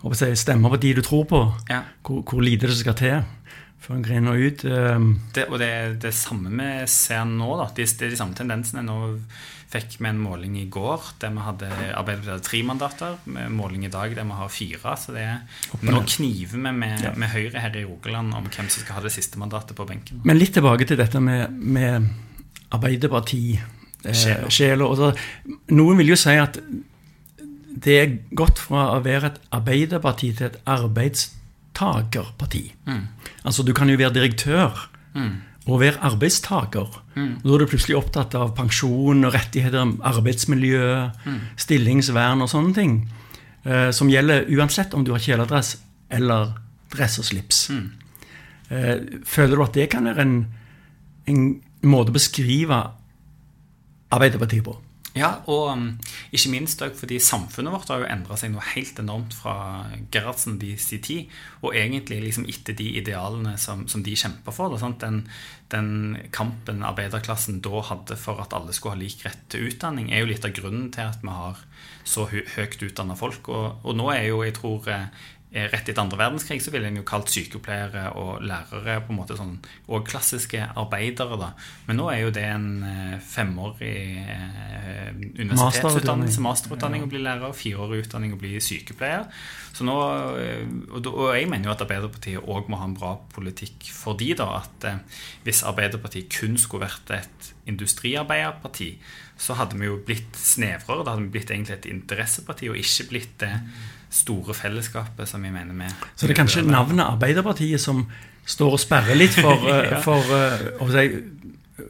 å, 0.00 0.12
å 0.12 0.32
stemme 0.38 0.72
på 0.72 0.80
de 0.80 0.94
du 0.98 1.02
tror 1.04 1.28
på. 1.28 1.42
Ja. 1.70 1.82
Hvor, 2.06 2.24
hvor, 2.24 2.42
lite 2.44 2.70
det 2.70 2.78
skal 2.80 2.98
til 2.98 3.20
før 3.80 3.96
en 3.96 4.04
griner 4.04 4.36
ut. 4.36 4.64
Um. 4.64 5.14
Det, 5.34 5.46
og 5.48 5.60
det 5.62 5.70
er 5.72 5.94
det 6.00 6.12
samme 6.16 6.52
vi 6.52 6.90
ser 6.90 7.24
nå. 7.28 7.54
Da. 7.60 7.70
Det 7.76 7.88
er 7.88 8.12
de 8.12 8.18
samme 8.18 8.36
tendensene. 8.36 8.84
Nå 8.84 9.16
fikk 9.70 10.00
vi 10.00 10.08
en 10.10 10.18
måling 10.18 10.56
i 10.58 10.64
går 10.72 11.12
der 11.22 11.30
vi 11.30 11.42
hadde 11.46 11.68
Arbeiderpartiet 11.70 12.32
hadde 12.32 12.46
tre 12.48 12.62
mandater. 12.66 13.18
Med 13.30 13.52
måling 13.54 13.86
i 13.86 13.92
dag 13.92 14.14
der 14.16 14.28
vi 14.28 14.38
har 14.40 14.52
fire. 14.52 14.94
Så 15.00 15.14
det 15.16 15.24
er, 15.24 15.40
nå 15.86 16.02
kniver 16.04 16.56
vi 16.58 16.74
med, 16.82 17.06
ja. 17.06 17.14
med 17.16 17.32
Høyre 17.32 17.64
her 17.64 17.80
i 17.80 17.86
Rogaland 17.86 18.36
om 18.36 18.48
hvem 18.50 18.68
som 18.68 18.84
skal 18.84 18.98
ha 18.98 19.04
det 19.06 19.14
siste 19.14 19.40
mandatet 19.40 19.78
på 19.78 19.88
benken. 19.88 20.24
Men 20.28 20.40
litt 20.40 20.54
tilbake 20.58 20.88
til 20.88 21.00
dette 21.00 21.22
med, 21.22 21.54
med 21.56 22.10
Arbeiderpartiet 22.76 24.04
eh, 24.04 24.46
sjela. 24.52 24.90
Noen 25.72 26.02
vil 26.02 26.12
jo 26.12 26.20
si 26.20 26.36
at 26.40 26.60
det 27.70 27.96
er 27.96 28.16
gått 28.36 28.58
fra 28.58 28.90
å 28.96 29.02
være 29.04 29.30
et 29.30 29.38
arbeiderparti 29.54 30.32
til 30.38 30.48
et 30.48 30.58
arbeidstakerparti. 30.68 32.64
Mm. 32.88 33.04
Altså, 33.44 33.62
du 33.62 33.72
kan 33.76 33.90
jo 33.90 33.98
være 34.00 34.16
direktør 34.16 34.88
mm. 35.14 35.30
og 35.66 35.80
være 35.82 36.02
arbeidstaker. 36.10 36.98
Mm. 37.14 37.32
Da 37.44 37.54
er 37.54 37.62
du 37.62 37.70
plutselig 37.70 37.98
opptatt 38.00 38.34
av 38.38 38.54
pensjon 38.58 39.24
og 39.28 39.34
rettigheter, 39.36 39.94
arbeidsmiljø, 40.10 40.90
mm. 41.24 41.40
stillingsvern 41.66 42.44
og 42.44 42.52
sånne 42.52 42.76
ting. 42.76 42.98
Eh, 43.64 43.90
som 43.94 44.10
gjelder 44.10 44.48
uansett 44.56 44.94
om 44.96 45.04
du 45.04 45.12
har 45.14 45.22
kjeledress 45.22 45.76
eller 46.10 46.54
dress 46.90 47.18
og 47.22 47.28
slips. 47.30 47.68
Mm. 47.70 47.90
Eh, 48.70 48.96
føler 49.26 49.56
du 49.56 49.64
at 49.64 49.76
det 49.76 49.90
kan 49.92 50.08
være 50.10 50.24
en, 50.26 50.38
en 51.30 51.44
måte 51.86 52.12
å 52.12 52.18
beskrive 52.18 52.86
Arbeiderpartiet 54.10 54.64
på. 54.66 54.72
Ja, 55.20 55.30
og 55.50 55.66
um, 55.74 55.86
ikke 56.32 56.52
minst 56.54 56.80
òg 56.84 56.94
fordi 56.96 57.18
samfunnet 57.20 57.74
vårt 57.74 57.90
har 57.92 58.02
jo 58.02 58.08
endra 58.08 58.38
seg 58.40 58.54
noe 58.54 58.64
helt 58.72 58.98
enormt 59.02 59.34
fra 59.36 59.54
Gerhardsen 60.12 60.56
de 60.60 60.72
sin 60.80 61.02
tid, 61.04 61.34
og 61.60 61.76
egentlig 61.76 62.22
liksom 62.24 62.46
etter 62.48 62.76
de 62.78 62.86
idealene 63.02 63.56
som, 63.60 63.84
som 63.90 64.04
de 64.06 64.16
kjempa 64.16 64.54
for. 64.54 64.78
Den, 65.02 65.24
den, 65.74 65.90
kampen 66.32 66.84
arbeiderklassen 66.86 67.60
da 67.64 67.82
hadde 67.90 68.16
for 68.20 68.40
at 68.40 68.56
alle 68.56 68.72
skulle 68.76 68.96
ha 68.96 69.02
lik 69.02 69.26
rett 69.26 69.44
til 69.52 69.68
utdanning, 69.68 70.08
er 70.08 70.24
jo 70.24 70.30
litt 70.30 70.46
av 70.46 70.56
grunnen 70.56 70.88
til 70.94 71.10
at 71.10 71.20
vi 71.24 71.36
har 71.36 71.60
så 72.08 72.26
høyt 72.30 72.80
utdanna 72.86 73.18
folk. 73.18 73.52
Og, 73.52 73.84
og, 73.84 73.92
nå 73.98 74.08
er 74.14 74.30
jo, 74.30 74.40
jeg 74.46 74.56
tror, 74.56 74.88
eh, 74.88 75.28
rett 75.50 75.88
etter 75.88 75.98
andre 75.98 76.18
verdenskrig 76.20 76.60
så 76.62 76.70
ville 76.70 76.86
en 76.86 77.00
jo 77.00 77.04
kalt 77.06 77.30
sykepleiere 77.32 78.12
og 78.18 78.44
lærere 78.46 79.00
på 79.02 79.10
en 79.10 79.18
måte 79.18 79.34
sånn, 79.38 79.56
og 79.90 80.06
klassiske 80.06 80.62
arbeidere. 80.78 81.38
da. 81.40 81.50
Men 81.88 81.98
nå 81.98 82.06
er 82.12 82.20
jo 82.22 82.34
det 82.36 82.44
en 82.46 82.68
eh, 82.86 83.16
femårig 83.18 83.96
eh, 84.22 85.10
universitetsutdannelse, 85.40 86.44
masterutdanning 86.44 87.06
å 87.06 87.10
bli 87.10 87.22
lærer, 87.24 87.56
fireårig 87.56 88.04
utdanning 88.06 88.36
å 88.36 88.40
bli 88.40 88.54
sykepleier. 88.62 89.26
Så 89.74 89.86
nå, 89.86 89.96
eh, 90.38 90.62
og, 90.92 91.10
og 91.10 91.34
jeg 91.34 91.50
mener 91.50 91.70
jo 91.70 91.74
at 91.74 91.82
Arbeiderpartiet 91.86 92.46
òg 92.46 92.70
må 92.70 92.78
ha 92.78 92.86
en 92.86 92.98
bra 92.98 93.16
politikk 93.34 93.90
for 93.94 94.18
de 94.18 94.32
da, 94.38 94.52
at 94.62 94.86
eh, 94.86 95.02
Hvis 95.46 95.64
Arbeiderpartiet 95.66 96.30
kun 96.30 96.58
skulle 96.60 96.86
vært 96.86 97.10
et 97.18 97.50
industriarbeiderparti, 97.70 98.90
så 99.40 99.56
hadde 99.56 99.78
vi 99.80 99.88
jo 99.88 100.00
blitt 100.04 100.36
snevrere. 100.36 101.04
Da 101.06 101.14
hadde 101.14 101.26
vi 101.28 101.34
blitt 101.38 101.52
egentlig 101.54 101.78
et 101.78 101.88
interesseparti, 101.90 102.68
og 102.68 102.78
ikke 102.80 103.08
blitt 103.12 103.38
det 103.40 103.54
store 104.10 104.54
fellesskapet 104.58 105.28
som 105.28 105.42
vi 105.42 105.52
mener 105.54 105.74
vi 105.74 105.88
Så 106.16 106.26
det 106.26 106.34
er 106.34 106.42
kanskje 106.42 106.66
navnet 106.66 107.06
Arbeiderpartiet 107.06 107.80
som 107.80 108.08
står 108.46 108.74
og 108.74 108.82
sperrer 108.82 109.18
litt 109.18 109.36
for, 109.36 109.66
eh, 109.70 109.92
ja. 109.92 110.00
for, 110.02 110.24
for, 110.80 110.96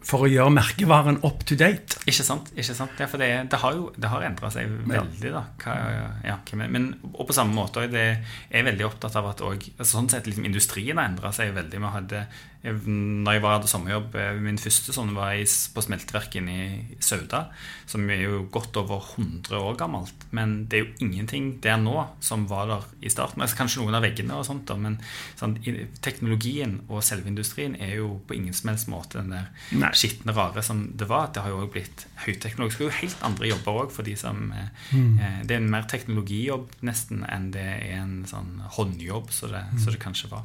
for, 0.05 0.27
å 0.27 0.31
gjøre 0.31 0.53
merkevaren 0.53 1.21
up 1.25 1.45
to 1.49 1.57
date? 1.59 1.97
Ikke 2.05 2.27
sant. 2.27 2.53
ikke 2.53 2.77
sant? 2.77 3.01
Ja, 3.01 3.09
for 3.11 3.23
det, 3.23 3.31
det 3.51 3.61
har 3.63 3.79
jo 3.79 3.89
det 3.97 4.13
har 4.13 4.27
endra 4.27 4.53
seg 4.53 4.69
veldig. 4.69 5.33
da. 5.33 5.45
Hva, 5.65 5.79
ja, 6.27 6.39
men, 6.61 6.93
og 7.15 7.25
på 7.31 7.37
samme 7.37 7.57
måte 7.57 7.87
det 7.91 8.05
er 8.05 8.21
jeg 8.53 8.69
veldig 8.69 8.89
opptatt 8.91 9.17
av 9.17 9.33
at 9.33 9.45
også, 9.47 9.75
altså 9.79 9.91
sånn 9.95 10.13
sett 10.13 10.29
liksom, 10.29 10.49
industrien 10.51 11.01
har 11.01 11.09
endra 11.09 11.33
seg 11.37 11.55
veldig. 11.57 11.81
Vi 11.81 11.95
hadde 11.97 12.25
når 12.61 13.33
jeg 13.33 13.41
var 13.41 13.55
hadde 13.55 13.71
sommerjobb 13.71 14.17
eh, 14.21 14.35
Min 14.45 14.59
første 14.61 14.93
sånn 14.93 15.15
var 15.17 15.39
på 15.41 15.85
smelteverket 15.85 16.49
i 16.53 16.97
Sauda, 17.01 17.47
som 17.89 18.05
er 18.13 18.21
jo 18.27 18.43
godt 18.53 18.77
over 18.77 19.01
100 19.17 19.57
år 19.57 19.79
gammelt. 19.81 20.27
Men 20.37 20.67
det 20.69 20.77
er 20.77 20.85
jo 20.85 21.07
ingenting 21.07 21.55
der 21.65 21.79
nå 21.81 21.95
som 22.21 22.45
var 22.51 22.69
der 22.69 22.85
i 23.01 23.13
starten. 23.13 23.41
Altså, 23.41 23.57
kanskje 23.63 23.81
noen 23.81 23.97
av 23.97 24.05
veggene, 24.05 24.37
og 24.37 24.45
sånt, 24.45 24.69
men 24.77 24.99
sånn, 25.41 25.57
teknologien 26.05 26.79
og 26.89 27.05
selve 27.07 27.31
industrien 27.33 27.79
er 27.81 27.97
jo 27.97 28.13
på 28.29 28.37
ingen 28.37 28.57
som 28.57 28.73
helst 28.73 28.91
måte 28.93 29.23
den 29.23 29.33
der 29.33 29.97
skitne, 29.97 30.35
rare 30.37 30.65
som 30.67 30.85
det 31.01 31.09
var. 31.09 31.31
Det 31.33 31.45
har 31.45 31.55
jo 31.55 31.63
også 31.63 31.75
blitt 31.79 32.05
høyteknologisk. 32.27 32.81
Det 32.81 32.87
er 32.87 32.91
jo 32.91 32.99
helt 33.01 33.25
andre 33.31 33.53
jobber 33.55 33.81
òg 33.85 33.95
for 33.95 34.07
de 34.07 34.19
som 34.21 34.51
eh, 34.53 34.69
mm. 34.93 35.15
eh, 35.17 35.41
Det 35.49 35.57
er 35.57 35.63
en 35.63 35.73
mer 35.73 35.89
teknologijobb 35.91 36.77
nesten 36.87 37.25
enn 37.25 37.51
det 37.57 37.65
er 37.65 37.97
en 38.03 38.21
sånn 38.29 38.61
håndjobb, 38.77 39.33
så 39.33 39.49
det, 39.53 39.65
mm. 39.73 39.81
så 39.81 39.97
det 39.97 40.03
kanskje 40.05 40.31
var. 40.35 40.45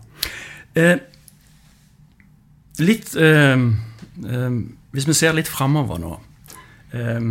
Eh, 0.75 0.97
litt 2.83 3.15
eh, 3.15 3.55
eh, 3.55 4.55
Hvis 4.95 5.07
vi 5.09 5.17
ser 5.17 5.35
litt 5.38 5.51
framover 5.51 6.01
nå 6.01 6.13
eh, 6.95 7.27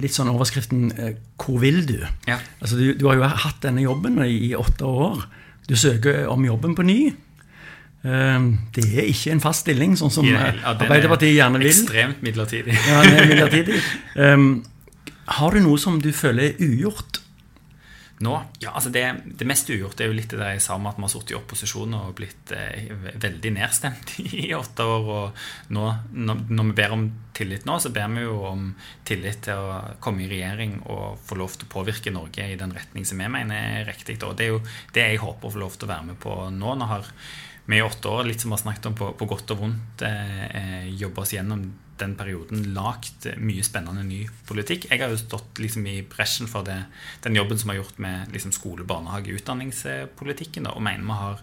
Litt 0.00 0.16
sånn 0.16 0.32
overskriften 0.32 0.88
'Hvor 1.36 1.60
vil 1.60 1.82
du?' 1.88 2.06
Ja. 2.28 2.38
Altså, 2.60 2.78
du, 2.80 2.94
du, 2.96 3.06
har 3.10 3.18
jo 3.18 3.28
hatt 3.28 3.60
denne 3.64 3.84
jobben 3.84 4.16
i, 4.24 4.48
i 4.48 4.54
åtte 4.56 4.88
år. 4.88 5.26
Du 5.68 5.76
søker 5.76 6.24
om 6.32 6.44
jobben 6.46 6.72
på 6.74 6.86
ny. 6.86 7.00
Det 8.00 8.84
er 8.86 9.04
ikke 9.10 9.34
en 9.34 9.42
fast 9.42 9.66
stilling, 9.66 9.96
sånn 9.98 10.12
som 10.14 10.24
ja, 10.24 10.48
Arbeiderpartiet 10.72 11.34
gjerne 11.34 11.60
vil. 11.60 11.68
Ekstremt 11.74 12.24
midlertidig. 12.24 12.72
ja, 12.88 13.02
den 13.04 13.18
er 13.18 13.28
midlertidig. 13.28 13.80
Um, 14.14 14.48
har 15.36 15.52
du 15.52 15.60
noe 15.64 15.80
som 15.82 16.00
du 16.00 16.08
føler 16.14 16.54
er 16.54 16.60
ugjort? 16.62 17.20
Nå? 18.18 18.32
Ja, 18.58 18.70
altså 18.70 18.88
det, 18.88 19.02
det 19.36 19.44
mest 19.48 19.68
ugjort 19.68 20.00
er 20.00 20.08
jo 20.08 20.14
litt 20.16 20.30
det 20.32 20.38
der 20.40 20.54
jeg 20.54 20.62
sa 20.64 20.78
med 20.80 20.94
at 20.94 20.96
vi 20.96 21.04
har 21.04 21.10
sittet 21.12 21.34
i 21.34 21.36
opposisjon 21.36 21.96
og 21.98 22.14
blitt 22.16 22.52
eh, 22.56 22.88
veldig 23.20 23.52
nedstemt 23.58 24.14
i 24.40 24.46
åtte 24.56 24.86
år. 24.88 25.10
Og 25.16 25.72
nå, 25.76 25.84
når, 26.16 26.62
vi 26.70 26.76
ber 26.78 26.94
om 26.96 27.04
tillit 27.36 27.68
nå, 27.68 27.76
så 27.82 27.92
ber 27.92 28.08
vi 28.14 28.24
jo 28.24 28.38
om 28.48 28.70
tillit 29.04 29.42
til 29.44 29.60
å 29.60 29.80
komme 30.00 30.24
i 30.24 30.30
regjering 30.32 30.78
og 30.86 31.20
få 31.28 31.36
lov 31.36 31.58
til 31.58 31.68
å 31.68 31.74
påvirke 31.76 32.14
Norge 32.14 32.48
i 32.48 32.56
den 32.56 32.72
retning 32.72 33.04
som 33.04 33.20
vi 33.20 33.28
mener 33.28 33.82
er 33.82 33.90
riktig. 33.90 34.16
Og 34.24 34.38
det 34.38 34.48
er 34.48 34.54
jo 34.54 34.62
det 34.96 35.10
jeg 35.10 35.24
håper 35.24 35.50
å 35.50 35.56
få 35.58 35.64
lov 35.66 35.76
til 35.76 35.90
å 35.90 35.92
være 35.92 36.12
med 36.14 36.20
på 36.22 36.38
nå. 36.56 36.72
Nå 36.72 36.88
har 36.88 37.12
vi 37.66 37.76
i 37.76 37.84
åtte 37.84 38.08
år, 38.08 38.24
litt 38.30 38.40
som 38.40 38.48
vi 38.48 38.56
har 38.56 38.64
snakket 38.64 38.92
om 38.92 38.96
på, 38.96 39.12
på 39.18 39.28
godt 39.28 39.52
og 39.52 39.60
vondt, 39.60 40.06
eh, 40.08 40.46
eh 40.56 40.88
jobba 40.96 41.26
oss 41.26 41.36
gjennom 41.36 41.68
den 42.00 42.14
perioden 42.18 42.70
lagd 42.76 43.26
mye 43.42 43.64
spennende 43.66 44.04
ny 44.06 44.22
politikk. 44.48 44.88
Jeg 44.90 45.02
har 45.02 45.12
jo 45.12 45.20
stått 45.20 45.60
liksom 45.62 45.86
i 45.90 45.98
bresjen 46.06 46.50
for 46.50 46.66
det, 46.66 46.78
den 47.24 47.38
jobben 47.38 47.60
som 47.60 47.72
har 47.72 47.80
gjort 47.80 47.98
med 48.02 48.34
liksom 48.34 48.54
skole-, 48.54 48.86
barnehage-, 48.88 49.34
utdanningspolitikken. 49.38 50.68
Da, 50.68 50.74
og 50.76 50.84
mener 50.84 51.06
vi 51.06 51.18
har 51.20 51.42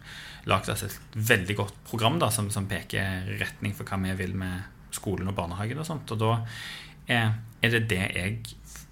lagd 0.51 0.71
et 0.73 0.97
veldig 1.13 1.57
godt 1.59 1.83
program 1.89 2.19
da, 2.21 2.31
som, 2.33 2.49
som, 2.53 2.67
peker 2.69 3.29
retning 3.41 3.75
for 3.77 3.87
hva 3.87 3.99
vi 4.03 4.15
vil 4.23 4.35
med 4.39 4.93
skolen 4.93 5.31
og 5.31 5.37
barnehagen. 5.37 5.81
Og 5.81 5.87
sånt, 5.89 6.15
og 6.15 6.21
da 6.21 6.33
er, 7.07 7.37
er, 7.61 7.77
det 7.77 7.85
det 7.91 8.03
jeg 8.03 8.41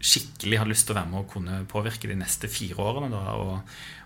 skikkelig 0.01 0.61
har 0.63 0.69
lyst 0.69 0.87
til 0.87 0.95
å 0.95 1.01
være 1.01 1.11
med 1.11 1.21
og 1.21 1.33
kunne 1.33 1.63
påvirke 1.69 2.09
de 2.09 2.17
neste 2.17 2.49
fire 2.51 2.79
årene. 2.81 3.11
Da, 3.13 3.35
og, 3.37 3.59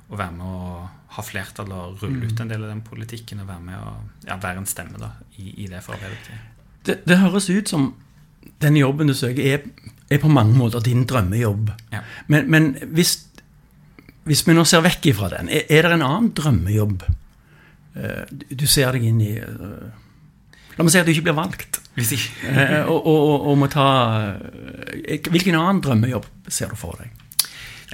å 0.06 0.18
være 0.20 0.36
med 0.38 0.46
å 0.46 0.82
ha 1.16 1.24
flertall 1.26 1.72
og 1.74 2.04
rulle 2.04 2.28
ut 2.28 2.36
mm. 2.36 2.42
en 2.44 2.52
del 2.52 2.66
av 2.68 2.74
den 2.76 2.84
politikken 2.86 3.42
og 3.42 3.50
være 3.50 3.70
med 3.72 3.80
å 3.80 3.94
ja, 4.28 4.36
være 4.38 4.62
en 4.62 4.70
stemme 4.70 5.02
da, 5.02 5.16
i, 5.40 5.64
i 5.64 5.72
det 5.72 5.82
for 5.82 5.98
Arbeiderpartiet 5.98 6.55
det, 6.86 7.00
det, 7.08 7.20
høres 7.22 7.50
ut 7.50 7.72
som 7.72 7.94
den 8.64 8.78
jobben 8.80 9.10
du 9.10 9.16
søker, 9.18 9.44
er, 9.56 9.92
er 10.12 10.22
på 10.22 10.32
mange 10.32 10.56
måter 10.58 10.84
din 10.86 11.06
drømmejobb. 11.10 11.72
Ja. 11.94 12.04
Men, 12.32 12.50
men 12.52 12.72
hvis, 12.96 13.18
hvis, 14.30 14.46
vi 14.48 14.56
nå 14.56 14.66
ser 14.68 14.86
vekk 14.86 15.12
ifra 15.14 15.32
den, 15.34 15.50
er, 15.50 15.68
er 15.70 15.88
det 15.88 15.98
en 15.98 16.06
annen 16.08 16.32
drømmejobb 16.38 17.06
uh, 17.06 18.24
du 18.32 18.68
ser 18.70 18.96
deg 18.96 19.10
inn 19.10 19.24
i? 19.24 19.34
Uh, 19.42 19.90
la 20.76 20.86
meg 20.86 20.94
si 20.94 21.02
at 21.02 21.10
du 21.10 21.14
ikke 21.16 21.28
blir 21.30 21.38
valgt. 21.38 21.82
uh, 21.96 22.86
og, 22.92 22.96
og, 23.00 23.10
og, 23.16 23.36
og, 23.36 23.52
må 23.62 23.70
ta 23.72 23.90
Hvilken 25.32 25.56
annen 25.56 25.84
drømmejobb 25.84 26.28
ser 26.52 26.74
du 26.74 26.80
for 26.80 27.00
deg? 27.02 27.12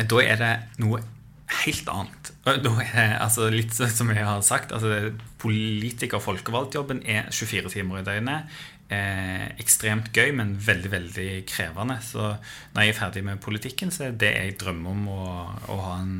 Da 0.01 0.21
er 0.23 0.39
det 0.39 0.53
noe 0.81 1.01
helt 1.61 1.89
annet. 1.91 2.31
Er 2.47 3.17
altså, 3.21 3.49
litt 3.53 3.75
som 3.75 4.09
jeg 4.09 4.25
har 4.25 4.41
sagt, 4.45 4.71
altså, 4.71 5.11
politiker- 5.41 6.23
folkevalgtjobben 6.23 7.03
er 7.05 7.27
24 7.29 7.69
timer 7.75 8.01
i 8.01 8.05
døgnet 8.07 8.61
eh, 8.91 9.47
ekstremt 9.61 10.11
gøy, 10.15 10.33
men 10.37 10.55
veldig 10.61 10.91
veldig 10.91 11.29
krevende. 11.49 11.97
Så 12.03 12.33
når 12.73 12.85
jeg 12.85 12.93
er 12.93 12.99
ferdig 12.99 13.25
med 13.27 13.41
politikken, 13.43 13.91
så 13.93 14.09
er 14.09 14.17
det 14.19 14.31
jeg 14.35 14.57
drømmer 14.61 14.95
om 14.95 15.09
å, 15.11 15.25
å 15.71 15.81
ha 15.85 15.97
en 16.01 16.15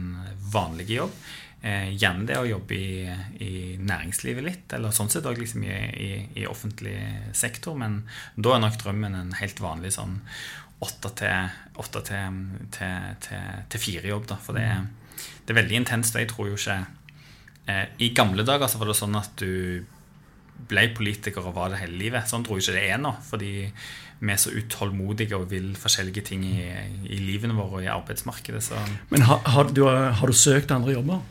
vanlig 0.53 0.89
jobb. 0.95 1.15
Eh, 1.61 1.91
gjerne 1.93 2.25
det 2.25 2.39
å 2.39 2.47
jobbe 2.47 2.73
i, 2.73 3.03
i, 3.45 3.51
næringslivet 3.77 4.45
litt, 4.47 4.73
eller 4.73 4.95
sånn 4.95 5.11
sett 5.13 5.27
òg 5.29 5.37
liksom 5.37 5.67
i, 5.67 5.75
i, 5.75 6.09
i, 6.41 6.47
offentlig 6.49 6.97
sektor. 7.37 7.77
Men 7.77 8.01
da 8.35 8.55
er 8.55 8.63
nok 8.63 8.79
drømmen 8.81 9.19
en 9.19 9.35
helt 9.37 9.61
vanlig 9.61 9.93
sånn 9.97 10.17
åtte 10.81 11.11
til, 11.21 11.51
fire-jobb. 13.77 14.33
For 14.41 14.57
det 14.57 14.65
er, 14.65 14.87
det 15.45 15.53
er 15.53 15.61
veldig 15.61 15.83
intenst. 15.83 16.15
og 16.15 16.23
jeg 16.23 16.31
tror 16.31 16.49
jo 16.49 16.57
ikke 16.57 16.79
eh, 17.69 17.85
I 18.01 18.09
gamle 18.17 18.47
dager 18.47 18.65
så 18.65 18.81
var 18.81 18.89
det 18.89 18.97
sånn 18.97 19.19
at 19.19 19.35
du 19.37 19.85
ble 20.69 20.87
politiker 20.95 21.45
og 21.47 21.55
var 21.57 21.73
det 21.73 21.81
hele 21.81 21.97
livet. 21.99 22.29
Sånn 22.29 22.45
tror 22.45 22.59
jeg 22.59 22.67
ikke 22.67 22.77
det 22.77 22.85
er 22.93 23.01
nå. 23.01 23.15
Fordi 23.27 23.51
vi 24.21 24.29
er 24.29 24.37
så 24.37 24.53
utålmodige 24.53 25.37
og 25.37 25.49
vil 25.49 25.71
forskjellige 25.79 26.23
ting 26.29 26.45
i, 26.45 26.61
i 27.09 27.19
livene 27.23 27.57
våre 27.57 27.79
og 27.79 27.85
i 27.85 27.89
arbeidsmarkedet. 27.89 28.61
Så. 28.63 28.77
Men 29.09 29.25
har, 29.25 29.41
har, 29.49 29.73
du, 29.73 29.85
har, 29.89 30.27
du, 30.27 30.37
søkt 30.37 30.71
andre 30.71 30.93
jobber? 30.93 31.23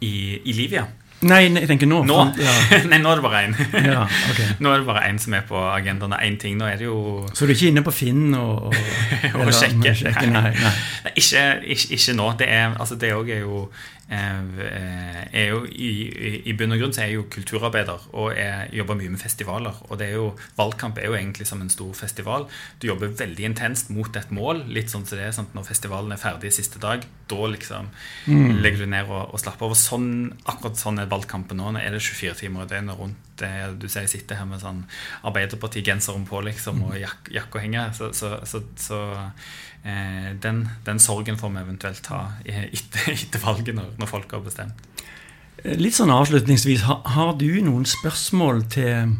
I, 0.00 0.38
i 0.44 0.54
livet, 0.54 0.78
ja. 0.78 0.86
Nei, 1.20 1.42
jeg 1.52 1.68
tenker 1.68 1.88
nå. 1.90 1.98
Nå, 2.08 2.16
ja. 2.40 2.52
Nei, 2.90 3.00
nå 3.02 3.10
er 3.10 3.18
det 3.18 3.24
bare 3.26 3.42
én. 3.44 3.56
ja, 3.84 4.06
okay. 4.30 4.54
Nå 4.62 4.70
er 4.72 4.80
det 4.80 4.86
bare 4.88 5.02
én 5.10 5.18
som 5.20 5.34
er 5.36 5.42
på 5.48 5.58
agendaen. 5.68 6.14
Én 6.16 6.38
ting. 6.40 6.56
Nå 6.56 6.64
er 6.70 6.78
det 6.80 6.86
jo 6.86 7.26
Så 7.34 7.44
du 7.44 7.52
er 7.52 7.58
ikke 7.58 7.74
inne 7.74 7.84
på 7.84 7.92
Finn 7.92 8.30
og, 8.38 8.70
og, 8.70 8.78
og 9.44 9.52
sjekke? 9.52 9.92
Nei, 10.30 10.30
nei. 10.32 10.54
nei. 10.56 10.72
Ikke, 11.12 11.44
ikke, 11.74 11.90
ikke, 11.98 12.16
nå. 12.16 12.30
Det 12.40 12.48
er, 12.48 12.72
altså, 12.78 12.96
det 12.96 13.10
er 13.10 13.42
jo 13.42 13.66
er 14.10 15.46
jo 15.52 15.60
i, 15.70 15.90
i, 16.42 16.54
bunn 16.58 16.74
og 16.74 16.80
grunn 16.82 16.94
så 16.94 17.04
er 17.04 17.10
jeg 17.10 17.20
jo 17.20 17.26
kulturarbeider 17.30 18.08
og 18.10 18.32
jeg 18.34 18.72
jobber 18.80 18.98
mye 18.98 19.12
med 19.12 19.22
festivaler. 19.22 19.76
Og 19.88 20.00
det 20.00 20.08
er 20.10 20.18
jo, 20.18 20.26
valgkamp 20.58 20.98
er 20.98 21.10
jo 21.10 21.16
egentlig 21.18 21.46
som 21.46 21.62
en 21.62 21.70
stor 21.72 21.92
festival. 21.94 22.48
Du 22.82 22.88
jobber 22.90 23.14
veldig 23.20 23.46
intenst 23.52 23.92
mot 23.94 24.16
et 24.18 24.34
mål. 24.34 24.64
Litt 24.72 24.90
sånn 24.92 25.06
som 25.06 25.20
det 25.20 25.28
er 25.28 25.36
sånn 25.36 25.50
når 25.54 25.68
festivalen 25.70 26.14
er 26.16 26.22
ferdig 26.22 26.52
siste 26.56 26.82
dag. 26.82 27.06
Da 27.30 27.50
liksom 27.54 27.90
mm. 28.26 28.60
legger 28.64 28.84
du 28.84 28.90
ned 28.90 29.10
og, 29.10 29.34
og 29.34 29.42
slapper 29.42 29.70
av. 29.70 29.78
Sånn, 29.78 30.10
akkurat 30.44 30.80
sånn 30.80 31.02
er 31.02 31.10
valgkampen 31.10 31.60
nå. 31.60 31.70
Nå 31.74 31.82
er 31.82 31.94
det 31.94 32.02
24 32.02 32.40
timer 32.42 32.66
i 32.66 32.72
døgnet 32.74 32.98
rundt. 32.98 33.29
Det, 33.40 33.50
du 33.80 33.88
jeg 33.88 34.10
sitter 34.12 34.38
her 34.38 34.48
med 34.48 34.60
sånn 34.62 34.84
Arbeiderparti-genseren 35.28 36.26
på 36.28 36.42
liksom, 36.46 36.84
og 36.88 36.98
jak 37.00 37.32
jakke 37.32 37.58
og 37.58 37.64
henger. 37.64 37.92
så, 37.96 38.12
så, 38.16 38.36
så, 38.48 38.62
så 38.76 39.00
Eh, 39.82 40.36
den, 40.36 40.68
den, 40.84 40.98
sorgen 41.00 41.38
får 41.38 41.50
vi 41.54 41.60
eventuelt 41.62 42.02
ta 42.04 42.20
etter, 42.44 43.12
etter 43.14 43.40
valget, 43.40 43.72
når, 43.76 43.94
når, 43.96 44.10
folk 44.10 44.32
har 44.36 44.42
bestemt. 44.44 44.82
Eh, 45.62 45.78
litt 45.80 45.96
sånn 45.96 46.12
avslutningsvis, 46.12 46.84
har, 46.84 47.00
har 47.14 47.32
du 47.40 47.48
noen 47.64 47.86
spørsmål 47.88 48.66
til, 48.74 49.14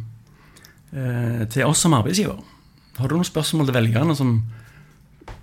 eh, 0.93 1.43
til, 1.49 1.65
oss 1.65 1.87
som 1.87 1.97
arbeidsgiver? 1.97 2.43
Har 3.01 3.09
du 3.09 3.17
noen 3.17 3.29
spørsmål 3.29 3.71
til 3.71 3.79
velgerne 3.79 4.17
som 4.19 4.35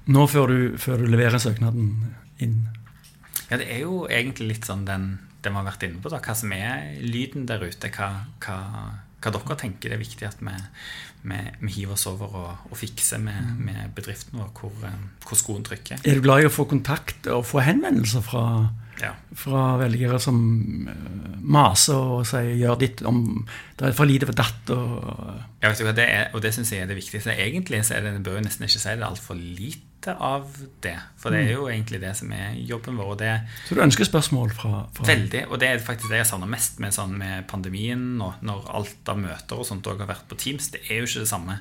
nå 0.08 0.28
før 0.30 0.54
du, 0.54 0.60
før 0.78 1.02
du 1.02 1.10
leverer 1.10 1.42
søknaden 1.42 1.96
inn? 2.44 2.60
Ja, 3.48 3.58
det 3.58 3.72
er 3.74 3.82
jo 3.88 4.04
egentlig 4.12 4.52
litt 4.52 4.70
sånn 4.70 4.86
den, 4.86 5.16
den 5.48 5.56
vi 5.56 5.62
har 5.62 5.68
vært 5.72 5.86
inne 5.88 6.04
på. 6.04 6.14
da, 6.14 6.22
Hva 6.24 6.38
som 6.38 6.54
er 6.56 6.96
lyden 7.04 7.48
der 7.50 7.64
ute. 7.64 7.92
Hva, 7.94 8.10
hva, 8.44 8.58
hva 9.18 9.34
dere 9.34 9.60
tenker 9.60 9.92
det 9.92 9.98
er 9.98 10.04
viktig 10.04 10.28
at 10.28 10.42
vi, 10.44 10.56
vi, 11.28 11.40
vi 11.64 11.76
hiver 11.80 11.96
oss 11.98 12.08
over 12.10 12.36
og, 12.38 12.68
og 12.70 12.78
fikser 12.78 13.22
med, 13.24 13.38
mm. 13.38 13.62
med 13.70 13.96
bedriften 13.98 14.42
vår, 14.42 14.52
hvor, 14.60 14.76
eh, 14.86 15.00
hvor, 15.26 15.40
skoen 15.40 15.66
trykker. 15.66 16.04
Er 16.04 16.20
du 16.20 16.26
glad 16.26 16.44
i 16.44 16.50
å 16.50 16.54
få 16.54 16.68
kontakt 16.70 17.30
og 17.34 17.46
få 17.48 17.64
henvendelser 17.66 18.26
fra, 18.26 18.44
Ja. 19.02 19.12
fra 19.38 19.64
velgere 19.82 20.20
som 20.22 20.38
eh, 20.90 21.34
maser 21.42 21.98
og 21.98 22.24
sier 22.30 22.56
'gjør 22.58 22.80
ditt 22.82 23.04
om 23.06 23.46
det 23.78 23.90
er 23.90 23.98
for 23.98 24.10
lite 24.10 24.30
for 24.30 24.38
datt'. 24.38 24.72
og... 24.74 25.44
Ja, 25.62 25.70
vet 25.70 25.82
du 25.82 25.92
det 25.92 26.08
er, 26.10 26.30
og 26.34 26.42
det 26.42 26.54
syns 26.54 26.72
jeg 26.72 26.82
er 26.82 26.90
det 26.90 26.98
viktigste. 26.98 27.34
Egentlig 27.34 27.86
så 27.86 27.98
er 27.98 28.02
det, 28.02 28.14
det 28.18 28.24
bør 28.24 28.40
jeg 28.40 28.50
nesten 28.50 28.66
ikke 28.66 28.80
si 28.80 28.90
det 28.90 29.02
er 29.02 29.10
altfor 29.10 29.36
lite 29.38 29.87
av 30.14 30.48
det. 30.84 30.96
For 31.20 31.34
det 31.34 31.44
er 31.46 31.54
jo 31.58 31.68
egentlig 31.68 32.00
det 32.04 32.14
som 32.20 32.32
er 32.36 32.56
jobben 32.70 32.98
vår. 33.00 33.12
og 33.16 33.20
det 33.20 33.34
Så 33.68 33.76
du 33.76 33.84
ønsker 33.84 34.08
spørsmål 34.08 34.54
fra, 34.56 34.86
fra 34.96 35.08
Veldig, 35.10 35.46
og 35.52 35.60
det 35.60 35.70
er 35.70 35.84
faktisk 35.84 36.12
det 36.14 36.22
jeg 36.22 36.30
savner 36.32 36.52
mest 36.52 36.80
med, 36.84 36.96
sånn, 36.96 37.18
med 37.20 37.48
pandemien 37.52 38.22
og 38.24 38.42
når 38.46 38.68
alt 38.80 39.14
av 39.14 39.22
møter 39.22 39.60
og 39.60 39.68
sånt 39.68 39.88
òg 39.88 40.04
har 40.06 40.12
vært 40.14 40.28
på 40.30 40.40
Teams. 40.40 40.72
Det 40.74 40.86
er 40.88 41.02
jo 41.02 41.10
ikke 41.10 41.26
det 41.26 41.32
samme 41.32 41.60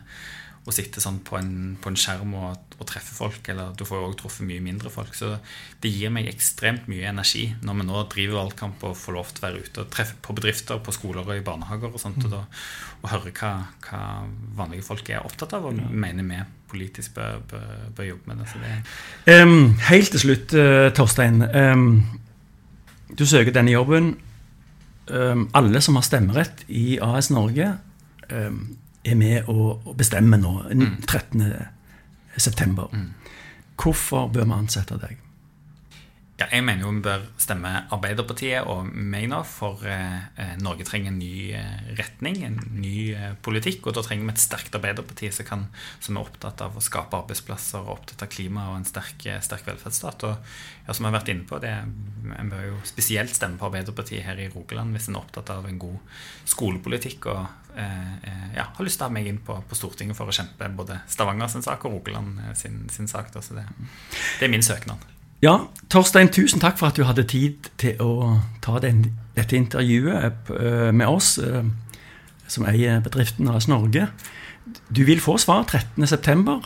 å 0.66 0.74
sitte 0.74 1.02
sånn 1.02 1.20
på 1.22 1.36
en, 1.38 1.76
på 1.78 1.92
en 1.92 1.98
skjerm 1.98 2.32
og, 2.40 2.74
og 2.80 2.88
treffe 2.90 3.14
folk. 3.14 3.46
Eller 3.52 3.70
du 3.78 3.84
får 3.86 4.00
jo 4.00 4.08
også 4.08 4.18
truffet 4.24 4.48
mye 4.48 4.64
mindre 4.64 4.90
folk. 4.90 5.14
Så 5.14 5.36
det 5.82 5.92
gir 5.94 6.10
meg 6.14 6.26
ekstremt 6.30 6.88
mye 6.90 7.06
energi 7.12 7.44
når 7.62 7.78
vi 7.78 7.86
nå 7.86 8.02
driver 8.12 8.40
valgkamp 8.40 8.82
og 8.88 8.98
får 8.98 9.16
lov 9.16 9.30
til 9.30 9.44
å 9.44 9.46
være 9.46 9.62
ute 9.62 9.84
og 9.84 9.92
treffe 9.94 10.18
på 10.26 10.34
bedrifter, 10.36 10.82
på 10.82 10.94
skoler 10.96 11.22
og 11.22 11.34
i 11.36 11.44
barnehager 11.46 11.94
og 11.94 12.02
sånt, 12.02 12.18
og, 12.26 12.34
da, 12.34 12.42
og 13.02 13.10
høre 13.12 13.34
hva, 13.38 13.52
hva 13.86 14.02
vanlige 14.58 14.86
folk 14.88 15.10
er 15.12 15.26
opptatt 15.26 15.54
av 15.56 15.68
og 15.70 15.80
mener 15.90 16.26
vi 16.26 16.42
politisk 16.66 17.14
bør, 17.14 17.38
bør, 17.50 17.66
bør 17.96 18.08
jobbe 18.08 18.32
med 18.32 18.42
det. 18.42 18.70
Det 19.26 19.36
um, 19.42 19.74
Helt 19.86 20.10
til 20.10 20.22
slutt, 20.24 20.54
uh, 20.58 20.88
Torstein. 20.96 21.44
Um, 21.46 21.86
du 23.14 23.22
søker 23.26 23.54
denne 23.54 23.70
jobben. 23.70 24.16
Um, 25.06 25.46
alle 25.54 25.80
som 25.84 25.94
har 25.94 26.02
stemmerett 26.02 26.64
i 26.66 26.98
AS 26.98 27.30
Norge, 27.30 27.76
em, 28.34 28.58
er 29.06 29.18
med 29.18 29.48
å 29.52 29.94
bestemme 29.96 30.38
nå, 30.40 30.56
13. 31.06 31.46
september. 32.36 32.90
Hvorfor 33.76 34.28
bør 34.32 34.48
vi 34.48 34.58
ansette 34.58 34.98
deg? 35.00 35.22
Ja, 36.36 36.50
jeg 36.52 36.66
mener 36.66 36.84
jo 36.84 36.90
vi 36.92 37.00
bør 37.00 37.22
stemme 37.40 37.70
Arbeiderpartiet 37.96 38.66
og 38.68 38.90
meg 38.92 39.24
nå, 39.32 39.38
for 39.48 39.80
eh, 39.88 40.18
eh, 40.36 40.50
Norge 40.60 40.84
trenger 40.84 41.08
en 41.08 41.16
ny 41.16 41.54
eh, 41.56 41.86
retning, 41.96 42.42
en 42.44 42.58
ny 42.76 42.96
eh, 43.16 43.30
politikk. 43.40 43.86
Og 43.88 43.96
da 43.96 44.02
trenger 44.04 44.28
vi 44.28 44.34
et 44.34 44.42
sterkt 44.42 44.76
Arbeiderparti 44.76 45.30
som, 45.32 45.48
kan, 45.48 45.64
som 45.96 46.18
er 46.18 46.26
opptatt 46.28 46.60
av 46.66 46.76
å 46.76 46.84
skape 46.84 47.16
arbeidsplasser 47.22 47.80
og 47.80 47.94
opptatt 47.94 48.26
av 48.26 48.28
klima 48.34 48.66
og 48.68 48.82
en 48.82 48.84
sterk, 48.84 49.24
eh, 49.24 49.40
sterk 49.40 49.64
velferdsstat. 49.64 50.26
Og 50.28 50.36
ja, 50.84 50.90
som 50.90 51.06
jeg 51.06 51.08
har 51.08 51.16
vært 51.16 51.32
inne 51.32 51.48
på, 51.48 51.62
det, 51.64 51.72
en 52.36 52.52
bør 52.52 52.68
jo 52.68 52.82
spesielt 52.92 53.32
stemme 53.32 53.56
på 53.56 53.70
Arbeiderpartiet 53.70 54.28
her 54.28 54.36
i 54.44 54.50
Rogaland 54.52 54.92
hvis 54.92 55.08
en 55.08 55.16
er 55.16 55.24
opptatt 55.24 55.54
av 55.56 55.64
en 55.70 55.80
god 55.80 56.20
skolepolitikk 56.52 57.30
og 57.32 57.65
ja, 57.76 58.64
har 58.76 58.86
lyst 58.86 58.98
til 59.00 59.04
å 59.04 59.10
ha 59.10 59.14
meg 59.14 59.28
inn 59.28 59.40
på, 59.44 59.56
på 59.68 59.76
Stortinget 59.76 60.16
for 60.16 60.30
å 60.30 60.34
kjempe 60.34 60.68
både 60.72 61.00
Stavanger 61.12 61.50
sin 61.52 61.64
sak 61.64 61.84
og 61.84 61.98
Rogaland 61.98 62.40
eh, 62.46 62.54
sin, 62.56 62.86
sin 62.92 63.08
sak. 63.10 63.28
Da, 63.34 63.42
så 63.44 63.58
det, 63.58 63.66
det 64.40 64.48
er 64.48 64.52
min 64.52 64.64
søknad. 64.64 65.02
Ja, 65.44 65.58
Torstein, 65.92 66.30
tusen 66.32 66.62
takk 66.62 66.78
for 66.80 66.88
at 66.88 66.96
du 66.96 67.04
hadde 67.04 67.26
tid 67.28 67.68
til 67.80 68.00
å 68.00 68.38
ta 68.64 68.80
den, 68.80 69.10
dette 69.36 69.58
intervjuet 69.58 70.48
eh, 70.56 70.88
med 70.96 71.06
oss, 71.10 71.36
eh, 71.42 71.68
som 72.48 72.64
eier 72.70 73.02
bedriften 73.04 73.50
AS 73.52 73.68
Norge. 73.68 74.08
Du 74.88 75.04
vil 75.06 75.20
få 75.22 75.36
svar 75.42 75.68
13.9, 75.68 76.56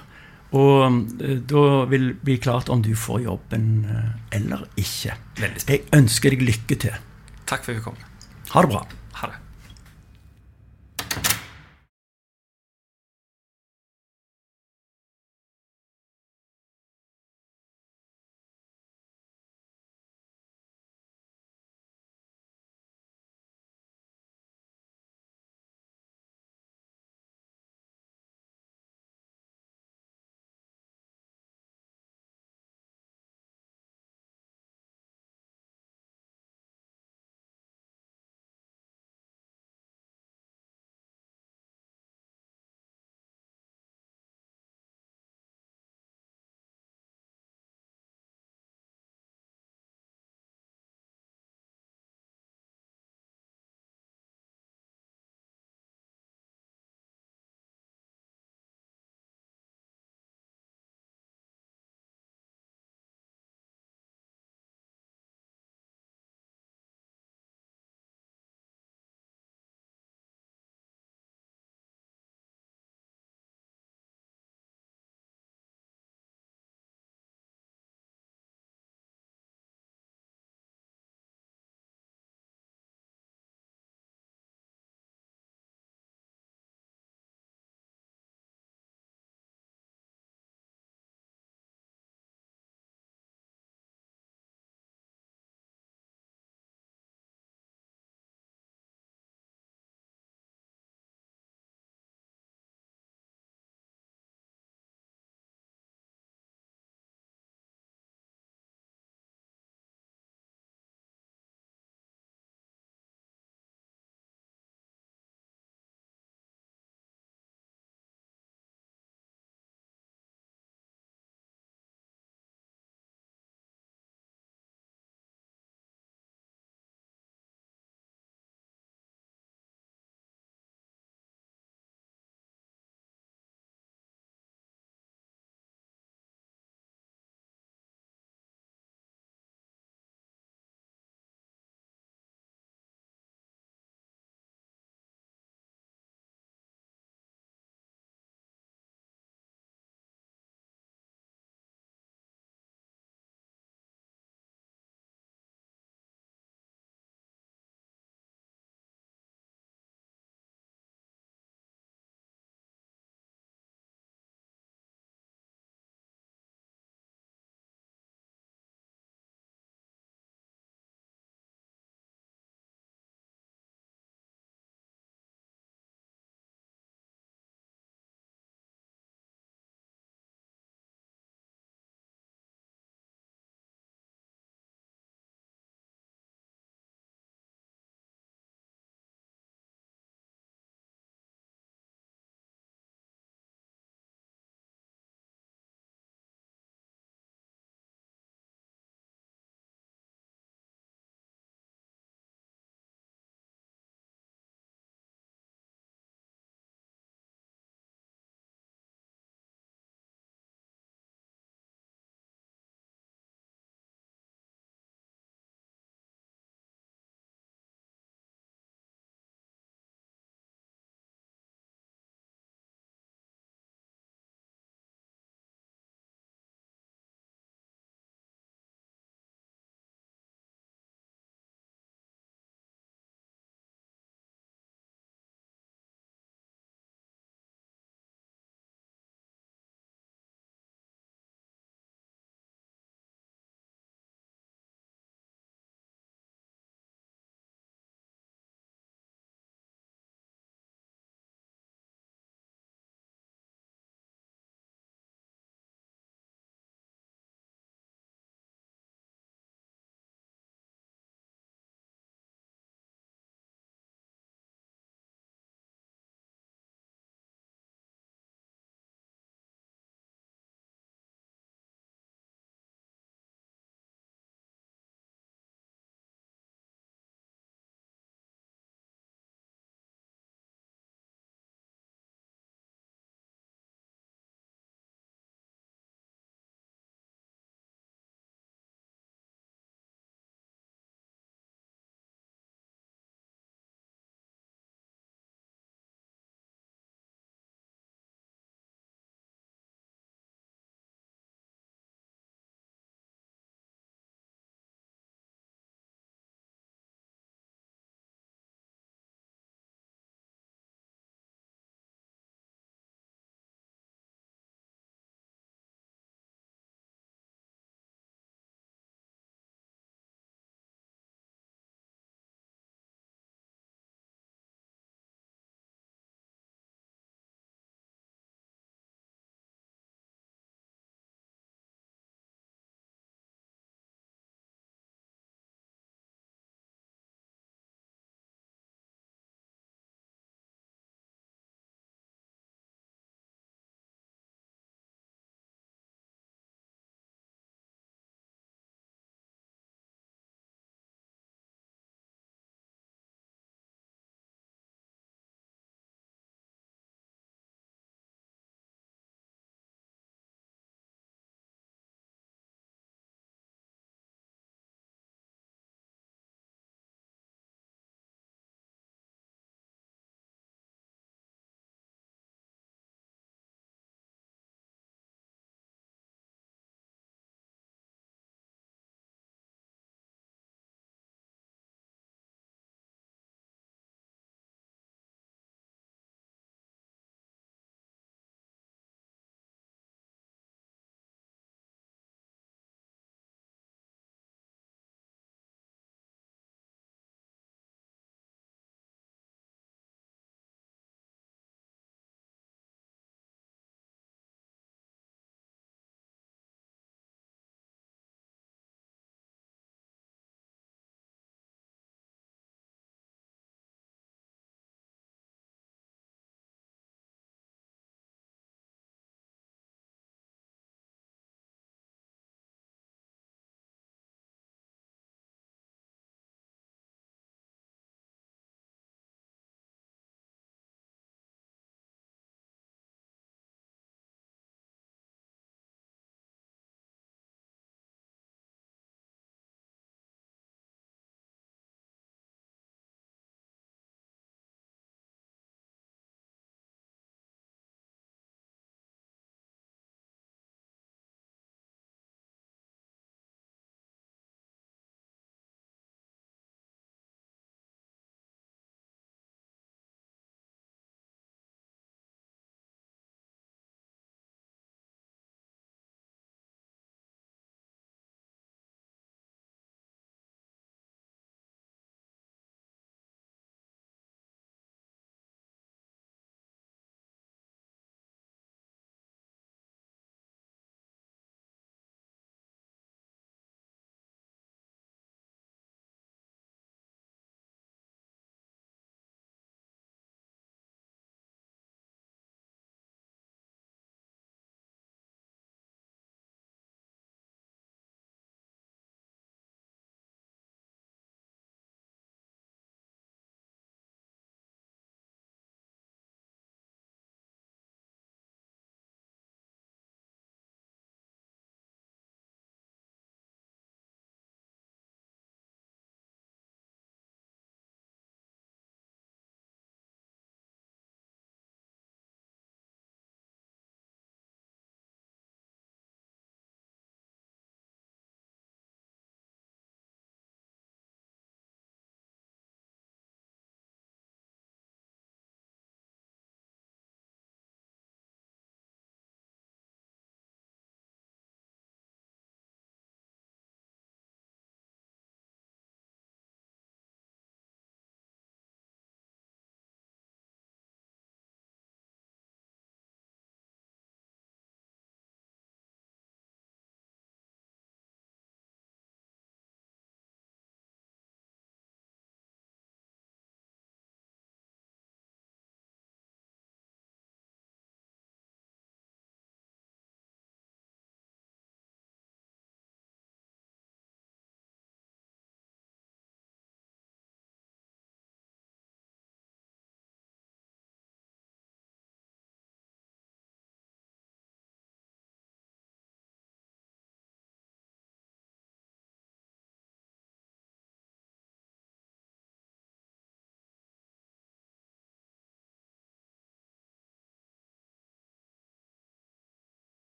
og 0.54 1.02
eh, 1.24 1.42
da 1.50 1.66
vil 1.90 2.12
det 2.12 2.20
bli 2.22 2.38
klart 2.42 2.70
om 2.70 2.86
du 2.86 2.92
får 2.94 3.24
jobben 3.26 3.66
eh, 3.90 4.38
eller 4.38 4.68
ikke. 4.78 5.18
Jeg 5.66 5.84
ønsker 5.96 6.36
deg 6.36 6.46
lykke 6.46 6.78
til. 6.86 7.02
Takk 7.50 7.66
for 7.66 7.74
at 7.74 7.82
du 7.82 7.86
kom. 7.90 7.98
Ha 8.54 8.62
det 8.62 8.70
bra. 8.70 8.86